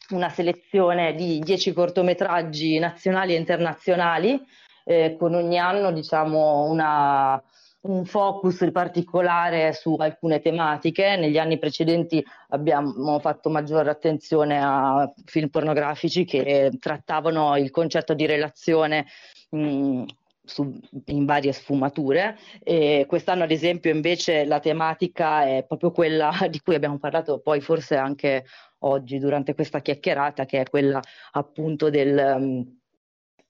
una 0.09 0.29
selezione 0.29 1.15
di 1.15 1.39
dieci 1.39 1.73
cortometraggi 1.73 2.77
nazionali 2.77 3.33
e 3.33 3.37
internazionali, 3.37 4.39
eh, 4.83 5.15
con 5.17 5.33
ogni 5.33 5.57
anno 5.57 5.91
diciamo 5.91 6.69
una, 6.69 7.41
un 7.85 8.05
focus 8.05 8.69
particolare 8.71 9.73
su 9.73 9.95
alcune 9.95 10.39
tematiche. 10.39 11.15
Negli 11.15 11.37
anni 11.37 11.57
precedenti 11.57 12.23
abbiamo 12.49 13.19
fatto 13.19 13.49
maggiore 13.49 13.89
attenzione 13.89 14.59
a 14.61 15.11
film 15.25 15.49
pornografici 15.49 16.25
che 16.25 16.71
trattavano 16.79 17.57
il 17.57 17.71
concetto 17.71 18.13
di 18.13 18.25
relazione 18.25 19.05
mh, 19.49 20.03
su, 20.43 20.79
in 21.05 21.25
varie 21.25 21.51
sfumature. 21.51 22.37
E 22.63 23.05
quest'anno, 23.07 23.43
ad 23.43 23.51
esempio, 23.51 23.91
invece 23.91 24.45
la 24.45 24.59
tematica 24.59 25.45
è 25.45 25.63
proprio 25.65 25.91
quella 25.91 26.31
di 26.49 26.59
cui 26.59 26.75
abbiamo 26.75 26.97
parlato 26.97 27.39
poi 27.39 27.61
forse 27.61 27.95
anche 27.95 28.45
oggi 28.79 29.19
durante 29.19 29.53
questa 29.53 29.81
chiacchierata, 29.81 30.45
che 30.45 30.61
è 30.61 30.69
quella 30.69 30.99
appunto 31.31 31.89
del, 31.89 32.65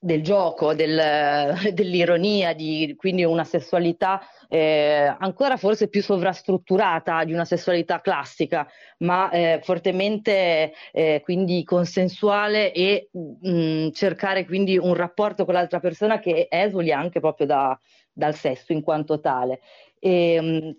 del 0.05 0.21
gioco, 0.21 0.75
del, 0.75 1.55
dell'ironia, 1.73 2.53
di 2.53 2.93
quindi 2.95 3.23
una 3.23 3.43
sessualità 3.43 4.21
eh, 4.47 5.15
ancora 5.17 5.57
forse 5.57 5.87
più 5.87 6.03
sovrastrutturata 6.03 7.23
di 7.23 7.33
una 7.33 7.43
sessualità 7.43 8.01
classica, 8.01 8.67
ma 8.99 9.31
eh, 9.31 9.59
fortemente 9.63 10.73
eh, 10.91 11.21
quindi 11.23 11.63
consensuale 11.63 12.71
e 12.71 13.09
mh, 13.11 13.49
mm, 13.49 13.89
cercare 13.91 14.45
quindi 14.45 14.77
un 14.77 14.93
rapporto 14.93 15.43
con 15.43 15.55
l'altra 15.55 15.79
persona 15.79 16.19
che 16.19 16.47
esuli 16.51 16.91
anche 16.91 17.19
proprio 17.19 17.47
da, 17.47 17.79
dal 18.13 18.35
sesso 18.35 18.73
in 18.73 18.81
quanto 18.83 19.19
tale. 19.19 19.59
E, 19.99 20.39
mh, 20.39 20.75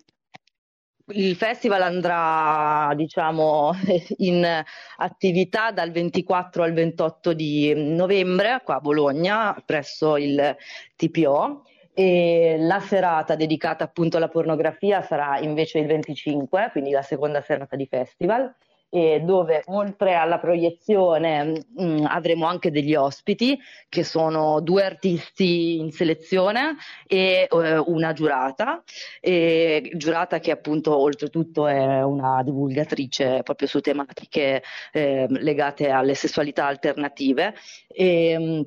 il 1.08 1.36
festival 1.36 1.82
andrà, 1.82 2.92
diciamo, 2.94 3.72
in 4.18 4.64
attività 4.96 5.70
dal 5.70 5.90
24 5.90 6.62
al 6.62 6.72
28 6.72 7.32
di 7.32 7.72
novembre 7.76 8.60
qua 8.64 8.76
a 8.76 8.80
Bologna 8.80 9.62
presso 9.64 10.16
il 10.16 10.56
TPO 10.96 11.62
e 11.94 12.56
la 12.58 12.80
serata 12.80 13.36
dedicata 13.36 13.84
appunto 13.84 14.16
alla 14.16 14.28
pornografia 14.28 15.00
sarà 15.02 15.38
invece 15.38 15.78
il 15.78 15.86
25, 15.86 16.68
quindi 16.72 16.90
la 16.90 17.02
seconda 17.02 17.40
serata 17.40 17.76
di 17.76 17.86
festival, 17.86 18.54
dove 18.88 19.62
oltre 19.66 20.14
alla 20.14 20.38
proiezione 20.38 21.64
mh, 21.74 21.84
mm, 21.84 22.04
avremo 22.06 22.46
anche 22.46 22.70
degli 22.70 22.94
ospiti 22.94 23.58
che 23.88 24.04
sono 24.04 24.60
due 24.60 24.84
artisti 24.84 25.78
in 25.78 25.90
selezione 25.90 26.76
e 27.06 27.48
eh, 27.50 27.76
una 27.78 28.12
giurata, 28.12 28.82
e, 29.20 29.90
giurata 29.94 30.38
che 30.38 30.50
appunto 30.50 30.96
oltretutto 30.96 31.66
è 31.66 32.02
una 32.02 32.42
divulgatrice 32.42 33.42
proprio 33.42 33.68
su 33.68 33.80
tematiche 33.80 34.62
eh, 34.92 35.26
legate 35.28 35.90
alle 35.90 36.14
sessualità 36.14 36.66
alternative. 36.66 37.54
E, 37.88 38.36
mm, 38.38 38.60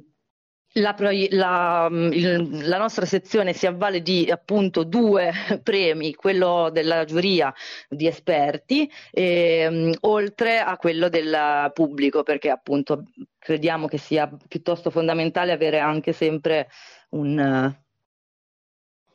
la, 0.79 0.95
la, 1.29 1.87
il, 1.91 2.67
la, 2.67 2.77
nostra 2.77 3.05
sezione 3.05 3.53
si 3.53 3.67
avvale 3.67 4.01
di 4.01 4.29
appunto 4.29 4.83
due 4.83 5.31
premi, 5.63 6.13
quello 6.15 6.69
della 6.71 7.05
giuria 7.05 7.53
di 7.87 8.07
esperti, 8.07 8.89
e, 9.11 9.95
oltre 10.01 10.59
a 10.59 10.77
quello 10.77 11.09
del 11.09 11.71
pubblico, 11.73 12.23
perché 12.23 12.49
appunto 12.49 13.05
crediamo 13.37 13.87
che 13.87 13.97
sia 13.97 14.29
piuttosto 14.47 14.89
fondamentale 14.89 15.51
avere 15.51 15.79
anche 15.79 16.13
sempre 16.13 16.69
un, 17.09 17.75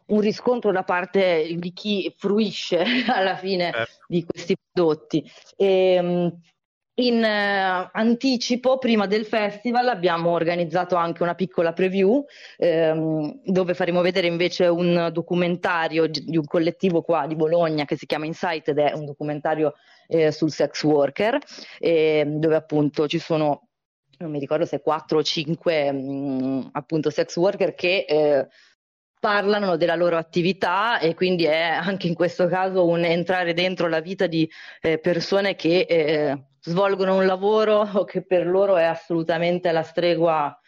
un 0.07 0.21
riscontro 0.21 0.73
da 0.73 0.83
parte 0.83 1.55
di 1.57 1.73
chi 1.73 2.13
fruisce 2.17 2.85
alla 3.09 3.37
fine 3.37 3.71
certo. 3.73 4.05
di 4.09 4.25
questi 4.25 4.57
prodotti. 4.73 5.25
E, 5.57 6.33
in 6.97 7.25
eh, 7.25 7.91
anticipo, 7.93 8.79
prima 8.79 9.07
del 9.07 9.25
festival, 9.25 9.89
abbiamo 9.89 10.31
organizzato 10.31 10.95
anche 10.95 11.23
una 11.23 11.35
piccola 11.35 11.73
preview 11.73 12.25
ehm, 12.57 13.41
dove 13.45 13.75
faremo 13.75 14.01
vedere 14.01 14.29
invece 14.29 14.67
un 14.67 15.11
documentario 15.13 16.07
di 16.07 16.37
un 16.37 16.45
collettivo 16.45 17.03
qua 17.03 17.27
di 17.27 17.35
Bologna 17.35 17.85
che 17.85 17.97
si 17.97 18.07
chiama 18.07 18.27
Insight 18.27 18.69
ed 18.69 18.79
è 18.79 18.93
un 18.93 19.07
documentario 19.07 19.75
eh, 20.07 20.31
sul 20.31 20.53
sex 20.53 20.83
worker, 20.85 21.39
eh, 21.81 22.25
dove 22.27 22.55
appunto 22.55 23.09
ci 23.09 23.19
sono, 23.19 23.69
non 24.19 24.31
mi 24.31 24.39
ricordo 24.39 24.65
se 24.65 24.81
4 24.81 25.19
o 25.19 25.23
5 25.23 25.93
mh, 25.93 25.99
mm, 25.99 26.61
appunto 26.73 27.11
sex 27.11 27.35
worker 27.37 27.75
che 27.75 28.05
eh, 28.09 28.47
parlano 29.19 29.77
della 29.77 29.95
loro 29.97 30.17
attività 30.17 30.99
e 31.01 31.15
quindi 31.15 31.45
è 31.45 31.63
anche 31.63 32.07
in 32.07 32.15
questo 32.15 32.47
caso 32.47 32.87
un 32.87 33.05
entrare 33.05 33.55
dentro 33.55 33.89
la 33.89 34.01
vita 34.01 34.27
di 34.27 34.49
eh, 34.83 34.99
persone 34.99 35.55
che 35.57 35.87
eh, 35.89 36.45
svolgono 36.65 37.17
un 37.17 37.27
lavoro 37.27 37.85
che 38.05 38.25
per 38.25 38.47
loro 38.47 38.77
è 38.77 38.85
assolutamente 38.85 39.71
la 39.73 39.83
stregua 39.83 40.59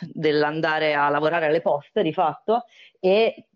dell'andare 0.00 0.94
a 0.94 1.08
lavorare 1.10 1.46
alle 1.46 1.60
poste 1.60 2.02
di 2.02 2.12
fatto 2.12 2.64
e 2.98 3.46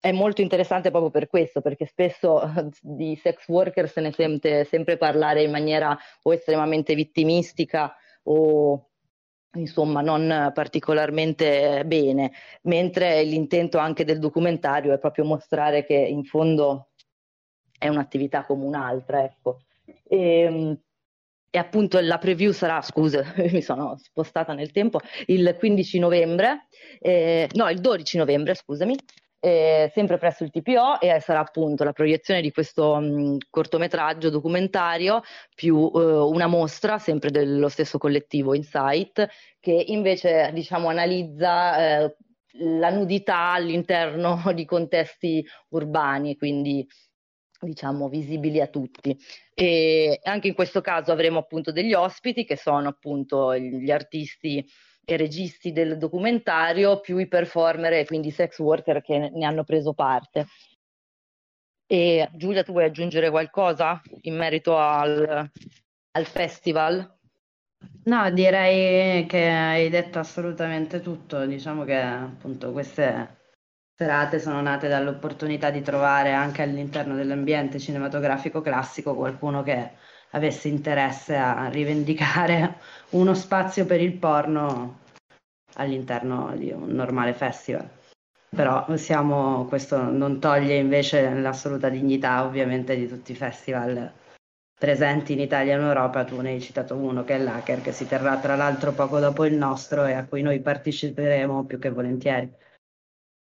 è 0.00 0.12
molto 0.12 0.42
interessante 0.42 0.90
proprio 0.90 1.10
per 1.10 1.28
questo, 1.28 1.62
perché 1.62 1.86
spesso 1.86 2.42
di 2.80 3.16
sex 3.16 3.48
worker 3.48 3.88
se 3.88 4.00
ne 4.00 4.12
sente 4.12 4.64
sempre 4.64 4.96
parlare 4.96 5.42
in 5.42 5.50
maniera 5.50 5.96
o 6.22 6.32
estremamente 6.34 6.94
vittimistica 6.94 7.94
o 8.24 8.90
insomma 9.54 10.00
non 10.00 10.50
particolarmente 10.52 11.84
bene, 11.86 12.32
mentre 12.62 13.22
l'intento 13.22 13.78
anche 13.78 14.04
del 14.04 14.18
documentario 14.18 14.92
è 14.92 14.98
proprio 14.98 15.24
mostrare 15.24 15.86
che 15.86 15.94
in 15.94 16.24
fondo 16.24 16.88
è 17.78 17.88
un'attività 17.88 18.44
come 18.44 18.64
un'altra, 18.64 19.22
ecco. 19.24 19.60
E, 20.06 20.40
ehm, 20.40 20.78
e 21.54 21.58
appunto 21.58 22.00
la 22.00 22.18
preview 22.18 22.50
sarà, 22.50 22.82
scusa, 22.82 23.22
mi 23.52 23.62
sono 23.62 23.96
spostata 23.96 24.54
nel 24.54 24.72
tempo, 24.72 24.98
il 25.26 25.54
15 25.56 26.00
novembre, 26.00 26.66
eh, 26.98 27.48
no, 27.52 27.68
il 27.68 27.78
12 27.78 28.16
novembre, 28.18 28.56
scusami, 28.56 28.96
eh, 29.38 29.88
sempre 29.94 30.18
presso 30.18 30.42
il 30.42 30.50
TPO 30.50 31.00
e 31.00 31.20
sarà 31.20 31.38
appunto 31.38 31.84
la 31.84 31.92
proiezione 31.92 32.40
di 32.40 32.50
questo 32.50 32.96
mh, 32.96 33.36
cortometraggio 33.50 34.30
documentario 34.30 35.22
più 35.54 35.92
eh, 35.94 36.00
una 36.00 36.48
mostra 36.48 36.98
sempre 36.98 37.30
dello 37.30 37.68
stesso 37.68 37.98
collettivo 37.98 38.54
Insight 38.54 39.24
che 39.60 39.84
invece 39.86 40.50
diciamo 40.52 40.88
analizza 40.88 42.02
eh, 42.02 42.16
la 42.58 42.90
nudità 42.90 43.52
all'interno 43.52 44.42
di 44.52 44.64
contesti 44.64 45.44
urbani, 45.68 46.36
quindi 46.36 46.84
diciamo 47.64 48.08
visibili 48.08 48.60
a 48.60 48.66
tutti. 48.66 49.16
E 49.54 50.20
anche 50.22 50.48
in 50.48 50.54
questo 50.54 50.80
caso 50.80 51.12
avremo 51.12 51.38
appunto 51.38 51.72
degli 51.72 51.94
ospiti 51.94 52.44
che 52.44 52.56
sono 52.56 52.88
appunto 52.88 53.56
gli 53.56 53.90
artisti 53.90 54.64
e 55.04 55.16
registi 55.16 55.72
del 55.72 55.98
documentario 55.98 57.00
più 57.00 57.18
i 57.18 57.28
performer 57.28 57.92
e 57.92 58.06
quindi 58.06 58.28
i 58.28 58.32
sex 58.32 58.58
worker 58.58 59.02
che 59.02 59.30
ne 59.32 59.44
hanno 59.44 59.64
preso 59.64 59.92
parte. 59.92 60.46
E 61.86 62.28
Giulia, 62.34 62.62
tu 62.62 62.72
vuoi 62.72 62.84
aggiungere 62.84 63.30
qualcosa 63.30 64.00
in 64.22 64.36
merito 64.36 64.76
al, 64.78 65.50
al 66.12 66.24
festival? 66.24 67.12
No, 68.04 68.30
direi 68.30 69.26
che 69.26 69.48
hai 69.48 69.90
detto 69.90 70.18
assolutamente 70.18 71.00
tutto. 71.00 71.44
Diciamo 71.44 71.84
che 71.84 71.96
appunto 71.96 72.72
queste 72.72 73.42
serate 73.96 74.40
sono 74.40 74.60
nate 74.60 74.88
dall'opportunità 74.88 75.70
di 75.70 75.80
trovare 75.80 76.32
anche 76.32 76.62
all'interno 76.62 77.14
dell'ambiente 77.14 77.78
cinematografico 77.78 78.60
classico 78.60 79.14
qualcuno 79.14 79.62
che 79.62 79.90
avesse 80.30 80.66
interesse 80.66 81.36
a 81.36 81.68
rivendicare 81.68 82.78
uno 83.10 83.34
spazio 83.34 83.86
per 83.86 84.00
il 84.00 84.14
porno 84.14 84.98
all'interno 85.74 86.54
di 86.56 86.72
un 86.72 86.88
normale 86.88 87.34
festival. 87.34 87.88
Però 88.48 88.96
siamo, 88.96 89.66
questo 89.66 90.10
non 90.10 90.40
toglie 90.40 90.76
invece 90.76 91.32
l'assoluta 91.34 91.88
dignità 91.88 92.44
ovviamente 92.44 92.96
di 92.96 93.08
tutti 93.08 93.32
i 93.32 93.36
festival 93.36 94.12
presenti 94.76 95.32
in 95.32 95.40
Italia 95.40 95.74
e 95.74 95.78
in 95.78 95.84
Europa. 95.84 96.24
Tu 96.24 96.40
ne 96.40 96.50
hai 96.50 96.60
citato 96.60 96.94
uno 96.96 97.24
che 97.24 97.34
è 97.34 97.38
l'Hacker, 97.38 97.80
che 97.80 97.92
si 97.92 98.06
terrà 98.06 98.38
tra 98.38 98.54
l'altro 98.54 98.92
poco 98.92 99.18
dopo 99.18 99.44
il 99.44 99.54
nostro 99.54 100.04
e 100.04 100.12
a 100.12 100.24
cui 100.24 100.42
noi 100.42 100.60
parteciperemo 100.60 101.64
più 101.64 101.78
che 101.78 101.90
volentieri 101.90 102.52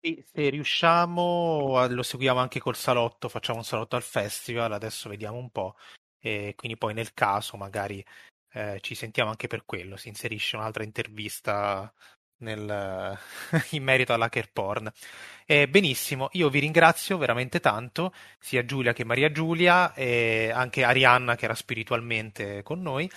se 0.04 0.50
riusciamo, 0.50 1.88
lo 1.88 2.04
seguiamo 2.04 2.40
anche 2.40 2.60
col 2.60 2.76
salotto, 2.76 3.30
facciamo 3.30 3.60
un 3.60 3.64
salotto 3.64 3.96
al 3.96 4.02
festival, 4.04 4.74
adesso 4.74 5.08
vediamo 5.08 5.38
un 5.38 5.50
po', 5.50 5.76
e 6.20 6.54
quindi 6.58 6.78
poi 6.78 6.94
nel 6.94 7.14
caso 7.14 7.56
magari 7.56 8.04
eh, 8.52 8.80
ci 8.82 8.96
sentiamo 8.96 9.30
anche 9.30 9.48
per 9.48 9.64
quello, 9.66 9.96
si 9.96 10.10
inserisce 10.10 10.58
un'altra 10.58 10.84
intervista 10.84 11.92
nel, 12.40 13.18
in 13.72 13.84
merito 13.84 14.14
all'hacker 14.14 14.52
porn. 14.52 14.92
Eh, 15.46 15.70
benissimo, 15.70 16.30
io 16.34 16.50
vi 16.50 16.60
ringrazio 16.60 17.18
veramente 17.18 17.62
tanto, 17.62 18.14
sia 18.40 18.66
Giulia 18.66 18.92
che 18.92 19.06
Maria 19.06 19.32
Giulia, 19.32 19.94
e 19.94 20.52
anche 20.54 20.84
Arianna 20.84 21.36
che 21.36 21.46
era 21.46 21.56
spiritualmente 21.56 22.62
con 22.62 22.82
noi. 22.82 23.10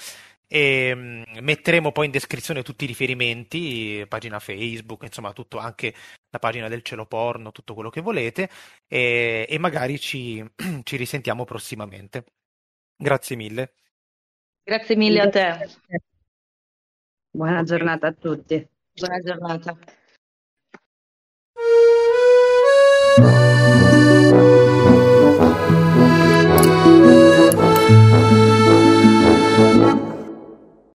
E 0.48 0.92
mm, 0.94 1.22
metteremo 1.40 1.92
poi 1.92 2.06
in 2.06 2.12
descrizione 2.12 2.62
tutti 2.62 2.84
i 2.84 2.86
riferimenti, 2.86 4.04
pagina 4.08 4.38
Facebook, 4.38 5.02
insomma, 5.02 5.32
tutto 5.32 5.58
anche 5.58 5.94
la 6.30 6.38
pagina 6.38 6.68
del 6.68 6.82
cielo 6.82 7.06
porno, 7.06 7.52
tutto 7.52 7.74
quello 7.74 7.90
che 7.90 8.00
volete, 8.00 8.48
e, 8.86 9.46
e 9.48 9.58
magari 9.58 9.98
ci, 9.98 10.44
ci 10.84 10.96
risentiamo 10.96 11.44
prossimamente. 11.44 12.24
Grazie 12.96 13.36
mille. 13.36 13.74
Grazie 14.62 14.96
mille 14.96 15.20
a 15.20 15.28
te. 15.28 15.68
Buona 17.30 17.62
giornata 17.62 18.06
a 18.08 18.12
tutti. 18.12 18.66
Buona 18.92 19.20
giornata. 19.20 19.76